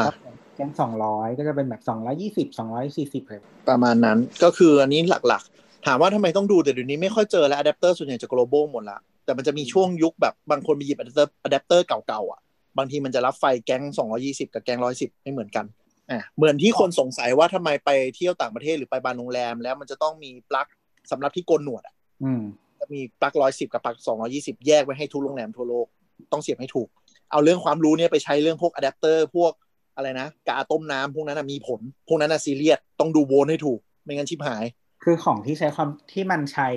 [0.55, 12.39] แก๊งสองร้อยก็จะเป็นแบบสองร้อยยี่สิบสองร้อยสี่สิบเลยประมาณนั้นก็คืออันนี้หลักๆ ถามว่าทำไมต้องดูแต่เดี๋ยวนี้ไม่ค่อยเจอแล้วอะแดปเตอร์ส่วนใหญ่จะ global หมดละ แต่มันจะมีช่วงยุคแบบบางคนไปหยิบอะแดปเตอร์อะแดปเตอร์เก่าๆอะ
[12.77, 13.83] บางทีมันจะรับไฟแก๊ง
[14.19, 15.65] 220กับแก๊ง110ไม่เหมือนกัน
[16.11, 20.67] อะเหมือนที่คนสงสัยว่าทำไมไปเที่ยวต่างประเทศหรือไปบางโรงแรม แล้วมันจะต้องมีปลั๊ก
[21.11, 22.41] สำหรับที่โกนหนวดอะอืม
[22.79, 25.87] จะมีปลั๊กร้อยสิบกับปลั๊กสองร้อยี่สิบแยกไว้ให้ทุกโรงแรมทั่วโลก
[26.31, 26.87] ต้องเสียบให้ถูก
[27.31, 29.51] เอาเรื่องความรู้เนี่ยไปใช้เรื่องพวกอะแดปเตอร์พวก
[29.95, 34.63] อะไรนะกาต้มน้ำพวกนั้นนะมีผล พวกนั้นนะซีเรียสต้องดูโวลต์ให้ถูก ไม่งั้นชิบหาย
[35.03, 36.69] คือของที่ใช้ความที่มันใช้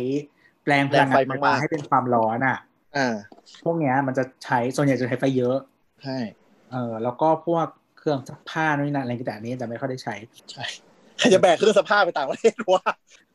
[0.68, 2.58] แปลงพลังงานแรงไฟไฟมากๆฟ้าให้เป็นความร้อนอะ
[2.96, 3.14] อ่า
[3.64, 5.56] พวกเนี้ยมันจะใช้ส่วนใหญ่จะใช้ไฟเยอะ
[6.02, 6.18] ใช่
[6.72, 7.66] เออแล้วก็พวก
[7.98, 10.14] เครื่องซักผ้านู่นนนั่นอะไรแต่อันนี้จะไม่ค่อยได้ใช้
[10.52, 10.64] ใช่
[11.18, 12.82] ใครจะแบกเครื่องสภาพไปต่างประเทศวะ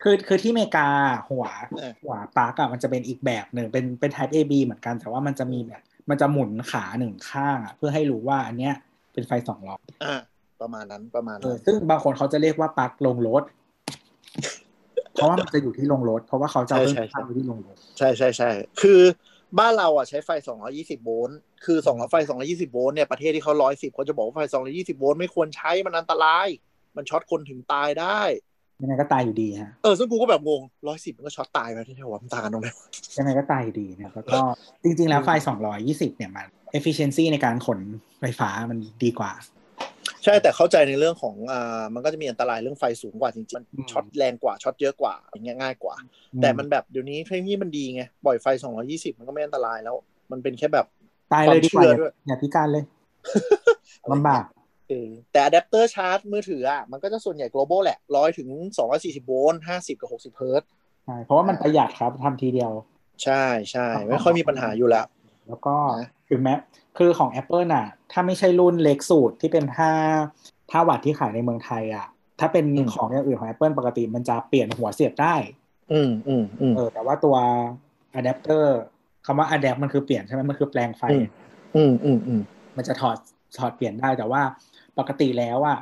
[0.03, 0.88] คือคือที่อเมริกา
[1.29, 1.45] หัว
[1.77, 8.73] เออหัวปลั๊กอะมันจะเป็นอีกแบบหนึ่งเป็นเป็น type AB เหมือนกัน แต่ว่ามันจะมีแบบมันจะหมุนขาหนึ่งข้างอะเพื่อให้รู้ว่าอันเนี้ย
[9.13, 10.15] เป็นไฟสองล้ออ่า
[10.61, 13.43] ประมาณนั้นประมาณเออนั้นซึ่งบางคนเขาจะเรียกว่าปลั๊กลงรถ
[15.14, 18.49] เพราะว่ามันจะอยู่ที่ลงรถ เพราะว่าเขาจะเอาเครื่องซักผ้าไว้ที่ลงรถใช่ใช่ใช่
[18.82, 19.01] คือ
[19.59, 20.30] บ้านเราอะใช้ไฟ
[20.68, 24.41] 220 โวลต์ คือสองไฟ 220 โวลต์เนี่ยประเทศที่เขา 110เขาจะบอกว่าไฟ
[24.72, 26.47] 220 โวลต์ไม่ควรใช้มันอันตราย
[26.95, 28.22] มันช็อตคนถึงตายได้
[28.82, 32.88] ยังไงก็ตายอยู่ดีฮะ เออซึ่งกูก็แบบงง 110 มันก็ช็อตตายไปที่แถวมันต่างกันตรงไหนวะ
[33.18, 34.39] ยังไงก็ตายอยู่ดีเนี่ยแล้วก็
[34.84, 35.30] จริง ๆ แล้วไฟ
[35.74, 36.47] 220 เนี่ยมัน
[36.78, 37.80] efficiency ในการขน
[38.20, 39.32] ไฟฟ้ามันดีกว่า
[40.24, 45.95] ใช่แต่เข้าใจในเรื่องของอ่ามันก็จะมีอันตรายเรื่องไฟสูงกว่าจริงๆมันอืมช็อตแรงกว่าช็อตเยอะกว่าอย่างเงี้ยง่ายกว่า
[46.41, 48.45] แต่มันแบบเดี๋ยวนี้เทคโนโลยีมันดีไงปล่อยไฟ
[48.84, 49.95] 220 มันก็ไม่อันตรายแล้ว
[50.32, 50.86] มันเป็นแค่แบบ
[51.34, 52.84] ตายเลยดีกว่าความเชื่อด้วยอย่าพิการเลย
[54.11, 54.43] ลำบาก
[54.89, 58.49] เออแต่อะแดปเตอร์ชาร์จมือถืออะมันก็จะส่วนใหญ่ global แหละร้อยถึง
[58.89, 60.69] 240โวลต์50กับ60เฮิร์ตซ์
[61.05, 62.71] ใช่เพราะว่ามันประหยัดครับทำทีเดียว
[63.24, 65.05] ใช่ใช่ไม่ค่อยมีปัญหาอยู่แล้ว
[65.47, 66.55] แล้วก็นะถึงแม้
[66.97, 69.65] คือของ Apple น่ะ ถ้าไม่ใช่รุ่นเล็กสุดที่เป็น
[70.19, 72.07] 5 5วัตต์ที่ขายในเมืองไทยอะ
[72.39, 75.35] ถ้าเป็นของอย่างอื่นของ Apple ปกติมันจะเปลี่ยนหัวเสียบได้
[75.91, 77.35] อืมอืมอืมเออแต่ว่าตัว
[78.13, 78.79] อะแดปเตอร์
[79.25, 81.03] คำว่า adapt มันคือเปลี่ยนใช่ไหมมันคือแปลงไฟ
[81.75, 82.41] อืมอืมอืม
[82.77, 83.17] มันจะถอด
[83.57, 84.41] ถอดเปลี่ยนได้แต่ว่า
[84.99, 85.77] ปกติแล้วอะ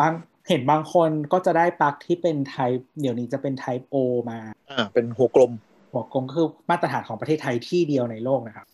[0.00, 0.12] บาง
[0.48, 3.96] เห็นบางคนก็จะได้ปลั๊กที่เป็น type เดี๋ยวนี้จะเป็น type O
[4.30, 4.38] มา
[4.70, 5.52] อ่า เป็นหัวกลม
[5.96, 8.66] หัวกลมก็คือมาตรฐานของประเทศไทยที่เดียวในโลกนะครับ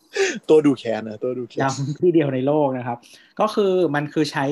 [0.49, 2.97] ตัวดูแคนนะตัวดูแคนย้ำที่เดียวในโลกนะครับ
[3.39, 4.45] ก็คือมันคือใช้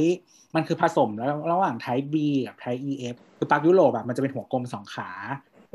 [0.55, 2.15] มันคือผสมแล้วระหว่าง type B
[2.47, 5.09] กับ type EF คือปลั๊กยุโรปอะมันจะเป็นหัวกลมสองขา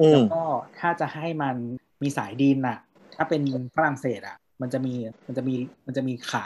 [0.00, 0.42] อืแล้วมก็
[0.80, 1.56] ถ้าจะให้มัน
[2.02, 2.78] มีสายดินอะ
[3.16, 3.42] ถ้าเป็น
[3.76, 4.94] ฝรั่งเศสอะมันจะมี
[5.26, 5.54] มันจะมี
[5.86, 6.44] มันจะมีขา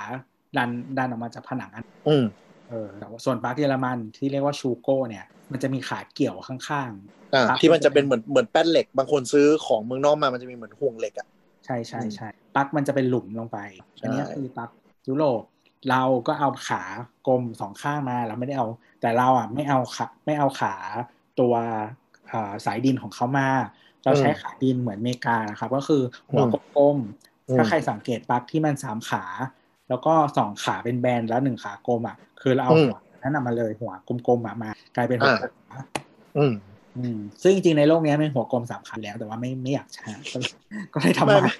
[0.57, 2.25] ดันดันออกมาจากผนังอันอืม
[2.69, 6.91] เออแต่ว่าส่วนปลั๊กเยอรมันที่เรียกว่าชูโก้เนี่ย มันจะมีขาเกี่ยวข้าง
[7.35, 13.59] อ่าครับที่มันจะเป็นเหมือนเหมือนแป้นเหล็ก บางคนซื้อของเมืองนอกมามันจะมีเหมือนห่วงเหล็กอะๆใช่ใช่ใช่ปลั๊กมันจะเป็นหลุมลงไป
[13.97, 14.71] ใช่อันนี้คือปลั๊ก
[15.09, 15.43] ยุโรป
[15.91, 16.83] เราก็เอาขา
[17.29, 18.67] กลมสองข้างมาเราไม่ได้เอา
[19.01, 20.75] แต่เราอะไม่เอาขาไม่เอาขา
[21.41, 21.55] ตัว
[22.33, 23.49] อ่าสายดินของเขามา
[24.05, 26.45] เราใช้ขาดินเหมือนอเมริกานะครับ ก็คือหัว
[26.77, 29.25] กลมๆถ้าใครสังเกตปลั๊กที่มันสามขา
[29.89, 35.53] แล้วก็สองขาเป็นแบนแล้วหนึ่งขากลมอะ คือเราเอาหัว นั้นนะมาเลยหัวกลมๆอะมากลายเป็นหัวกลม
[36.39, 36.55] อืม
[36.99, 40.53] อืมซึ่งจริงๆในโลกนี้มันหัวกลมสามขาแล้ว แต่ว่าไม่ไม่อยากใช้ก็เลย
[40.93, 41.55] ก็เลยทำไม่มา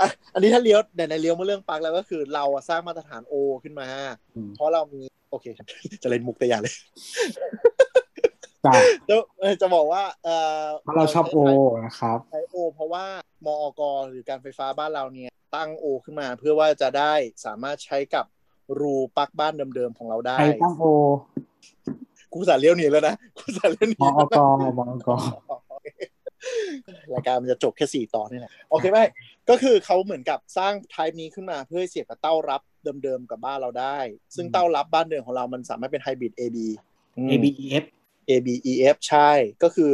[0.00, 3.34] อะอันนี้ถ้าเลี้ยวในในเลี้ยวมาเรื่องปลั๊กแล้วก็คือเราอะสร้างมาตรฐานโอ
[3.64, 3.88] ขึ้นมา
[4.36, 5.46] อืมเพราะเรามีโอเค
[6.02, 6.74] จะเล่นมุกแต่อย่าเลย
[8.66, 8.74] จ้ะ
[9.08, 10.28] จะเอ่อจะบอกว่าเอ
[10.62, 11.38] อเพราะเราชอบโอ
[11.86, 13.04] นะครับใช้โอ เพราะว่า
[13.46, 17.12] มอกหรือการไฟฟ้าบ้านเราเนี่ย ตั้งโอขึ้นมาเพื่อว่าจะได้
[17.44, 18.24] สามารถใช้กับ
[18.80, 20.84] รูปลั๊กบ้านเดิมๆของเราได้ใครตั้งโอ
[22.32, 24.38] กูสาเลี้ยวหนีแล้วนะกูสาเลี้ยวหนีมอแล้วกนะ
[24.78, 25.10] มอก
[27.12, 28.98] รายการมันจะจบแค่สี่ตอนนี่แหละโอเคไหม
[29.48, 32.62] ก็คือเขาเหมือนกับสร้างไทป์นี้ขึ้นมาเพื่อให้เสียบกับเต้ารับ
[33.04, 33.98] เดิมๆกับบ้านเราได้
[34.36, 36.56] ซึ่งเต้ารับบ้านเดิมของเรามันสามารถเป็นไฮบริด AB
[37.16, 37.84] อืม A B E F
[38.28, 39.30] A B E F ใช่
[39.62, 39.92] ก็คือ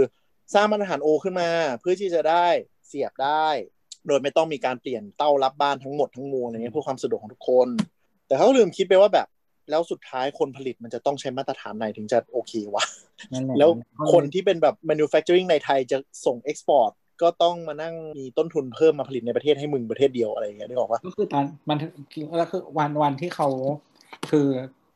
[0.55, 1.51] สร้างมาตรฐาน O ขึ้นมา
[1.81, 2.47] เพื่อที่จะได้
[2.87, 3.49] เสียบได้
[4.07, 7.69] โดยไม่ต้องมีการเปลี่ยนเต้ารับบ้านทั้งหมดทั้งมวลอะไรเงี้ยเพื่อความสะดวกของทุกคน
[8.29, 9.27] แต่เขาลืมคิดไปว่าแบบ
[9.71, 12.85] แล้วสุดท้ายคนผลิตมันจะต้องใช้มาตรฐานไหนถึงจะโอเควะ
[13.33, 13.71] นั่นหะแล้ว
[14.13, 16.91] คนที่เป็นแบบ manufacturing ในไทยจะส่ง export
[17.23, 21.79] ก็ต้องมานั่งมีต้นทุนเพิ่มมาผลิตในประเทศให้มึงประเทศเดียวอะไรอย่างเงี้ยนึกออกปะก็คือตอนมัน
[22.39, 23.49] แล้วคือวันวันที่เขา
[24.31, 24.47] คือ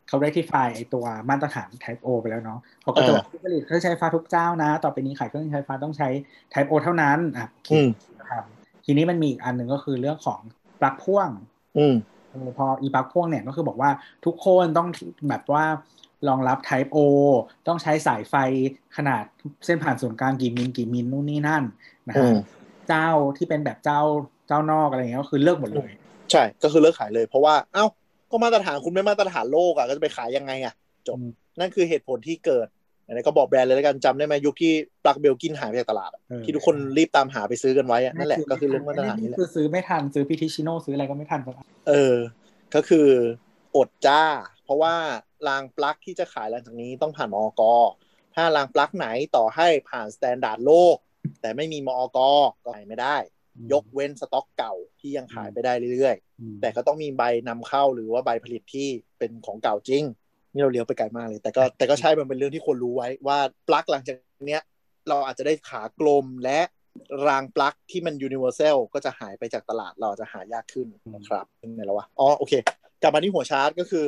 [0.09, 6.09] เขา rectify ไอตัวมาตรฐาน Type O ไปแล้วเนาะเขาก็จะบอกผู้ผลิตเครื่องใช้ไฟฟ้าทุกเจ้านะ ต่อไปนี้ขายเครื่องใช้ไฟฟ้าต้องใช้
[6.53, 7.89] Type O เท่านั้นอะโอเคอืม
[8.31, 8.45] ครับ
[8.85, 10.41] ทีนี้มันมีอีกอันหนึ่งก็คือเรื่องของ
[10.81, 11.29] ปลั๊กพ่วง
[11.79, 12.12] อืมเออ
[12.59, 13.91] พออีปลั๊กพ่วงเนี่ยก็คือบอกว่า
[14.27, 14.89] ทุกคนต้อง
[15.29, 15.65] แบบว่า
[16.29, 16.99] รองรับ Type O
[17.69, 18.35] ต้องใช้สายไฟ
[18.97, 19.25] ขนาด
[19.65, 21.63] เส้นผ่านศูนย์กลางกี่มิลกี่มิลนู่นนี่นั่น
[22.09, 22.37] นะอืฮะม
[22.89, 24.01] เจ้าที่เป็นแบบเจ้า
[24.49, 25.91] เจ้านอกอะไรเงี้ยก็คือเลิกหมดเลย
[26.31, 27.87] ใช่ก็คือเลิกขายเลยเพราะว่าเอ้า
[28.31, 30.75] ก็มาตรฐานคุณไม่มาตรฐานโลกอะก็จะไปขายยังไงอะ
[31.09, 31.31] จบอืม
[31.61, 32.67] นั่นคือเหตุผลที่เกิด
[33.13, 34.73] ไหนๆก็บอกแบรนด์เลยแล้วกันจำได้ไหมยุคที่
[35.05, 42.17] ปลั๊กเบลกินหายไปจากตลาดอะเออที่ทุกคนรีบตามหาไปซื้อกันไว้อะนั่นแหละก็คือเรื่องมาตรฐานนี่แหละคือซื้อไม่ทันซื้อพิทิชิโนซื้ออะไรก็ไม่ทันสักอันเออ
[42.75, 43.09] ก็คือ
[43.77, 44.23] อดจ้า
[44.65, 44.95] เพราะว่า
[45.49, 47.63] รางปลั๊กที่จะขายหลังจากนี้ต้องผ่านมอก
[48.35, 49.07] ถ้ารางปลั๊กไหน
[49.37, 50.97] ต่อให้ผ่าน standard โลก
[51.41, 52.31] แต่ไม่มีมอกก็
[52.75, 53.17] ขายไม่ได้
[53.73, 58.89] ยกเว้นสต็อกเก่าที่ยังขายไปได้เรื่อยๆอืมแต่ก็ต้องมีใบนำเข้าหรือว่าใบผลิตที่
[59.19, 60.05] เป็นของเก่าจริง
[60.53, 63.39] นี่เราเลี้ยวไปไกลมากเลย แต่ก็แต่ก็ใช่มันเป็นเรื่องที่ควรรู้ไว้ว่า
[63.69, 64.63] ปลั๊กหลังจากเนี้ย
[65.09, 66.61] เราอาจจะได้ขากลมและ
[67.27, 72.53] รางปลั๊กที่มัน universal ก็จะหายไปจากตลาดเราอาจจะหายากขึ้นนะครับเป็นไงแล้ววะอ๋อโอเค
[73.03, 74.07] กลับมาที่หัวชาร์จก็คือ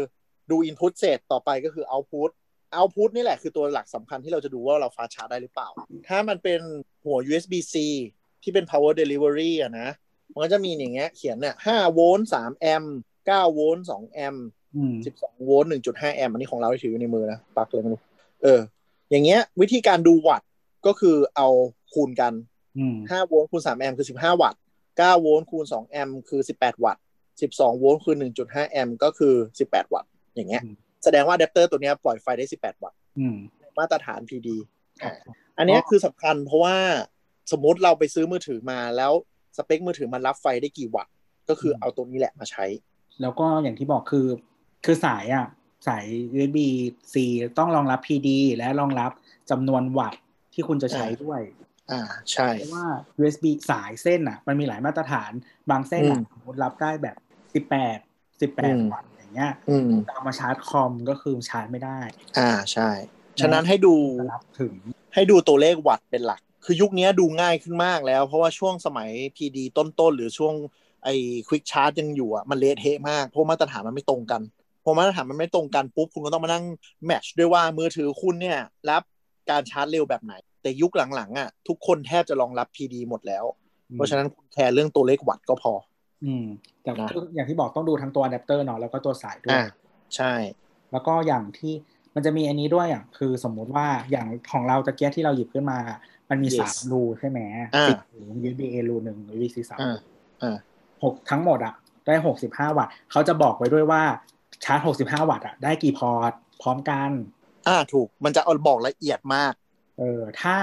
[0.51, 2.31] ดู input เสร็จต่อไปก็คือ output
[2.77, 5.69] output นี่แหละคือตัวหลักสำคัญที่เราจะดูว่าเรา fast charge ได้หรือเปล่า
[6.09, 6.61] ถ้ามันเป็น
[7.05, 7.75] หัว USB C
[8.43, 9.89] ที่เป็น power delivery อะนะ
[10.33, 12.97] มันก็จะมีอย่างเงี้ยเขียนเนี่ย5โวลต์3แอมป์
[13.29, 14.47] 9โวลต์2แอมป์
[14.77, 18.01] อืม12โวลต์1.5แอมป์อันนี้ของเราที่ถืออยู่ในมือนะปลั๊กเลยไม่รู้
[18.43, 18.61] เออ
[19.11, 20.49] อย่างเงี้ย วิธีการดูวัตต์
[20.87, 21.49] ก็คือเอา
[21.95, 22.33] คูณกัน
[22.79, 24.61] อืม5โวลต์คูณ3แอมป์คือ15วัตต์
[24.91, 27.03] 9โวลต์คูณ2แอมป์คือ18วัตต์
[27.41, 33.37] 12โวลต์คูณ1.5แอมป์ก็คือ18วัตต์อย่างเงี้ยอืมแสดงว่าอะแดปเตอร์ตัวเนี้ยปล่อยไฟได้18วัตต์อืม
[33.79, 34.49] มาตรฐาน PD
[35.03, 35.13] อ่า
[35.59, 36.77] อันเนี้ยคือสำคัญเพราะว่า
[37.53, 39.13] สมมติเราไปซื้อมือถือมาแล้ว
[39.57, 41.13] สเปคมือถือมันรับไฟได้กี่วัตต์
[41.49, 42.65] ก็คือเอาตัวนี้แหละมาใช้
[43.21, 44.27] แล้วก็อย่างที่บอกคือ
[44.85, 45.47] คือสายอะ
[45.87, 46.05] สาย
[46.35, 46.59] USB
[47.13, 47.15] C
[47.59, 49.11] ต้องรองรับ PD และรองรับ
[49.51, 50.21] จำนวนวัตต์
[50.55, 51.41] ที่คุณจะใช้ด้วย
[51.93, 52.87] อ่าใช่เพราะว่า
[53.21, 55.33] USB สายเส้นอะ มันมีหลายมาตรฐาน
[55.71, 57.17] บางเส้นอะอืมสมมติรับได้แบบ
[57.53, 61.99] 18 18วัตต์อย่างเงี้ยอืมเอามาชาร์จคอมก็คือชาร์จไม่ได้
[62.39, 62.91] อ่าใช่
[63.41, 64.75] ฉะนั้นให้ดูจะรับถึง
[65.15, 70.55] ให้ดูตัวเลขวัตต์เป็นหลัก คือยุคนี้ดูง่ายขึ้นมากแล้ว เพราะว่าช่วงสมัย PD ต้นๆ หรือช่วง
[71.05, 71.15] ไอ้
[71.49, 74.43] Quick Charge ยังอยู่อะมันเละเทะมากเพราะมาตรฐานมันไม่ตรงกัน
[74.85, 76.65] พอมาตรฐานมันไม่ตรงกันปุ๊บคุณก็ต้องมานั่ง
[77.05, 78.59] match ด้วยว่ามือถือคุณเนี่ย
[78.91, 79.03] รับ
[79.51, 83.45] การชาร์จเร็วแบบไหน แต่ยุคหลังๆอะทุกคนแทบจะรองรับ PD หมดแล้ว
[83.93, 85.73] เพราะฉะนั้นคุณแคร์เรื่องตัวเลขวัตต์ก็พอ
[86.25, 86.45] อืม
[86.83, 89.65] แต่นะก็อย่างที่บอกต้องดูทั้งตัวอะแดปเตอร์เนาะแล้วก็ตัวสายด้วยอ่า
[90.17, 90.33] ใช่
[90.93, 91.75] แล้วก็อย่างที่
[92.15, 95.79] มันจะมีอันนี้ด้วยอะคือสมมุติว่าอย่างของเราตะเกียบที่เราหยิบขึ้นมา
[96.31, 97.41] มันมี Yes สามรูใช่ไหม
[97.75, 99.99] อ่าสิบรู USB A รูหนึ่ง USB สามอ่า
[100.43, 100.57] อ่า
[101.03, 101.75] หกทั้งหมดอะ
[102.07, 104.03] ได้หกสิบห้าวัตต์เขาจะบอกไว้ด้วยว่า
[104.65, 106.33] ชาร์จหกสิบห้าวัตต์อะได้กี่พอร์ต
[106.63, 107.11] พร้อมกัน
[107.69, 109.53] อ่าถูกมันจะเอาบอกละเอียดมาก
[109.99, 110.57] เออถ้า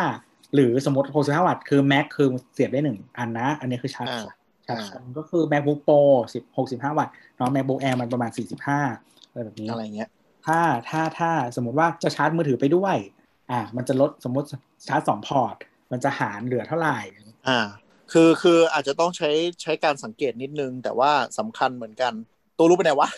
[0.53, 4.23] หรือสมมติ 65 วัตต์คือ Mac คือเสียบได้หนึ่งอันนะ อันนี้คือชาร์จอ่า
[4.67, 5.99] ชาร์จอ่าคอมก็คือ MacBook Pro
[6.33, 10.09] 10 65 วัตต์เนาะ MacBook Air มันประมาณ 45อะไรแบบนี้อะไรเงี้ย
[10.45, 12.95] ถ้าถ้าถ้าสมมติว่าจะชาร์จมือถือไปด้วย
[13.51, 14.47] อ่า มันจะลดสมมติ
[14.87, 15.55] ชาร์จสองพอร์ต
[15.91, 16.97] มันจะหารเหลือเท่าไหร่
[17.47, 17.59] อ่า
[18.11, 19.29] คือคืออาจจะต้องใช้
[19.61, 22.13] ใช้การสังเกตนิดนึง แต่ว่าสำคัญเหมือนกัน
[22.61, 23.09] ตัวรู้ไปไหนวะ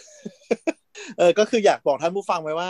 [1.17, 2.69] เออก็คืออยากบอกท่านผู้ฟังไว้ว่า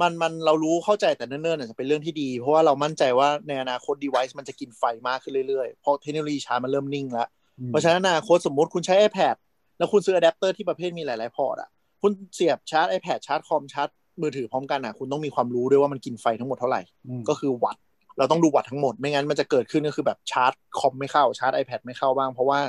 [0.00, 7.28] มันมันเรารู้เข้าใจแต่เนิ่นๆอาจจะเป็นเรื่องที่ดี เพราะว่าเรามั่นใจว่าในอนาคต device มันจะกินไฟมากขึ้นเรื่อยๆเพราะเทคโนโลยีชาร์จมันเริ่มนิ่งแล้ว
[7.68, 9.36] เพราะฉะนั้นอนาคตสมมติคุณใช้ iPad
[9.78, 11.68] แล้วคุณซื้ออะแดปเตอร์ที่ประเภทมีหลายๆพอร์ตอะ
[12.02, 13.88] คุณเสียบชาร์จ iPad ชาร์จคอมชาร์จ
[14.22, 17.82] มือถือพร้อมกันอะคุณต้องมีความรู้ด้วยว่ามันกินไฟทั้งหมดเท่าไหร่อืมก็คือวัตต์
[18.18, 22.60] เราต้องดูวัตต์ทั้งหมดไม่งั้นมันจะเกิดขึ้นก็คือแบบชาร์จคอมไม่เข้าชาร์จ iPad ไม่เข้าบ้างเพราะว่า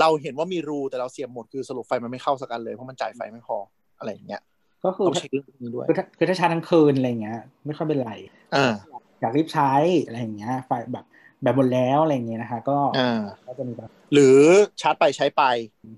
[0.00, 3.56] เราเห็นว่ามีรูแต่เราเสียบหมดคือสรุปไฟมันไม่เข้าสักอันเลยเพราะมันจ่ายไฟไม่พอ
[3.98, 4.40] อะไรอย่างเงี้ย
[4.84, 8.12] ก็คือต้องเช็คเรื่องนี้ด้วยคือถ้าคือถ้าชาร์จทั้งคืนอะไรเงี้ย ไม่ค่อยเป็นไร
[8.56, 8.74] อ่า
[9.20, 9.72] อยากรีบใช้
[10.06, 11.04] อะไรอย่างเงี้ย ไฟแบบ
[11.42, 14.38] แบบหมดแล้วอะไรอย่างเงี้ยนะคะ ก็อ่าก็จะมีแบบหรือ
[14.80, 15.42] ชาร์จไปใช้ไป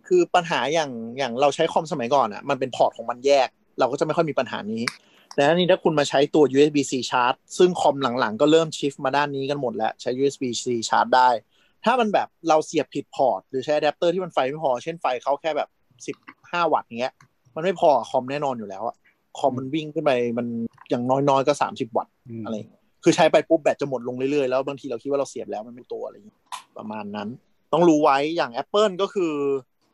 [0.06, 3.48] คือปัญหาอย่างอย่างเราใช้คอมสมัยก่อนอะมันเป็นพอร์ตของมันแยก
[3.78, 4.82] เราก็จะไม่ค่อยมีปัญหานี้
[5.34, 11.28] แต่อันนี้ถ้าคุณมาใช้ตัว USB-C ชาร์จซึ่งคอมหลังๆ ก็เริ่ม shift มาด้านนี้กันหมดแล้ว ใช้ USB-C ชาร์จได้
[11.84, 15.68] ถ้ามันแบบเราเสียบผิดพอร์ต หรือใช้อะแดปเตอร์ที่มันไฟไม่พอ เช่นไฟเขาแค่แบบ
[16.52, 17.12] 15วัตต์อย่างเงี้ย
[17.56, 18.96] มันไม่พอคอมแน่นอนอยู่แล้วอะ
[19.38, 20.46] คอมมันวิ่งขึ้นไปมัน
[20.90, 22.12] อย่างน้อยๆก็30วัตต์
[22.42, 26.38] มอะไรอย่างเงี้ยคือใช้ไปปุ๊บแบตจะหมดลงเรื่อยๆ แล้วบางทีเราคิดว่าเราเสียบแล้วมันไม่ตัวอะไรอย่างเงี้ย
[26.76, 27.28] ประมาณนั้น
[27.72, 29.32] ต้องรู้ไว้อย่าง Apple ก็คือ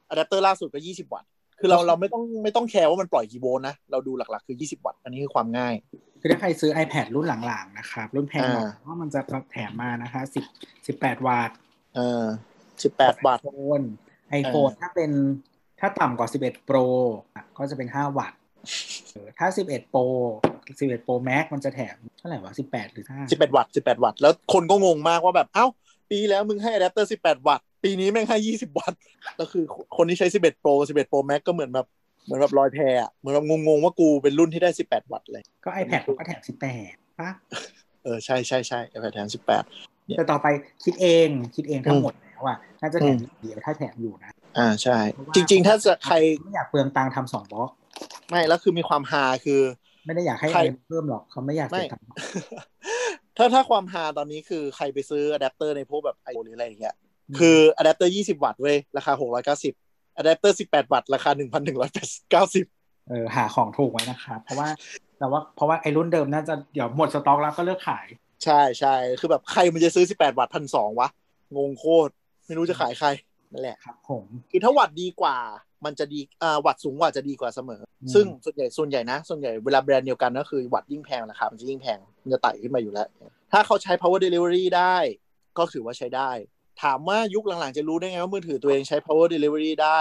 [0.09, 1.29] อะแดปเตอร์ล่าสุดก็20วัตต์
[1.59, 5.75] คือเราเราไม่ต้องไม่ต้องแคร์ว่ามันปล่อยกี่โวลต์นะ เราดูหลักๆ คือ 20 วัตต์ อันนี้คือความง่าย
[6.21, 9.21] คือถ้าใครซื้อ iPad รุ่นหลังๆนะครับ รุ่นแพงหน่อยอ่าเพราะมันจะ
[9.51, 10.23] แถมมานะคะ
[10.73, 11.57] 10 18 วัตต์
[11.97, 12.27] เออ
[12.75, 13.49] 18วัตต์โฟ
[13.81, 13.83] น
[14.31, 15.11] iPhone ถ้าเป็น
[15.81, 16.85] ถ้าต่ำกว่า11 Pro
[17.35, 18.39] อะก็จะเป็น5วัตต์
[19.13, 20.05] เออถ้า11 Pro
[20.81, 25.67] 11 Pro Max มันจะแถมเท่าไหร่วะ18หรือ5 11วัตต์18วัตต์แล้วคนก็งงมากว่าแบบเอ้า
[26.11, 28.99] ปีแล้วมึงให้อะแดปเตอร์18วัตต์ปีนี้แม่งให้20วัตต์
[29.37, 29.65] แล้วคือ
[29.97, 31.87] คนที่ใช้11 Pro 11 Pro Max ก็เหมือนแบบ
[32.25, 36.41] เหมือนแบบลอยแพอะเหมือนแบบงงๆว่ากูเป็นรุ่นที่ได้18วัตต์เลยก็ iPad ก็แถม
[36.81, 37.31] 18ป่ะ
[38.05, 40.47] เออใช่ใช่ใช่ iPad แทน18แต่ต่อไป
[40.85, 47.71] คิดเองคิดเองทั้อืงมหมดแล้วอะน่าจะแถมอืมเดียวถ้าแถมอยู่นะอ่าใช่เพราะว่าจริง ๆ ถ้าจะใครไม่อยากเปลืองตังค์ทำสองบล็อก
[48.31, 49.61] ไม่แล้วคือมีความฮาคือ
[50.07, 52.07] ไม่ได้อยากให้ใครอะไรเพิ่มหรอกเขาไม่อยากเสียตังค์
[53.37, 56.95] ถ้าถ้าความฮาตอนนี้คือใครไปซื้ออะแดปเตอร์ในพวกแบบไอโอหรืออะไรอย่างเงี้ย
[57.39, 59.13] คืออะแดปเตอร์20วัตต์เว้ยราคา
[59.55, 61.31] 690อะแดปเตอร์18วัตต์ราคา
[61.95, 64.69] 1,190เออหาของถูกไว้นะครับเพราะว่า
[65.19, 68.07] แต่ว่าเพราะว่าไอ้รุ่นเดิมน่าจะเดี๋ยวหมดสต็อกแล้วก็เลิกขาย
[68.47, 71.09] ใช่ใช่คือแบบใครมันจะซื้อ18วัตต์พันสองวะ
[71.57, 72.13] งงโคตร
[72.47, 73.09] ไม่รู้จะขายใคร
[73.53, 75.37] นั่นแหละครับผมคือถ้าวัตต์ดีกว่า
[75.85, 83.09] มันจะดีอ่าวัตต์สูงกว่าจะดีกว่าเสมออืมซึ่งส่วนใหญ่ส่วนใหญ่นะ ส่วนใหญ่เวลาแบรนด์เดียวกันก็คือวัตต์ยิ่งแพงราคามันจะยิ่งแพง มันจะไต่ขึ้นมาอยู่แล้ว
[83.53, 84.97] ถ้าเขาใช้ power delivery ได้
[85.59, 86.31] ก็ถือว่าใช้ได้
[86.83, 90.01] ถามว่ายุคหลังๆจะรู้ได้ไงว่ามือถือตัวเองใช้ power delivery ได้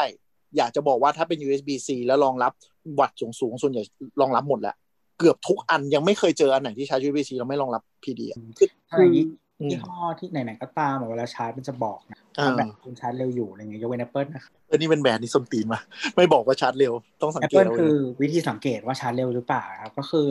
[0.58, 2.52] อยากจะบอกว่าถ้าเป็น USB-C แล้วรองรับ
[3.00, 3.84] วัตต์สูงๆส่วนใหญ่
[4.22, 4.76] รองรับหมดแล้ว
[5.20, 9.26] เกือบทุกอันยังไม่เคยเจออันไหนที่ใช้ USB-C แล้วไม่รองรับ PD อะคืออะไรอย่างนี้
[9.60, 15.80] อืมยี่ห้อที่ไหนๆก็ตามอะเวลาชาร์จมันจะบอกนะอ่าว่าแบบคุณชาร์จเร็วอยู่อะไรเงี้ยยกเว้น Apple นะครับเออนี่เป็นแบรนด์ที่ส้นตีนมา
[16.16, 20.28] ไม่บอกว่าชาร์จเร็วต้องสังเกต Apple เอาคืเอองวิธีสังเกตว่าชาร์จเร็วหรือเปล่าครับก็คือ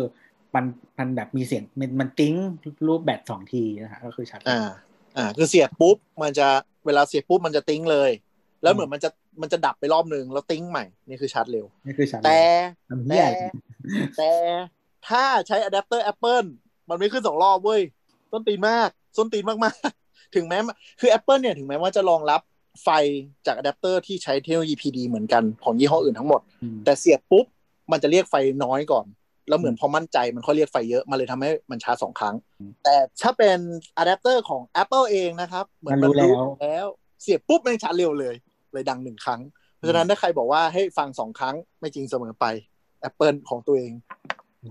[0.54, 0.64] มัน
[0.98, 2.34] มันแบบมีเสียงมันมันติ้ง
[2.86, 4.70] รูปแบตสองทีนะฮะก็คือชาร์จเร็วอ่า
[5.16, 6.48] อ่าคือเสียบปุ๊บมันจะ
[6.86, 8.10] เวลาเสียบปุ๊บมันจะติ้งเลย
[8.62, 9.10] แล้วเหมือนมันจะ
[9.42, 12.40] มันจะดับไปรอบนึงแล้วติ้งใหม่นี่คือชาร์จเร็วนี่คือชาร์จแต่
[12.88, 13.38] เร็วทำเหี้ยแต่อะไร
[14.16, 14.30] แต่
[15.08, 16.46] ถ้าใช้อะแดปเตอร์ Apple
[16.88, 17.82] มันไม่ขึ้นสองรอบเว้ย
[18.32, 20.58] ส้นตีนมากส้นตีนมากๆ ถึงแม้
[21.00, 22.40] คือ Apple เนี่ยถึงแม้ว่าจะรองรับ
[22.82, 22.88] ไฟ
[23.46, 27.46] จากอะแดปเตอร์ที่ใช้เทคโนโลยี PD เหมือนกันของยี่ห้ออื่นทั้งหมดอืมแต่เสียบปุ๊บ
[27.92, 28.34] มันจะเรียกไฟ
[28.64, 29.06] น้อยก่อน
[29.48, 33.58] แล้วเหมือนพอมั่นใจมันค่อยเรียกไฟเยอะ มันเลยทำให้มันชาร์จสองครั้งอืมแต่ถ้าเป็น
[33.96, 36.86] อะแดปเตอร์ของ Apple เองนะครับ เหมือนมันรู้แล้วแล้ว
[37.22, 38.34] เสียบปุ๊บแม่งชาร์จเร็วเลย
[38.72, 39.40] เลยดังหนึ่งครั้ง
[39.74, 42.44] เพราะฉะนั้นถ้าใครบอกว่าให้ฟังสองครั้งไม่จริงเสมอไป
[43.08, 43.92] Apple ของตัวเอง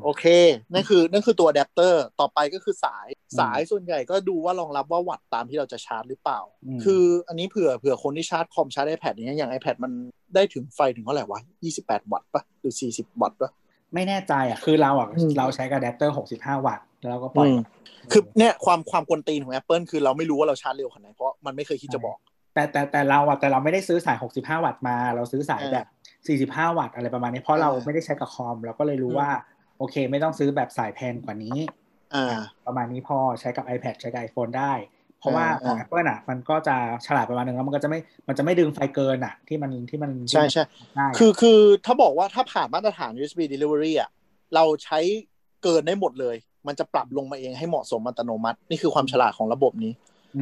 [0.03, 0.25] โอเค
[0.73, 3.07] นั่นคือนั่นคือตัวอะแดปเตอร์ ต่อไปก็คือสาย
[3.39, 6.39] สายส่วนใหญ่ก็ดูว่ารองรับว่าวัตต์ตามที่เราจะชาร์จหรือเปล่า
[6.77, 9.91] มคืออันนี้เผื่อเผื่อคนที่ชาร์จคอมชาร์จ iPad อย่างเงี้ยอย่าง iPad มัน
[10.35, 11.39] ได้ถึงไฟถึงเท่าไหร่วะ
[11.75, 13.51] 28 วัตต์ปะหรือ 40 วัตต์ปะ
[13.93, 17.57] ไม่แน่ใจอะ คือเราอะอืมเราใช้กับอะแดปเตอร์ 65 วัตต์แล้วเราก็ปล่อยอืม
[18.11, 22.17] คือเนี่ยความความกวนตีนของ Apple คือเราไม่รู้ว่าเราชาร์จเร็วขนาดไหนเพราะมันไม่เคยคิดจะบอก
[22.53, 25.87] แต่แต่แต่เราอะแต่เราไม่ได้ซื้อสาย 65 วัตต์มา เราซื้อสายแบบ
[26.53, 31.57] 45 วัตต์อะไรประมาณนี้เพราะเราไม่ได้ใช้กับคอมเราก็เลยรู้ว่าโอเค ไม่ต้องซื้อแบบสายแพงกว่านี้
[32.15, 32.25] อ่า
[32.65, 34.73] ประมาณนี้พอใช้กับ iPad ใช้กับ iPhone ได้
[35.19, 36.75] เพราะว่าของอ่า Apple อะ มันก็จะ
[37.05, 40.63] ฉลาดประมาณนึงแล้วมันก็จะไม่มันจะไม่ดึงไฟเกินอะ ที่มันที่มันใช่ใช่
[40.95, 44.09] ได้ะคือคือถ้าบอกว่าถ้าผ่านมาตรฐาน USB delivery อะ
[44.55, 44.99] เราใช้
[45.63, 46.35] เกินได้หมดเลย
[46.67, 49.93] มันจะปรับลงมาเองให้เหมาะสมอัตโนมัติ นี่คือความฉลาดของระบบนี้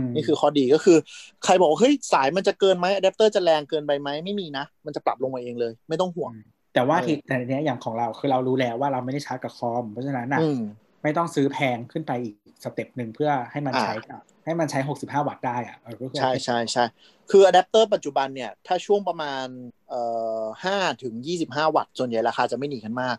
[0.05, 0.97] มนี่คือข้อดีก็คือ
[1.43, 6.31] ใครบอกว่าเฮ้ยสายมันจะเกินไหมอะแดปเตอร์จะแรงเกินไปไหมไม่มีนะ มันจะปรับลงมาเองเลย ไม่ต้องห่วง
[6.73, 10.61] แต่ว่าเออที่แต่เนี้ยอย่างของเราคือเรารู้แล้วว่าเราไม่ได้ชาร์จกับคอม เพราะฉะนั้นอะอืม
[11.03, 16.83] ไม่ต้องซื้อแพงขึ้นไปอีก step หนึ่งเพื่อให้มันอ่าใช้กับให้มันใช้ 65 วัตต์ได้อะเออก็คือใช่ใช่ใช่
[17.31, 19.45] คืออะแดปเตอร์ปัจจุบันเนี่ยถ้าช่วงประมาณ
[19.89, 20.01] เอ่
[20.41, 23.17] อห้าถึงยี่สิบห้าวัตต์ส่วนใหญ่ราคาจะไม่หนีกันมาก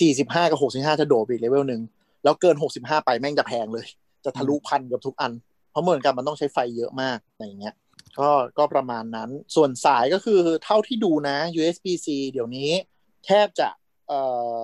[0.00, 1.82] สี่สิบห้ากับหกสิบห้าจะโดดไปอีกเลเวลหนึ่ง
[2.24, 3.86] แล้วเกินหกสิบห้าไปแม่งจะแพงเลย
[4.24, 5.32] จะทะลุพันกับทุกอัน
[5.70, 7.74] เพราะเหมือนกันมันต้องใช้ไฟเยอะมากอะไรอย่างเงี้ย
[8.18, 12.70] ก็ก็ประมาณนั้นส่วนสายก็คือเท่าที่ดูนะ USB-C เดี๋ยวนี้
[13.24, 13.68] แทบจะ
[14.08, 14.20] เอ่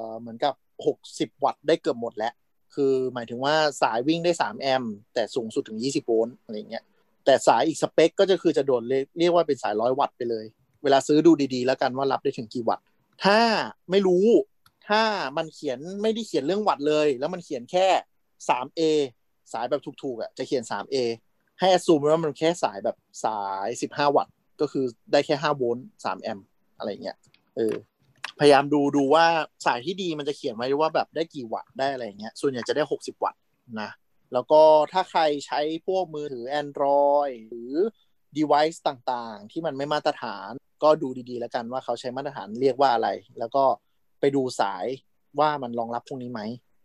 [0.07, 0.55] อเหมือนกับ
[0.97, 2.33] 60 วัตต์ได้เกือบหมดแล้ว
[2.75, 6.85] คือหมายถึงว่าสายวิ่งได้ 3 แอมป์แต่สูงสุดถึง 20 โวลต์อะไรอย่างเงี้ย
[7.25, 8.83] แต่สายอีกสเปคก็จะคือจะโดด
[9.19, 10.45] เรียกว่าเป็นสายร้อยวัตต์ไปเลย
[10.83, 12.85] เวลาซื้อดูดีๆ แล้วกันว่ารับได้ถึงกี่วัตต์
[13.25, 13.41] ถ้า
[13.91, 14.27] ไม่รู้
[14.89, 15.03] ถ้า
[15.37, 17.87] มันเขียนไม่ได้เขียนเรื่องวัตต์เลย แล้วมันเขียนแค่
[18.49, 18.81] 3A
[19.53, 20.97] สายแบบถูกๆอะจะเขียน 3A
[21.61, 26.47] ให้ assume ว่ามันแค่สายแบบสาย 15 วัตต์ก็คือได้แค่ 5 โวลต์3แอมป์
[26.79, 27.17] อะไรอย่างเงี้ย
[27.57, 27.75] เออ
[28.41, 29.27] พยายามดูดูว่า
[29.67, 33.41] สายที่ดีมันจะเขียนไว้ว่าแบบได้กี่วัตต์ได้อะไรเงี้ย ส่วนใหญ่จะได้ 60 วัตต์
[33.81, 33.91] นะ
[34.33, 34.63] แล้วก็
[34.93, 37.73] ถ้าใครใช้พวกมือถือ Android หรือ
[38.37, 40.51] device ต่างๆ ที่มันไม่มาตรฐาน
[40.83, 43.65] ก็ดูดีๆ แล้วกันว่าเขาใช้มาตรฐานเรียกว่าอะไร แล้วก็
[44.21, 44.87] ไปดูสาย
[45.41, 46.41] ว่ามันรองรับพวกนี้ไหม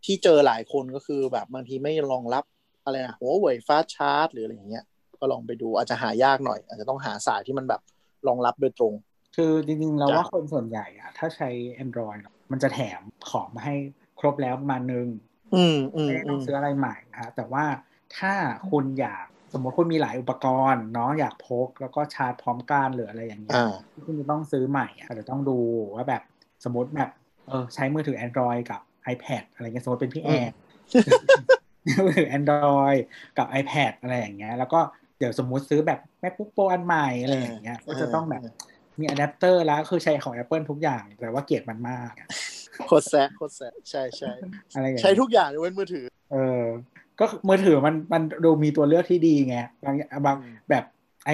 [0.05, 2.43] ที่เจอหลายคนก็คือแบบบางทีไม่รองรับ
[2.83, 4.85] อะไรนะหัวเว่ยฟาชาร์จหรืออะไรอย่างเงี้ย
[5.19, 7.81] ก็ลองไปดูอาจจะหายากหน่อย อาจจะต้องหาสายที่มันแบบ
[8.27, 8.93] รองรับโดยตรง
[9.35, 11.49] คือจริงๆเราจ้ะว่าคนส่วนใหญ่อะถ้าใช้
[11.83, 13.75] Android เนอะมันจะแถมของมาให้
[14.19, 15.07] ครบแล้วประมาณนึง
[15.53, 17.65] อืมอืมไม่ได้อืต้องมซื้ออะไรใหม่นะคะแต่ว่า
[18.17, 18.33] ถ้า
[18.71, 25.57] คุณอยากสมมติคุณมีหลายอุปกรณ์เนาะอยากพก แล้วก็ชาร์จพร้อมกันหรืออะไรอย่างเงี้ยอ่าที่คุณจะต้องซื้อใหม่อะอาจจะต้องดู
[25.95, 26.21] ว่าแบบ
[26.63, 27.09] สมมติแบบ
[27.47, 28.81] เออใช้มือถือ Android กับ
[29.13, 30.51] iPad อะไรเงี้ยสมมติเป็นพี่แออืมน
[32.05, 32.99] มือถือ Android
[33.37, 34.79] กับ iPad อะไรอย่างเงี้ย แล้วก็
[35.17, 38.41] เดี๋ยวสมมุติซื้อแบบ MacBook Pro อันใหม่อะไรอย่างเงี้ยก็จะต้องแบบ
[38.99, 42.27] มีอะแดปเตอร์แล้วคือใช้ของ Apple ทุกอย่าง แต่ว่าเกลียดมันมากอะ
[42.87, 44.31] โคตรแซะโคตรแซะใช่ใช่
[44.75, 46.63] อะไรอย่างใช้เงี้ยทุกอย่างยกเว้นมือถือ เออ
[47.19, 50.83] ก็มือถือมันมันดูมีตัวเลือกที่ดีไงบางบางอืมแบบ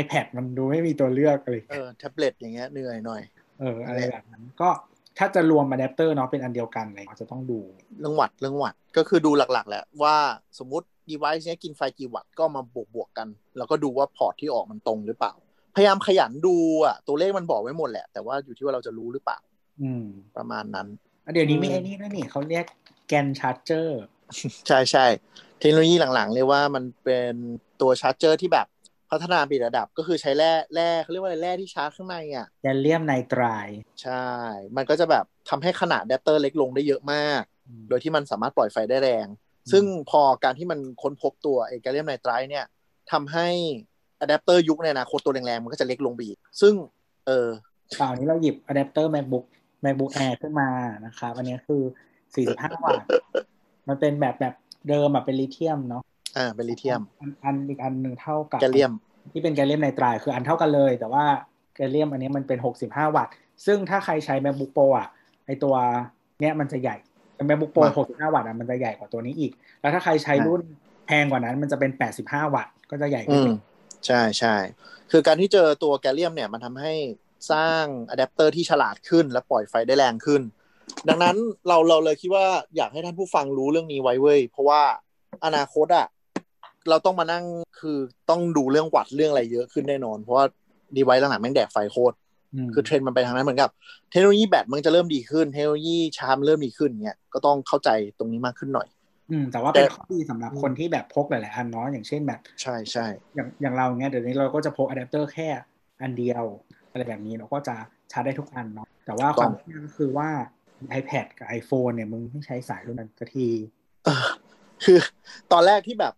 [0.01, 3.22] iPad มันดูไม่มีตัวเลือกอะไรอย่างเอเงี้ยอแท็บเล็ตอย่างเงี้ยเหนื่อยหน่อย
[3.59, 4.70] เอออะไรแบบนั้นก็
[5.18, 7.59] ถ้าจะรวมอะแดปเตอร์เนาะเป็นอันเดียวกันอะไรก็จะต้องดู
[7.99, 10.16] เรื่องวัตต์เรื่องวัตต์ก็คือดูหลักๆ แหละว่า
[10.59, 15.34] สมมติ device เนี้ยกินไฟกี่วัตต์ก็มาบวกบวกๆกัน แล้วก็ดูว่าพอร์ตที่ออกมันตรงหรือเปล่า
[15.76, 16.55] พยายามขยันดู
[16.86, 19.39] อะตัวเลขมันบอกไว้หมดแหละ แต่ว่าอยู่ที่ว่าเราจะรู้หรือเปล่า
[19.82, 20.05] อืม
[20.38, 20.88] ประมาณนั้น
[21.34, 22.65] เดี๋ยวนี้มีอืมไอ้นี่ด้วยนี่เขาเรียก
[23.07, 24.01] GaN charger
[24.67, 25.05] ใช่ใช่
[25.59, 27.34] เทคโนโลยีหลังๆเรียกว่ามันเป็น
[27.82, 28.67] ตัว charger ที่แบบ
[29.11, 34.28] พัฒนาไปอีกระดับก็คือใช้แร่แร่เขาเรียกว่าอะไรแร่ที่ชาร์จข้างในอะ gallium nitride ใช่
[34.78, 37.41] มันก็จะแบบทำให้ขนาดอะแดปเตอร์เล็กลงได้เยอะมาก
[37.89, 39.28] โดยที่มันสามารถปล่อยไฟได้แรง
[39.72, 42.65] ซึ่งพอการที่มันค้นพบตัวไอ้ gallium nitride เนี่ย
[43.11, 43.47] ทำให้
[44.22, 46.74] อะแดปเตอร์ยุคในอนาคตตัวแรงๆมันก็จะเล็กลงไปอีกซึ่ง
[47.28, 47.49] เออ
[47.97, 49.45] เปล่านี้เราหยิบอะแดปเตอร์ MacBook
[49.84, 50.69] MacBook Air ขึ้นมา
[51.05, 51.82] นะครับอันนี้คือ
[52.47, 53.08] 45 วัตต์
[53.87, 54.54] มันเป็นแบบแบบ
[54.89, 56.04] เดิมอะเป็นลิเธียมเนาะ
[56.37, 58.93] อ่าเป็นลิเธียมอันอันอีกอันหนึ่งเท่ากับแกลเลียม
[59.32, 61.25] ที่เป็นแกลเลียมไนไตรด์คืออันเท่ากันเลย แต่ว่า
[61.75, 63.33] แกลเลียมอันนี้มันเป็น 65 วัตต์
[63.66, 65.08] ซึ่งถ้าใครใช้ MacBook Pro อะ
[65.45, 65.75] ไอตัว
[66.41, 66.95] เนี้ยมันจะใหญ่
[67.47, 69.51] MacBook Pro มา65 วัตต์อะมันจะใหญ่กว่าตัวนี้อีก
[69.82, 70.62] แล้วถ้าใครใช้รุ่น
[71.08, 71.91] แพงกว่านั้นมันจะเป็น
[72.24, 73.58] 85 วัตต์ก็จะใหญ่ขึ้น อืม
[74.07, 74.55] ใช่ใช่
[75.11, 76.93] คือการที่เจอตัว gallium เนี่ยมันทำให้
[77.51, 80.41] สร้างอะแดปเตอร์ที่ฉลาดขึ้น และปล่อยไฟได้แรงขึ้น
[81.07, 81.36] ดังนั้น
[81.67, 82.45] เราเราเลยคิดว่า
[82.75, 84.82] อยากให้ท่านผู้ฟังรู้เรื่องนี้ไว้เว้ย เพราะว่า
[85.45, 86.07] อนาคตอะ
[86.89, 87.45] เราต้องมานั่ง
[87.79, 87.97] คือ
[88.29, 90.45] ต้องดูเรื่องวัตต์เรื่องอะไรเยอะขึ้นแน่นอน เพราะว่า
[90.97, 92.15] device หลังๆแม่งแดกไฟโคตร
[92.65, 93.69] มคือเทรนด์มันไปทางนั้นเหมือนกับ
[94.11, 98.87] เทคโนโลยีแบตมันจะเริ่มดีขึ้น เทคโนโลยีชาร์จมันเริ่มดีขึ้นเงี้ยก็ต้องเข้าใจตรงนี้มากขึ้นหน่อย
[99.29, 105.47] อืมแต่ว่าแต่เป็นข้อดีสำหรับคนที่แบบพกหลายๆอันเนาะอย่างเช่นแบบ ใช่ใช่อย่างอย่างเราเนี้ยเดี๋ยวนี้เราก็จะพกอะแดปเตอร์แค่
[106.01, 106.43] อันเดียว
[106.91, 107.75] อะไรแบบนี้เราก็จะ
[108.11, 110.29] ชาร์จได้ทุกอันเนาะแต่ว่าความที่ก็คือว่า
[110.99, 113.49] iPad กับ iPhone เนี่ยมึงไม่ใช้สายรุ่นนั้นสักที
[114.05, 114.27] เออ
[114.83, 114.97] คือ
[115.51, 116.13] ตอนแรกที่แบบ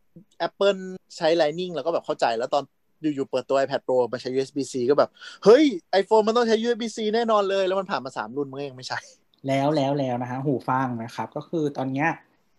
[0.47, 0.81] Apple
[1.17, 2.63] ใช้ Lightning แล้วก็แบบเข้าใจแล้วตอน
[3.01, 5.09] อยู่ๆเปิดตัว iPad Pro มาใช้ USB-C ก็แบบ
[5.45, 5.63] เฮ้ย
[6.01, 8.99] iPhone มันต้องใช้ USB-C แน่นอนเลย แล้วมันผ่านมาสามรุ่นมันก็ยังไม่ใช่
[9.47, 12.09] แล้วแล้วแล้วนะฮะ หูฟังนะครับ ก็คือตอนเนี้ย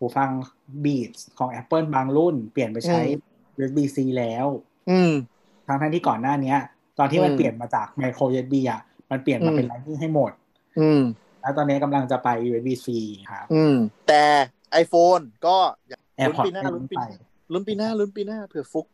[0.04, 0.30] หูฟัง
[0.84, 3.20] Beats ของ Apple บางรุ่น เปลี่ยนไปใช้อืม
[3.58, 4.46] USB-C แล้ว
[4.90, 5.12] อืม
[5.66, 6.58] ทั้งทั้งที่ก่อนหน้าเนี้ย
[6.98, 10.32] ตอนที่มันอืมเปลี่ยนมาจากไมโคร USB อะมันเปลี่ยนมาเป็นอืม Lightning ให้หมด
[10.80, 11.02] อืม
[11.40, 12.88] แล้วตอนนี้กำลังจะไป USB-C
[13.32, 13.76] ครับอืม
[14.08, 14.24] แต่
[14.82, 15.56] iPhone ก็
[15.88, 17.08] อย่างลุ้น AirPods ปีหน้าไม่ลุ้นปีไปหน้า
[17.52, 18.86] ลุ้นปีหน้าลุ้นปีหน้าเผื่อฟุก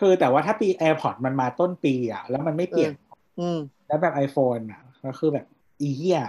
[0.00, 2.92] คือแต่ว่าถ้าปี AirPods มันมาต้นปีอะ แล้วมันไม่เปลี่ยน
[3.40, 5.46] อืมแล้วแบบ iPhone อะ ก็คือแบบ
[5.80, 6.20] อีเหี้ย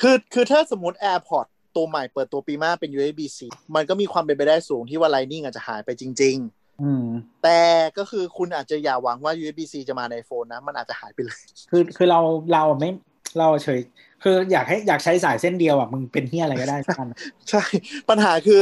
[0.00, 1.46] คือคือถ้าสมมติ AirPod
[1.80, 3.38] ตัวใหม่เปิดตัวปีหน้าเป็น USB-C
[3.74, 6.36] มันก็มีความเป็นไปได้สูงที่ว่า Lightning อาจจะหายไปจริง
[6.82, 7.60] อืมๆแต่
[7.98, 11.40] ก็คือคุณอาจจะอย่าหวังว่า USB-C จะมาใน iPhone นะ มันอาจจะหายไปเลย
[11.70, 12.20] คือคือเรา
[12.52, 12.90] เราไม่
[13.38, 13.80] เราเฉย
[14.22, 17.08] คืออยากให้อยากใช้สายเส้นเดียวอะมึงเป็นเฮียอะไรก็ได้ทุกอัน
[17.50, 17.62] ใช่
[18.08, 18.60] ปัญหาคือ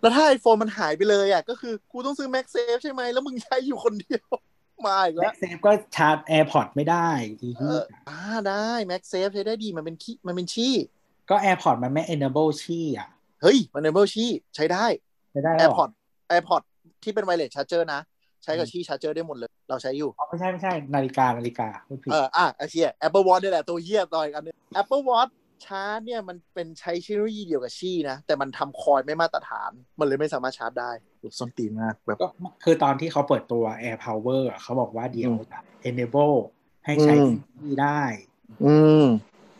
[0.00, 4.26] แล้วถ้า iPhone มันหายไปเลยอะก็คือกูต้องซื้อ MagSafe ใช่ไหมแล้วมึงใช้อยู่คนเดียว
[4.86, 7.08] มาอีกแม็แล้วกเซฟก็ชาร์จ AirPods ไม่ได้
[7.42, 10.74] อีเอเหี้ยออ่าได้ MagSafe ใช้ได้ดีมันเป็นขี้มันเป็นชี่
[11.30, 13.08] ก็ AirPods มันไม่ enable ชี่อะ
[13.42, 14.84] เฮ้ย มัน enable ชี่ใช้ได้
[15.32, 15.90] ไม่ได้หรอ AirPod
[16.32, 16.62] AirPod
[17.02, 18.00] ที่เป็น wireless charger นะ
[18.42, 25.30] ใช้กับอืมชี่ charger ได้หมดเลย เราใช้อยู่อ๋อไม่ใช่ไม่ใช่นาฬิกานาฬิกาพูดผิดเอออะไอ้เชี่ย Apple Watch นี่แหละตัวเหี้ยต่ออีกอันนึง Apple Watch
[25.66, 30.90] ชาร์จเนี่ยมันเป็นใช้เทคโนโลยีเดียวกับชี่นะ แต่มันทำคอยไม่มาตรฐาน มันเลยไม่สามารถชาร์จได้
[31.20, 32.28] โอ้ส้นตีนมากแบบก็
[32.64, 35.58] คือตอนที่เขาเปิดตัว AirPower อะเขาบอกว่าเดี๋ยวอืมจะ
[35.90, 36.36] enable
[36.84, 37.30] ให้ใช้อืม
[37.62, 38.00] ที่ได้
[38.64, 39.04] อืม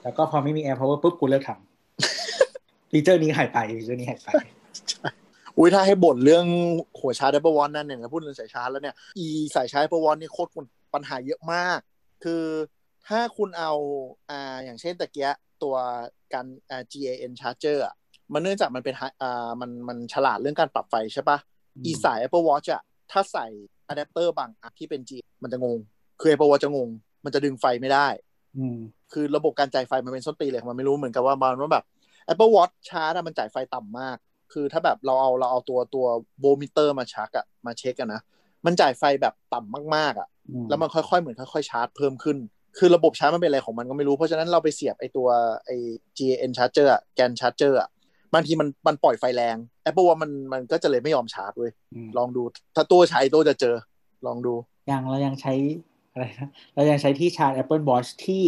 [0.03, 4.29] แล้วก็พอไม่มี AirPower ปุ๊บกูเลิกทำฟีเจอร์นี้หายไปฟีเจอร์นี้หายไป
[5.59, 6.47] อุ้ยถ้าให้บ่นเรื่อง
[7.01, 10.51] หัวชาร์จ Apple Watch นั่นเนี่ยนะพูดเรื่องสายชาร์จแล้วเนี่ยอีสายชาร์จ Apple Watch นี่โคตร
[10.95, 11.79] ปัญหาเยอะมาก
[12.25, 12.45] คือ
[13.09, 13.73] ถ้าคุณเอา
[14.31, 15.31] อ่าอย่างเช่นตะเกีย
[15.63, 15.77] ตัว
[16.33, 17.95] การอ่า GaN charger อะ
[18.33, 21.39] มันเนื่องจากมันเป็น hi- อ่ามันมันฉลาดเรื่องการปรับไฟใช่ปะ
[21.87, 23.47] อีสาย Apple Watch อะถ้าใส่
[23.87, 25.11] อะแดปเตอร์บางอันที่เป็น G
[25.43, 25.79] มันจะงง
[26.21, 26.89] คือ Apple Watch จะงง
[27.25, 28.28] มันจะดึงไฟไม่ได้อืม
[29.13, 31.85] คือระบบการจ่ายไฟมันเป็นส้นตีนเลยมันไม่รู้เหมือนกับว่ามันว่าแบบ
[32.33, 34.17] Apple Watch ชาร์จอะมันจ่ายไฟต่ำมาก
[34.53, 36.07] คือถ้าแบบเราเอาเราเอาตัวตัว
[36.41, 38.21] โวลต์มิเตอร์มาชักอะมาเช็คอะนะ
[38.67, 42.37] มันจ่ายไฟแบบต่ำมากๆอะอืมแล้วมันค่อยๆเหมือนค่อยๆชาร์จเพิ่มขึ้น
[42.79, 45.29] คือระบบชาร์จมันเป็นอะไรของมันก็ไม่รู้ เพราะฉะนั้นเราไปเสียบไอตัว
[45.67, 45.71] ไอ
[46.19, 47.89] GAN charger อะแกน charger อะ
[48.35, 49.57] บางทีมันมันปล่อยไฟแรง
[49.89, 52.43] Apple ว่ามันมันก็จะเลยไม่ยอมชาร์จเว้ยอืมลองดู
[52.75, 53.77] ถ้าตัวใช้ตัวจะเจอ
[54.27, 54.55] ลองดู
[54.91, 55.53] ยังเรายังใช้
[56.19, 58.45] อะไรนะเรายังใช้ที่ชาร์จ Apple Watch ที่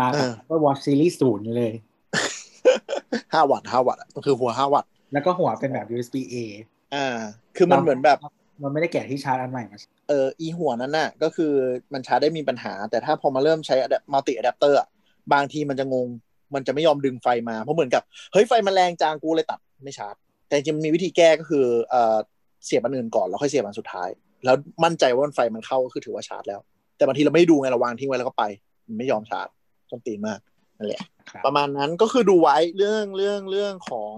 [0.00, 1.72] มากับเออ Apple Watch Series ศูนย์อยู่เลย
[3.32, 6.34] ห้าวัตต์ห้าวัตต์อะมันคือหัวห้าวัตต์แล้วก็หัวเป็นแบบ USB A
[6.94, 7.06] อ่า
[7.56, 8.18] คือมันเหมือนแบบ
[8.62, 9.78] มันไม่ได้แกะที่ชาร์จอันใหม่มา
[10.08, 11.52] เอออีหัวนั้นน่ะ ก็คือ
[11.92, 13.74] มันชาร์จได้มีปัญหา แต่ถ้าพอมาเริ่มใช้
[14.12, 14.78] multi อะแดปเตอร์
[15.32, 16.08] บางทีมันจะงง
[16.54, 20.14] มันจะไม่ยอมดึงไฟมา เพราะเหมือนกับ เฮ้ยไฟมันแรงจังกูเลยตัดไม่ชาร์จ
[20.48, 22.16] แต่จริงๆมันมีวิธีแก้ก็คือเอ่อ
[22.64, 24.08] เสียบอันอื่นก่อนแล้วค่อยเสียบอันสุดท้าย
[24.44, 26.60] แล้วมั่นใจว่ามันไฟมันเข้าก็คือถือว่าชาร์จแล้ว
[27.02, 28.44] แต่บางทีเราไม่ดูไงเราวางทิ้งไว้แล้วก็ไป
[28.86, 29.48] มันไม่ยอมชาร์จ
[29.90, 30.40] ส้นตีนมาก
[30.78, 34.14] นั่นแหละครับประมาณนั้นก็คือดูไว้เรื่องเรื่องเรื่องของ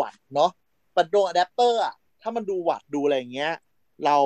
[0.00, 0.50] วัตต์เนาะ
[0.96, 3.52] ปัดโดอะแดปเตอร์อะถ้ามันดูวัตต์ดูอะไรอย่างเงี้ย
[4.04, 4.16] เรา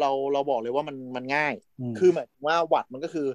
[0.00, 1.54] เราเราบอกเลยว่ามันมันง่าย
[1.90, 3.26] มคือหมายถึงว่าวัตต์มันก็คือ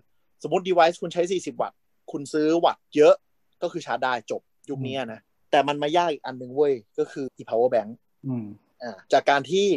[0.44, 1.78] สมมติ device คุณใช้ 40 วัตต์
[2.12, 3.14] คุณซื้อวัตต์เยอะ
[3.62, 5.20] ก็คือชาร์จได้จบยุคนี้นะ
[5.52, 7.90] แต่มันมายากอีกอันหนึ่งเว้ย ก็คือ e power bank
[8.28, 8.46] อืม
[8.84, 9.68] อ่าจากการที่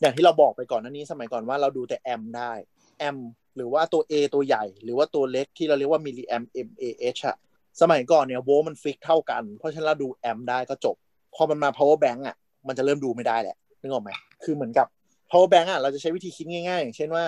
[0.00, 2.52] อย่างที่เราบอกไปก่อนหน้านี้สมัยก่อนว่าเราดูแต่แอมได้
[2.98, 3.16] แอม
[3.58, 7.36] หรือว่าตัว A ตัวใหญ่ หรือว่าตัวเล็กที่เราเรียกว่ามิลลิแอม mAh อะ
[7.80, 10.96] สมัยก่อนเนี่ยโวลต์มัน fix เท่ากัน เพราะฉะนั้นเราดูแอมได้ก็จบ
[11.34, 12.36] พอมันมา power bank อะ
[12.68, 14.10] มันจะเริ่มดูไม่ได้แหละนึกออกไหม
[14.44, 14.86] คือเหมือนกับ
[15.30, 17.24] power bank อะเราจะใช้วิธีคิดง่ายๆ อย่างเช่นว่า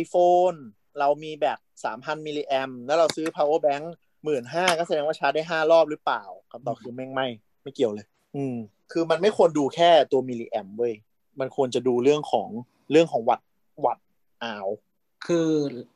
[0.00, 0.56] iPhone
[0.98, 1.58] เรามีแบต
[1.92, 3.84] 3,000มิลลิแอมแล้วเราซื้อ power bank
[4.24, 7.26] หมื่นห้าก็แสดงว่าชาร์จได้ห้ารอบหรือเปล่าคำตอบคือแม่งไม่
[7.62, 8.06] ไม่เกี่ยวเลย
[8.36, 8.56] อืม
[8.92, 10.94] คือมันไม่ควรดูแค่ตัวมิลลิแอมเว้ย
[11.40, 12.48] มันควรจะดูเรื่องของ
[12.90, 13.46] เรื่องของวัตต์
[13.84, 14.68] watt hour
[15.26, 15.48] คือ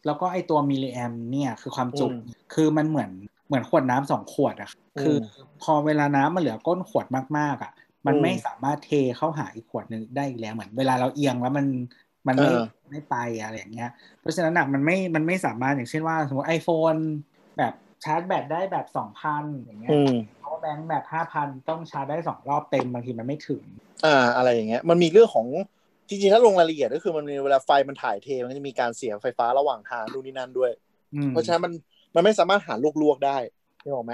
[0.07, 2.13] แล้วก็ไอตัวมิลลิแอมเนี่ยคือความจุอืม
[2.55, 3.11] คือมันเหมือน
[3.47, 5.17] เหมือนขวดน้ำสองขวดอะอืมคือ
[5.63, 7.07] พอเวลาน้ำมันเหลือก้นขวด
[7.39, 7.73] มากๆอะ
[8.07, 11.67] มันอืมไม่สามารถเทเข้าหาอีกขวดหนึ่งได้อีกแล้วเหมือนเวลาเราเอียงแล้วมัน
[12.29, 13.91] มันไม่เออไม่ไปอะไรอย่างเงี้ย
[14.21, 17.01] เพราะฉะนั้นอะมันไม่มันไม่สามารถอย่างเช่นว่า สมมติ iPhone
[17.59, 17.73] แบบ
[18.05, 20.13] ชาร์จแบตได้แบบสองพันอย่างเงี้ยอืม
[20.43, 23.63] power bank แบบห้าพันต้องชาร์จได้สองรอบเต็มบางทีมันไม่ถึง
[24.05, 25.47] อ่าอะไรอย่างเงี้ย มันมีเรื่องของ
[26.11, 30.71] จริงๆ ถ้าลงรายละเอียดก็คือมันมีเวลาไฟมันถ่ายเทมันก็จะมีการเสียไฟฟ้าระหว่างทางนู่นนี่นั่นด้วย
[31.15, 31.73] อืมเพราะฉะนั้นมัน
[32.15, 33.37] มันไม่สามารถหาลวกๆได้
[33.83, 34.13] นึกออกไหม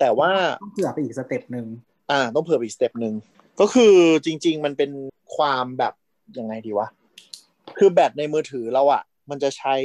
[0.00, 0.30] แต่ว่า
[0.62, 1.66] ต้องเผื่อไปอีกสเต็ปหนึ่ง
[2.10, 3.14] อ่า ต้องเผื่อไปอีกสเต็ปหนึ่ง
[3.60, 3.94] ก็คือ
[4.24, 4.90] จริง ๆ มันเป็น
[5.36, 5.94] ความแบบ
[6.38, 6.88] ยังไงดีวะ
[7.78, 9.76] คือแบตในมือถือเราอะมันจะใช้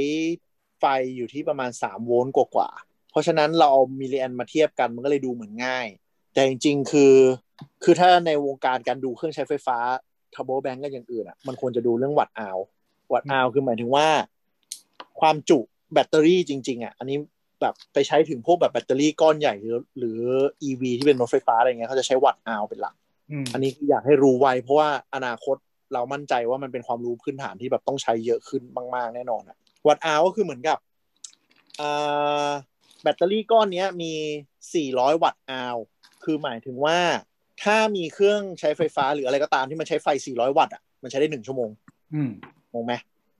[0.79, 0.85] ไฟ
[1.15, 5.87] อยู่ที่ประมาณ3โวลต์กว่าๆเพราะฉะนั้นเราเอามิลลิแอมมาเทียบกันมันก็เลยดูเหมือนง่าย
[6.33, 7.15] แต่จริง ๆ คือ
[7.83, 9.77] คือถ้าในวงการการดูเครื่องใช้ไฟฟ้า
[10.35, 12.57] power bank หรืออย่างอื่นอะมันควรจะดูเรื่องวัตต์อาว
[13.13, 14.07] วัตต์อาวคือหมายถึงว่า
[15.19, 15.59] ความจุ
[15.93, 17.17] แบตเตอรี่จริง ๆอะอันนี้
[17.61, 20.19] แบบไปใช้ถึงพวกแบบแบตเตอรี่ก้อนใหญ่หรือ หรือ
[20.67, 22.95] EV ที่เป็นรถไฟฟ้าอะไรเงี้ยเขาจะใช้ watt hour เป็นหลัก
[23.31, 25.55] อืมอันนี้คืออยากให้รู้ไว้ เพราะว่าอนาคต
[25.93, 28.63] เรามั่นใจว่ามันเป็นความรู้พื้นฐานที่แบบต้องใช้เยอะขึ้น
[28.95, 29.57] มาก ๆ แน่นอนอะ
[29.87, 30.77] watt hour ก็คือเหมือนกับ
[31.79, 32.49] อ่า
[33.03, 34.13] แบตเตอรี่ก้อนเนี้ยมี
[34.71, 35.77] 400 วัตต์อาว
[36.23, 36.97] คือหมายถึงว่า
[37.63, 41.69] ถ้ามีเครื่องใช้ไฟฟ้าหรืออะไรก็ตามที่มันใช้ไฟ 400 วัตต์อะมันใช้ได้หนึ่งชั่วโมง
[42.13, 42.31] อืม
[42.73, 42.93] งงไหม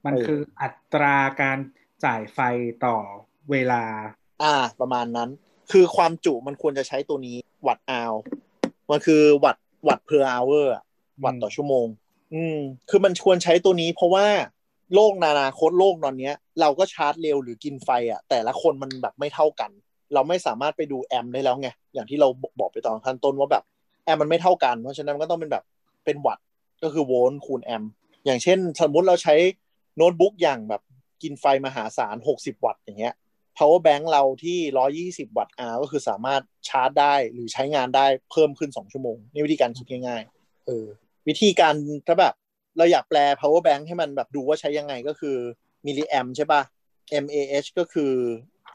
[0.04, 1.58] มันเออคืออัตราการ
[2.04, 2.38] จ่ายไฟ
[2.86, 2.96] ต่อ
[3.50, 3.82] เวลา
[4.42, 5.30] อ่า ประมาณนั้น
[5.72, 7.36] คือความจุมันควรจะใช้ตัวนี้
[7.66, 8.14] วัตต์อาว
[8.90, 10.82] มันคือวัตต์วัตต์ per hour อะ
[11.24, 11.86] วัตต์ต่อชั่วโมง
[12.34, 12.58] อืม
[12.90, 14.26] คือมันควรใช้ตัวนี้เพราะว่า
[14.94, 19.70] โลกนานาคตโลกตอนเนี้ย เราก็ชาร์จเร็วหรือกินไฟอะ แต่ละคนมันแบบไม่เท่ากัน
[20.14, 22.28] เราไม่สามารถไปดูแอมป์ได้แล้วไง อย่างที่เรา
[22.60, 23.64] บอกไปตอนขั้นต้นว่าแบบ
[24.04, 25.64] แอมมันไม่เท่ากัน เพราะฉะนั้นมันก็ต้องเป็นแบบ
[26.04, 26.44] เป็นวัตต์
[26.82, 27.90] ก็คือโวลต์คูณแอมป์
[28.24, 29.34] อย่างเช่น สมมติเราใช้
[29.96, 30.82] โน้ตบุ๊กอย่างแบบ
[31.22, 33.14] กินไฟมหาศาล 60 วัตต์อย่างเงี้ย
[33.58, 40.86] power bank เราที่ 120 วัตต์ R ก็คือสามารถชาร์จได้หรือใช้งานได้เพิ่มขึ้น 2 ชั่วโมง นี่วิธีการคิดง่ายๆเออ
[41.28, 41.74] วิธีการ
[42.06, 42.34] ถ้าแบบ
[42.76, 45.36] เราอยากแปล power bank ให้มันแบบดูว่าใช้ยังไงก็คือ
[45.86, 46.62] มิลลิแอมใช่ป่ะ
[47.24, 48.12] mAh ก็คือ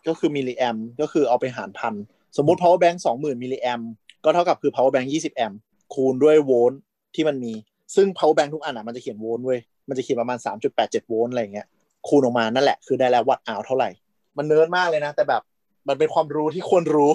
[0.08, 1.94] ก็คือมิลลิแอมก็คือเอาไปหารพัน
[2.38, 3.82] สมมติ power bank 20,000มิลลิแอม
[4.24, 5.60] ก็เท่ากับคือ power bank 20 แอมป์
[5.94, 6.82] คูณด้วยโวลต์
[7.16, 7.54] ที่มันมี
[7.96, 9.60] ซึ่ง power bank ทุกอันอะมันจะเขียนโวลต์เว้ย
[9.90, 10.38] มันจะเขียนประมาณ
[10.74, 11.68] 3.87 โวลต์อะไรอย่างเงี้ย
[12.08, 13.90] คูณออกมานั่นแหละคือได้แล้ว watt hour เท่าไหร่
[14.38, 15.42] มันเนิร์ดมากเลยนะ แต่แบบ
[15.88, 17.12] มันเป็นความรู้ที่ควรรู้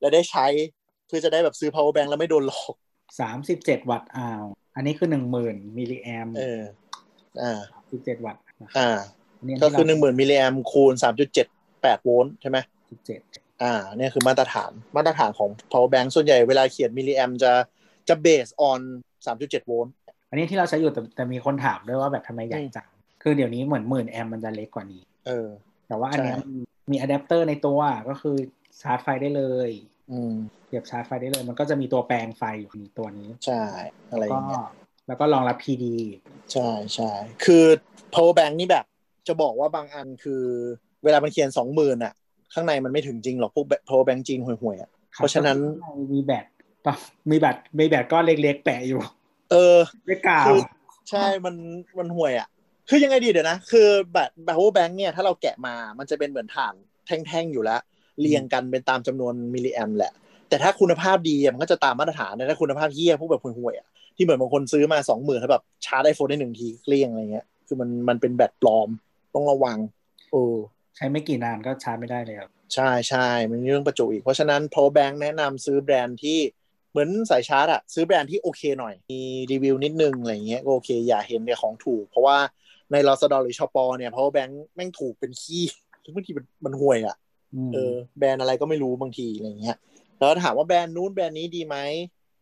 [0.00, 0.46] และได้ใช้
[1.06, 2.74] เพื่อจะได้แบบซื้อ power bank แล้วไม่โดนหลอก
[3.20, 4.44] สามสิบเจ็ด watt hour
[4.76, 6.60] อันนี้คือหนึ่งหมื่นมิลลิแอมเออ
[7.42, 7.60] อ่า
[7.92, 8.90] สิบเจ็ดวัตต์นะครับอ่า
[9.38, 10.92] อันนี้ก็คือหนึ่งหมื่นมิลลิแอมคูณ
[11.48, 12.58] 3.78โวลต์ใช่ไหม
[12.90, 13.20] สิบเจ็ด
[13.62, 17.52] อ่าเนี่ยคือมาตรฐานมาตรฐานของ power bank ส่วนใหญ่เวลาเขียนมิลลิแอมจะ
[18.08, 18.80] จะ base on
[19.26, 19.94] 3.7 โวลต์
[20.30, 22.88] อันนี้ที่เราใช้อยู่แต่แต่มีคนถามด้วยว่าแบบทำไมใหญ่อืมจัง
[23.22, 25.48] คือเดี๋ยวนี้เหมือนหมื่นแอมมันจะเล็กกว่านี้ เออ
[25.88, 26.52] แต่ว่าอันเนี้ยใช่มัน
[26.92, 28.36] มีอะแดปเตอร์ในตัวก็คือ
[28.82, 29.70] ชาร์จไฟได้เลย
[30.10, 30.32] อืม
[30.66, 33.62] เสียบชาร์จไฟได้เลย มันก็จะมีตัวแปลงไฟอยู่ในตัวนี้ ใช่
[34.10, 34.66] อะไรอก็ย่างเงี้ย
[35.06, 35.84] แล้วก็รองรับ PD
[36.52, 37.12] ใช่ใช่
[37.44, 37.64] คือ
[38.14, 38.84] power bank นี่แบบ
[39.28, 40.44] จะบอกว่าบางอันคือ
[41.04, 42.14] เวลามันเขียนสองหมื่นอะ
[42.54, 46.46] ข้างในมันไม่ถึงจริงหรอกพวก power bank จีนห่วยๆอะเพราะฉะนั้นก็คือมีแบต
[46.86, 46.94] ปะ
[47.30, 49.00] มีแบตมีแบตก้อนเล็กๆ แปะอยู่
[49.50, 50.60] เออด้วยกาวคือ
[51.10, 51.54] ใช่มัน
[51.98, 52.48] มันห่วยอะ
[52.88, 56.74] คือยังไงดีเดี๋ยวนะ คือแบต power bank เนี่ยถ้าเราแกะมามันจะเป็นเหมือนฐาน
[57.06, 57.80] แท่งๆอยู่แล้ว
[58.20, 60.12] เรียงกันเป็นตามจำนวนมิลลิแอมแหละ
[60.48, 68.88] แต่ถ้าคุณภาพดีอะมันก็จะตามมาตรฐานนะถ้าคุณภาพเฮี้ยพวกแบบห่วยๆอะที่เหมือนบางคนซื้อมาสองหมื่นแล้วแบบชาร์จไอโฟนได้หนึ่งทีเกลี้ยงอะไรเงี้ย คือมันมันเป็นแบตปลอม
[69.34, 69.78] ต้องระวัง
[70.30, 70.42] โอ้
[70.98, 76.38] ใช้ไม่กี่นานก็ชาร์จไม่ได้เลยครับ ใช่ใช่มันมีเรื่องประจุอีก เพราะฉะนั้น power bank แนะนำซื้อแบรนด์ที่
[76.90, 79.20] เหมือนสายชาร์จอะซื้อแบรนด์ที่โอเคหน่อย มี
[79.52, 82.38] รีวิวนิดนึงอะไรเงี้ยก็โอเค อย่าเห็นแก่ของถูก เพราะว่า
[82.92, 85.64] ใน l อ s ดอหรือชอปอเนี่ย power bank แม่งถูกเป็นขี้
[86.04, 87.16] ซึ่งบางทีมันมันห่วยอะ
[87.68, 89.76] มเออแบรนด์อะไรก็ไม่รู้บางทีอะไรเงี้ย
[90.18, 91.76] แล้วถามว่าแบรนด์นู้นแบรนด์นี้ดีไหม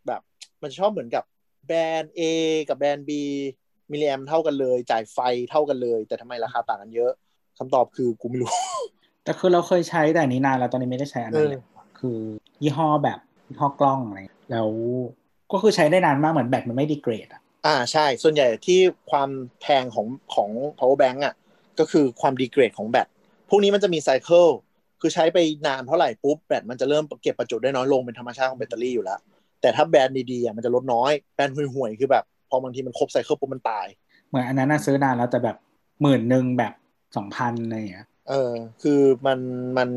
[0.06, 0.20] แบบ
[0.62, 1.24] มันชอบเหมือนกับ
[1.66, 2.20] แบรนด์ A
[2.68, 3.10] กับแบรนด์ B
[3.92, 5.18] มิลลิแอมเท่ากันเลย จ่ายไฟ
[5.50, 7.12] เท่ากันเลย แต่ทำไมราคาต่างกันเยอะ
[7.58, 8.50] คำตอบคือกูไม่รู้
[9.24, 11.60] แต่คือเราเคยใช้แต่อันนี้นานแล้วตอนนี้ไม่ได้ใช้อันนั้นเลย
[11.98, 12.18] คือ
[12.62, 13.18] ยี่ห้อแบบ
[13.48, 14.18] ยี่ห้อกล้องอะไร
[14.52, 14.70] แล้ว
[15.52, 18.80] ก็คือใช้ได้นานมากเหมือนแบตมันไม่ดีเกรดอะอ่าใช่ ส่วนใหญ่ที่
[19.10, 19.28] ความ
[19.60, 21.34] แพงของของ power bank อะ
[21.78, 23.06] ก็คือความดีเกรดของแบต
[23.48, 24.46] พวกนี้มันจะมีไซเคิล
[25.00, 29.20] คือใช้ไปนานเท่าไหร่ปุ๊บแบตมันจะเริ่มเก็บประจุได้น้อยลงเป็นธรรมชาติของแบตเตอรี่อยู่แล้ว
[29.60, 33.86] แต่ถ้าแบรนด์ดีๆอะมันจะลดน้อยแบรนด์ห่วยๆคือแบบ พอบางทีมันครบไซเคิลปุ๊บมันตาย
[34.28, 35.56] เหมือนอันนั้นน่ะซื้อนานแล้วแต่แบบ
[36.02, 36.72] หมื่นหนึ่งแบบ
[37.16, 38.52] สองพันอะไรอย่างเงี้ยเออ
[38.82, 39.38] คือมัน
[39.78, 39.88] มัน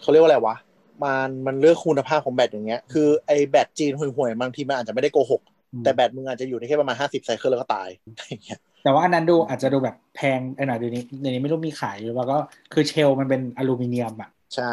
[0.00, 0.56] เขาเรียกว่าอะไรวะ
[1.04, 5.42] มันมันเลือกคุณภาพของแบตอย่างเงี้ย คือไอแบตจีนห่วยๆบางทีมันอาจจะไม่ได้โกหก
[5.84, 7.88] แต่แบตมึงอาจจะอยู่ในแค่ประมาณห้าสิบไซเคิลแล้วก็ตาย
[8.28, 12.38] อย่างเงี้ยแต่ว่าอันนั้นดูอาจจะดูแบบแพงไอ้หน่อยเดี๋ยวนี้เดี๋ยวนี้ไม่รู้มีขายหรือเปล่าก็
[12.72, 14.72] คือเชลมันเป็นอลูมิเนียมอะ ใช่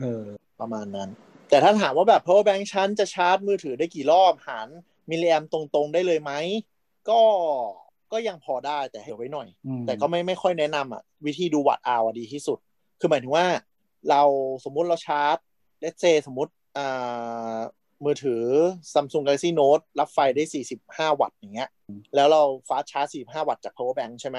[0.00, 0.24] เออ
[0.60, 1.08] ประมาณนั้น
[1.50, 4.68] แต่ถ้าถามว่าแบบ power bank ชั้นจะชาร์จมือถือได้กี่รอบหาร
[5.10, 6.32] มิลลิแอมตรงๆได้เลยไหม
[7.10, 7.20] ก็
[8.12, 12.58] ก็ยังพอได้แต่ให้ไว้หน่อยอืมแต่ก็ไม่ไม่ค่อยแนะนำอะวิธีดู watt hour ดีที่สุด
[13.00, 13.46] คือหมายถึงว่า
[14.10, 14.22] เรา
[14.64, 15.36] สมมุติเราชาร์จ
[15.80, 17.58] เลสเซสมมุติอ่า
[18.04, 18.42] มือถือ
[18.92, 20.44] Samsung Galaxy Note รับไฟได้
[20.80, 21.68] 45 วัตต์อย่างเงี้ย
[22.14, 24.38] แล้วเรา fast charge 45 วัตต์จาก power bank ใช่ไหม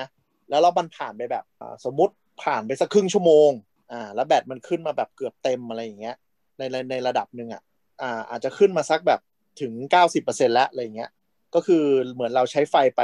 [0.49, 2.13] แล้วเราบันผ่านไปแบบอ่าสมมุติ
[2.43, 3.49] ผ่านไปสักครึ่งชั่วโมง
[3.91, 6.15] อ่าแล้วแบตมันขึ้นมาแบบเกือบเต็มอะไรอย่างเงี้ย
[6.57, 7.61] ในในในระดับหนึ่งอะ
[8.01, 9.19] อ่าอาจจะขึ้นมาสักแบบ
[9.61, 9.73] ถึง
[10.13, 11.11] 90%แล้วอะไรอย่างเงี้ย
[11.55, 11.83] ก็คือ
[12.13, 13.01] เหมือนเราใช้ไฟไป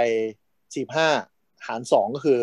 [0.78, 2.40] 45หาร2ก็คือ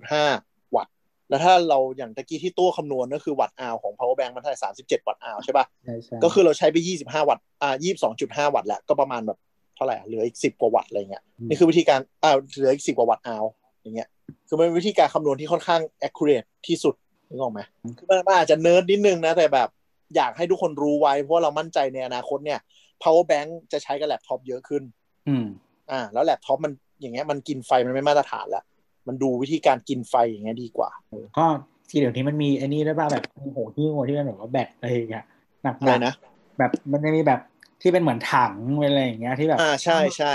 [0.00, 0.92] 22.5วัตต์
[1.28, 7.74] แล้วถ้าเราอย่างตะกี้ที่ตัวคำนวณก็คือวัตต์อาวของ power bank มันเท่าไหร่37วัตต์อาวใช่ปะใช่ใช่ก็คือเราใช้ไป25วัตต์อ่า
[8.14, 9.38] 22.5วัตต์แหละก็ประมาณแบบ
[9.76, 13.44] เท่าไหร่อะเหลืออีก10กว่าวัตต์อะไรเงี้ยนี่คือวิธีการอ่าเหลืออีก10กว่าวัตต์อาว
[13.82, 14.08] อย่างเงี้ย
[14.48, 16.94] คือมันเป็นวิธีการคำนวณที่ค่อนข้าง accurate ที่สุด
[17.28, 17.60] นึกออกไหม
[17.98, 19.68] คือมันมันอาจจะเนิร์ดนิดนึงนะแต่แบบ
[20.16, 22.60] อยากให้ทุกคนรู้ไว้ เพราะว่าเรามั่นใจในอนาคตเนี่ย
[23.02, 24.82] power bank จะใช้กับแล็ปท็อปเยอะขึ้น
[25.28, 25.46] อืม
[25.90, 28.64] อ่า แล้วแล็ปท็อปมัน อย่างเงี้ยมันกินไฟมันไม่มาตรฐานแล้ว
[29.08, 30.90] มันดูวิธีการกินไฟอย่างเงี้ยดีกว่า
[31.38, 31.46] ก็
[31.88, 35.24] ทีเดี๋ยวนี้มันมีไอ้นี่ด้วยป่ะแบบโอ้โหที่โง่ที่เป็นแบบว่าแบตอะไรอย่างเงี้ย
[35.62, 36.14] หนักๆอะไรนะ
[36.58, 37.40] แบบมันจะมีแบบ
[37.82, 40.34] ที่เป็นเหมือนถังเป็นอะไรอย่างเงี้ยที่แบบอ่าใช่ใช่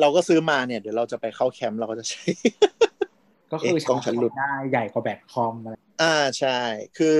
[0.00, 2.24] เราก็ซื้อมาเนี่ยเดี๋ยวเราจะไปเข้าแคมป์เราก็จะใช้
[3.52, 6.58] ก็คือเอ๊ะกล้องฉันหลุดได้ใหญ่กว่าแบตคอมอะไรอ่าใช่
[6.98, 7.18] คือ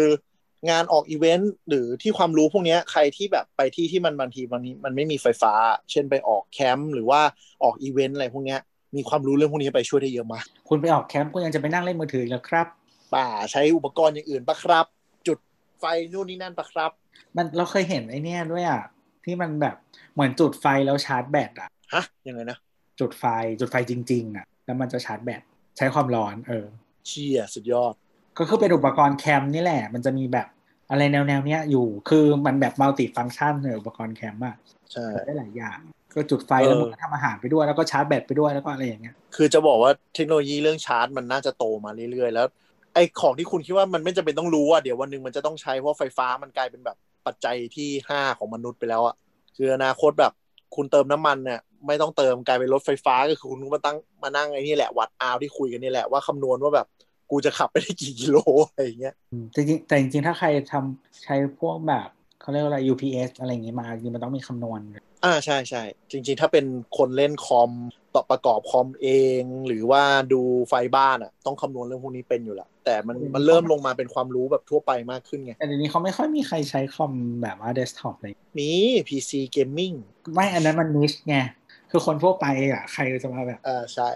[0.71, 5.53] งานออกอีเวนต์หรือที่ความรู้พวกเนี้ยใครที่แบบไปที่ที่มันบางทีบางทีมันไม่มีไฟฟ้า
[5.91, 7.21] เช่นไปออกแคมป์หรือว่า
[7.63, 8.61] ออกอีเวนต์อะไรพวกเนี้ย
[8.97, 12.67] มีความรู้เรื่องพวกนี้ไปช่วยได้เยอะมากคุณไปออกแคมป์คุณยังจะไปนั่งเล่นมือถืออีกแล้วครับ
[13.15, 14.87] ป่าใช้อุปกรณ์อย่างอื่นปะครับ
[15.27, 15.39] จุด
[15.81, 16.91] ไฟนู่นนี่นั่นปะครับ
[17.37, 18.83] มันเราเคยเห็นไอ้เนี่ยด้วยอะ
[19.25, 19.77] ที่มันแบบ
[20.15, 22.59] เหมือนจุดไฟแล้วชาร์จแบตอะฮะยังไงนะ
[23.01, 23.25] จุดไฟ
[23.61, 25.43] จุดไฟจริง ๆ อะ แล้วมันจะชาร์จแบต
[25.77, 26.67] ใช้ความร้อน เออ
[27.07, 27.95] เชี่ยสุดยอด
[28.39, 30.49] ก็คือเป็นอุปกรณ์แคมป์นี่แหละ มันจะมีแบบ
[30.91, 34.57] อะไรแนวๆเนี้ยอยู่ คือมันแบบมัลติฟังก์ชันในอุปกรณ์แคมป์อะ
[34.93, 35.79] ใช่ได้หลายอย่าง
[36.15, 42.47] ก็จุดไฟแล้วเออมันก็ทำอาหารไปด้วยแล้วก็ชาร์จแบตไปด้วยแล้วก็อะไรอย่างเงี้ยคือจะบอกว่าเทคโนโลยีเรื่องชาร์จมันน่าจะโตมาเรื่อยๆ แล้ว
[42.95, 46.97] ไอ้ของที่คุณคิดว่ามันไม่จำเป็นต้องรู้อะเดี๋ยววันหนึ่งมันจะต้องใช้เพราะไฟฟ้ามันกลายเป็นแบบ
[47.27, 49.15] ปัจจัยที่ห้าของมนุษย์ไปแล้วอะ
[49.57, 50.33] คืออนาคตแบบ
[50.77, 56.87] คุณเติมน้ำมันเนี่ยไม่ต้องเติมกลายเป็นรถไฟฟ้าก็คือคุณมาตั้งมานั่งไอ้นี่แหละวัดอาวที่คุยกันนี่แหละว่าคำนวณว่าแบบ
[57.31, 58.37] กูจะขับไปได้กี่กิโล
[58.69, 62.09] อะไรอย่างเงี้ยอืมจริงๆแต่จริงๆถ้าใครทำใช้พวกแบบ
[62.45, 64.81] เขาเรียกว่าอะไร UPS อะไรอย่างงี้มาจริงๆมันต้องมีคำนวณ
[65.25, 66.65] อ่าใช่ใช่จริง ๆ ถ้าเป็น
[66.99, 67.71] คนเล่นคอม
[68.15, 69.09] ต่อประกอบคอมเอ
[69.41, 70.03] ง หรือว่า
[70.33, 77.13] ดูไฟบ้านอะ ต้องคำนวณเรื่องพวกนี้เป็นอยู่แล้วแต่มันมันเริ่มลงมาเป็นความรู้แบบทั่วไปมากขึ้นไงแแต่เดี๋ยวนี้เขาไม่ค่อยมีใครใช้คอม
[77.43, 78.71] แบบว่าเดสก์ท็อปเลยมี
[79.09, 79.97] PC Gaming
[80.35, 81.37] ไม่อันนั้นมัน niche ไง
[81.91, 84.09] คือคนทั่วไปอะใครจะมาแบบอ่าใช่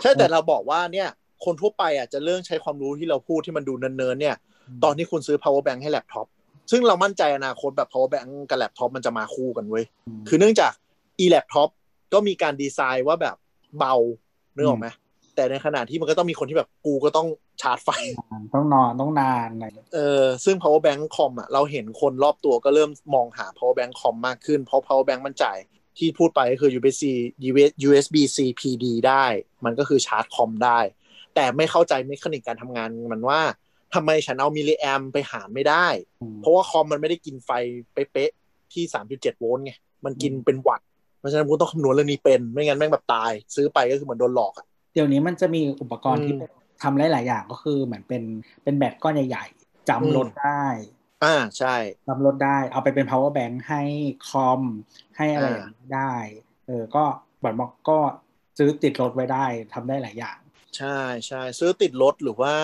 [0.00, 1.08] ใช่แต่เราบอกว่าเนี่ย
[1.44, 4.36] คนทั่วไปอะจะเรื่องใช้ความรู้ที่เราพูดที่มันดูเนิร์ดๆเนี่ย
[4.84, 6.26] ตอนที่คุณซื้อ power bank ให้แล็ปท็อป
[6.70, 9.84] ซึ่งเรามั่นใจอนาคตแบบ power bank กับแล็ปท็อปมันจะมาคู่กันเว้ย
[10.28, 10.72] คือเนื่องจาก
[11.20, 11.68] อี laptop
[12.12, 13.36] ก็มีการดีไซน์ว่าแบบ
[13.78, 13.94] เบา
[14.54, 14.88] เนื้อออกไหม
[15.34, 17.28] แต่ในขณะที่มันก็ต้องมีคนที่แบบกูก็ต้อง
[17.62, 17.88] ชาร์จไฟ
[18.54, 25.58] ต้องนอนต้องนานอะไรเออซึ่ง power bank คอมอะเราเห็นคนรอบตัวก็เริ่มมองหา power bank คอมมากขึ้น เพราะ power bank มันจ่าย
[25.98, 27.04] ที่พูดไปก็คือ USB
[27.88, 29.24] USB C PD ได้
[29.64, 30.78] มันก็คือชาร์จคอมได้
[31.34, 33.40] แต่ไม่เข้าใจ mechanic การทำงานมันว่า
[33.94, 35.86] ทำไมฉันเอามิลลิแอมป์ไปหารไม่ได้
[36.38, 37.50] เพราะว่าคอมมันไม่ได้กินไฟ
[37.92, 39.72] เป๊ะๆที่3.7โวลต์ไง
[40.04, 40.86] มันกินเป็นวัตต์
[41.18, 46.50] เพราะฉะนั้นคุณต้องคำนวณเรื่องนี้เป็น ไม่งั้นแม่งแบบตาย ซื้อไปก็คือเหมือนโดนหลอกอะเดี๋ยวนี้มันจะมีอุปกรณ์อืมที่เป็น
[46.82, 48.22] ทำหลาย ๆ อย่างก็คือเหมือนเป็น
[48.62, 50.66] เป็นแบตก้อนใหญ่ ๆจำรถได้
[51.24, 51.76] อ่าใช่
[52.06, 53.82] จำรถได้เอาไปเป็น power bank ให้
[54.28, 54.60] คอม
[55.16, 56.14] ให้อะไรอย่างนี้ได้
[56.66, 57.04] เออก็
[57.42, 57.98] บัตรบอกก็
[58.58, 59.44] ซื้อติดรถไว้ได้
[59.74, 60.38] ทำได้หลายอย่าง
[60.76, 62.54] ใช่ใช่ซื้อติดรถหรือว่า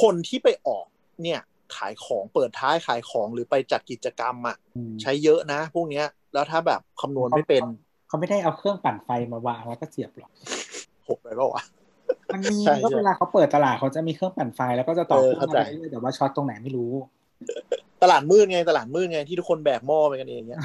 [0.00, 0.86] คนที่ไปออก
[1.22, 1.40] เนี่ย
[1.76, 7.62] ขายของเปิดท้ายขายของหรือไปจัดกิจกรรมอะอืมใช้เยอะนะ พวกเนี้ย แล้วถ้าแบบคำนวณไม่เป็น
[8.08, 10.30] เขาไม่ได้เอาเครื่องปั่นไฟมาวางแล้วก็เสียบหรอก
[11.08, 11.62] หกไปเปล่าวะ
[12.32, 16.92] มันมีใช่ก็ใช่เวลาเขาเปิดตลาดเขาจะมีเครื่องปั่นไฟแล้วก็จะต่อเออเครื่องเข้าใจมาเรื่อยๆแต่ว่าช็อตตรงไหนไม่รู้
[18.02, 20.62] ตลาดมืดไงตลาดมืดไงที่ทุกคนแบกหม้อไปกันเองเนี้ย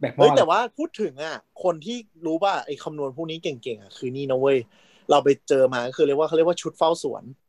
[0.00, 1.96] แบบหม้เฮ้ยอแต่ว่าพูดถึงอะ คนที่
[2.26, 4.58] รู้ว่าไอ้คำนวณพวกนี้เก่งๆอะคือนี่นะเว้ย
[5.10, 7.47] เราไปเจอมาก็คือเรียกว่าเขาเรียกว่าชุดเฝ้าสวนหืม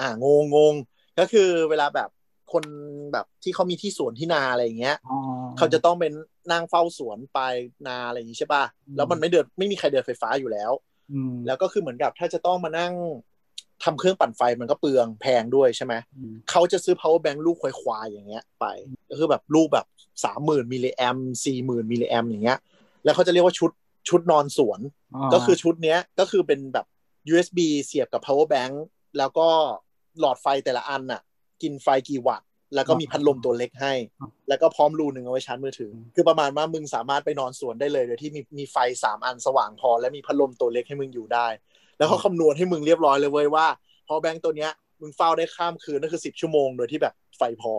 [0.00, 0.74] อ่างงงง
[1.18, 2.08] ก็คือเวลาแบบ
[2.52, 2.64] คน
[3.12, 5.18] แบบที่เขามีที่สวนที่นาอะไรอย่างเงี้ยอ๋อ
[5.58, 6.12] เขาจะต้องเป็น
[6.52, 7.40] นั่งเฝ้าสวนไป
[7.86, 10.72] นาอะไรอย่างงี้ใช่ป่ะอืมแล้วมันไม่เดินไม่มีใครเดินไฟฟ้าอยู่แล้ว
[11.12, 12.94] อืมแล้วก็คือเหมือนกับถ้าจะต้องมานั่ง
[13.84, 18.66] ทำเครื่องปั่นไฟมันก็เปลืองแพงด้วยใช่ไหมอืมเขาจะซื้อ power bank ลูกควายๆอย่างเงี้ยไป
[19.10, 19.86] ก็คือแบบลูกแบบ
[20.24, 22.58] สามหมื่นมิลลิแอมสี่หมื่นมิลลิแอมอย่างเงี้ย
[23.04, 23.70] แล้วเขาจะเรียกว่าชุด
[24.08, 24.80] ชุดนอนสวน
[25.32, 26.86] ก็คือชุดเนี้ยก็คือเป็นแบบ
[27.30, 28.74] USB เสียบกับ power bank
[29.18, 29.48] แล้วก็
[30.20, 31.20] หลอดไฟแต่ละอันน่ะ
[31.62, 33.92] กินไฟกี่วัตต์แล้วก็มีพัดลมตัวเล็กให้
[34.48, 41.46] แล้วก็พร้อมรูหนึ่งเอาไว้ชาร์จมือถือ คือประมาณว่ามึงสามารถไปนอนสวนได้เลย โดยที่มีมีไฟสามอันสว่างพอ และมีพัดลมตัวเล็กให้มึงอยู่ได้
[41.98, 43.66] แล้วเขาคำนวณให้มึงเรียบร้อยเลยเว้ยว่า
[44.06, 44.70] power bank ตัวเนี้ย
[45.00, 47.72] มึงเฝ้าได้ข้ามคืนนั่นคือสิบชั่วโมงโดยที่แบบไฟพอ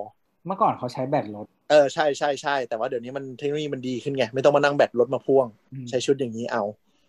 [0.48, 6.64] เมื่อก่อนเขาใช้แบตรถ เออใช่ใช่ใช่แต่ว่าเดี๋ยวนี้มันเทคโนโลยีมันดีขึ้นไงไม่ต้องมานั่งแบตรถมาพ่วงอืมใช้ชุดอย่างนี้เอา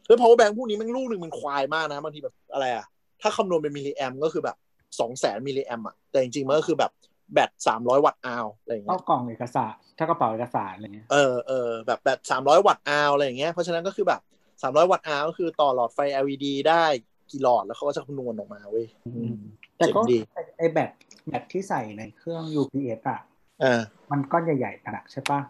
[0.06, 2.84] แล้ว power bank พวกนี้มันลูกหนึ่งมันควายมากนะบางทีแบบอะไรอะ
[3.23, 4.57] ถ้าคำนวณเป็นมิลลิแอมก็คือแบบ
[5.01, 6.93] สองแสนมิลลิแอมอะแต่จริงๆมันก็คือแบบ
[7.32, 14.20] แบตสามร้อยวัตต์อาวอะไรอย่างเข้าเงี้ยกล่องเอกสารถ้ากระเป๋าเอกสารอะไรเงี้ยเออเออแบบแบตสามร้อยวัตต์อาวอะไรอย่างเงี้ยเพราะฉะนั้นก็คือแบบ
[14.62, 16.85] สามร้อยวัตต์อาวก็คือต่อหลอดไฟ LED ได้
[17.31, 19.32] กี่หลอดแล้วเขาก็จะคำนวณออกมาเว้ยอืม
[19.78, 20.91] แต่ก็เจ๋งดีไอ้ไอแบต
[21.28, 23.20] แบตที่ใส่ในเครื่อง UPS อะ
[23.62, 25.41] อ่ามันก้อนใหญ่ๆหนักใช่ปะ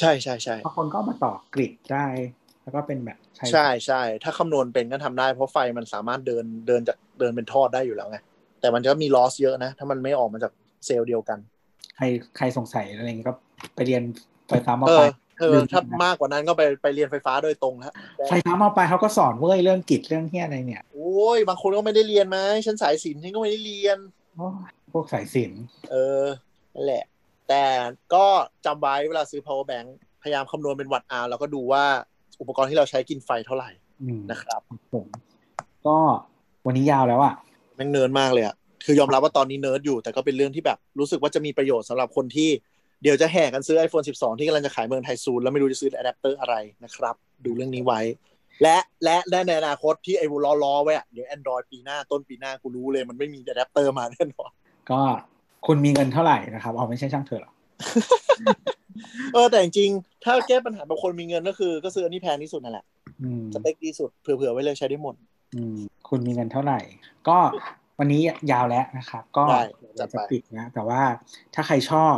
[0.00, 2.06] ใช่ใช่ใช่บางคนก็เอามาต่อกริดได้
[2.64, 8.18] แล้วก็เป็นแบบใช้ใช่ใช่ถ้าคำนวณเป็นก็ทำได้ เพราะไฟมันสามารถเดินเดินจากเดินเป็นทอดได้อยู่แล้วไง
[8.60, 10.52] แต่มันก็มีลอสเยอะนะ ถ้ามันไม่ออกมาจาก
[10.86, 11.38] เซลล์เดียวกัน
[11.96, 12.04] ใคร
[12.36, 13.34] ใครสงสัยอะไรเงี้ยก็
[13.74, 14.02] ไปเรียน
[14.48, 15.08] ไฟฟ้ามาเอไปอ
[15.40, 17.92] เออถ้ามากกว่านั้นก็ไปไปเรียนไฟฟ้าโดยตรงแล้ว
[18.28, 23.98] ไฟฟ้ามาไปเขาก็สอนเว้ยเรื่องกิจเรื่องเฮียอะไรเนี่ยโอ้อ้ยบางคนก็ไม่ได้เรียนไหมฉันสายศิลป์ฉันก็ไม่ได้เรียน
[24.36, 25.52] โอ้ยพวกสายสิน
[25.90, 26.24] เออ
[26.74, 27.04] นั่นแหละ
[27.48, 27.64] แต่
[28.14, 28.26] ก็
[28.66, 29.88] จำไว้เวลาซื้อ power bank
[30.22, 31.84] พยายามคำนวณเป็นวัตต์อาวร์แล้วก็ดูว่า
[32.40, 33.70] อุปกรณ์ที่เราใช้กินไฟเท่าไหร่
[34.02, 34.60] อืมนะครับ
[34.94, 35.06] ผม
[35.86, 35.96] ก็
[36.66, 37.34] วันนี้ยาวแล้วอะ
[37.76, 38.54] แม่งเนิร์ดมากเลยอะ
[38.84, 42.50] คือยอมรับว่าตอนนี้เนิร์ดอยู่ แต่ก็เป็นเรื่องที่แบบรู้สึกว่าจะมีประโยชน์สำหรับคนที่
[43.02, 48.00] เดี๋ยวจะแห่กันซื้อ iPhone 12 ที่กำลังจะขายเมืองไทย soon แล้วไม่รู้จะซื้ออะแดปเตอร์อะไรนะครับ ดูเรื่องนี้ไว้
[48.62, 54.50] และและและในอนาคตที่ไอ้ล้อล้อๆไว้อะเดี๋ยว Android ปีหน้าต้นปีหน้ากูรู้เลย มันไม่มีอะแดปเตอร์มาแน่นอน
[54.90, 55.00] ก็
[55.66, 57.54] คุณมีเงินเท่าไหร่นะครับเอาไม่ใช่ช่างเถอะหรอก
[59.34, 62.84] เออแต่จริงๆถ้าแก้ปัญหาบางคนมีเงินก็คือ ก็ซื้ออันนี้แพงที่สุดนั่นแหละ
[63.22, 65.14] อืมสเปคดีสุดเผื่อๆไว้เลยใช้ได้หมด
[65.54, 65.78] อืม
[66.08, 66.80] คุณมีเงินเท่าไหร่
[67.28, 67.38] ก็
[67.98, 68.20] วันนี้
[68.52, 71.02] ยาวแล้วนะครับ ก็ได้เดี๋ยวจัจะดไปปิดนะแต่ว่า
[71.54, 72.16] ถ้าใครชอบ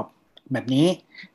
[0.53, 0.89] แบบนี้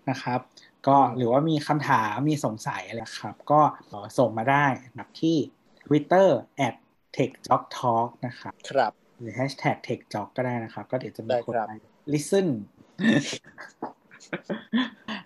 [0.10, 0.40] นะครับ
[0.88, 5.38] ก็หรือว่ามีคำถามมีสงสัยอะไรครับ ก็เอ่อส่งมาได้นะครับที่
[5.86, 6.28] Twitter
[6.68, 6.76] at
[7.18, 11.74] techjoktalk นะครับครับหรือ hashtag techjok ก็ได้นะครับ ก็เดี๋ยวจะมีได้คนครับไป
[12.14, 12.48] listen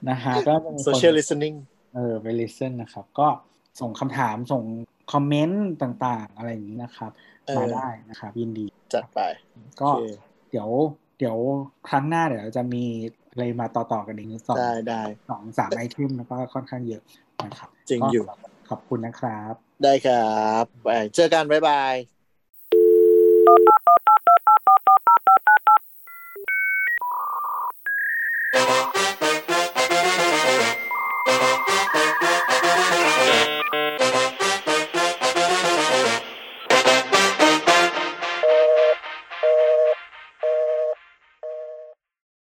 [0.10, 1.56] นะฮะก็จะมีคน social listening
[1.96, 3.28] เออไป listen นะครับ ก็
[3.82, 4.64] ส่งคำถามส่ง
[5.12, 7.12] คอมเมนต์ต่างๆ อะไรอย่างนี้นะครับ
[7.48, 9.20] เออมาได้นะครับ ยินดี จัดไป
[9.82, 10.04] ก็โอเค
[10.52, 10.70] เดี๋ยว
[11.20, 11.38] เดี๋ยว
[11.90, 12.84] ครั้งหน้าเดี๋ยวจะมี
[13.32, 17.04] อะไรมาต่อๆกันอีกสองได้ได้สองสามไอเทมแล้วก็ค่อนข้างเยอะ
[17.46, 18.26] นะครับจริงก็อยู่
[18.70, 19.54] ขอบคุณนะครับ
[19.84, 21.96] ได้ครับไปเจอกัน บ๊ายบาย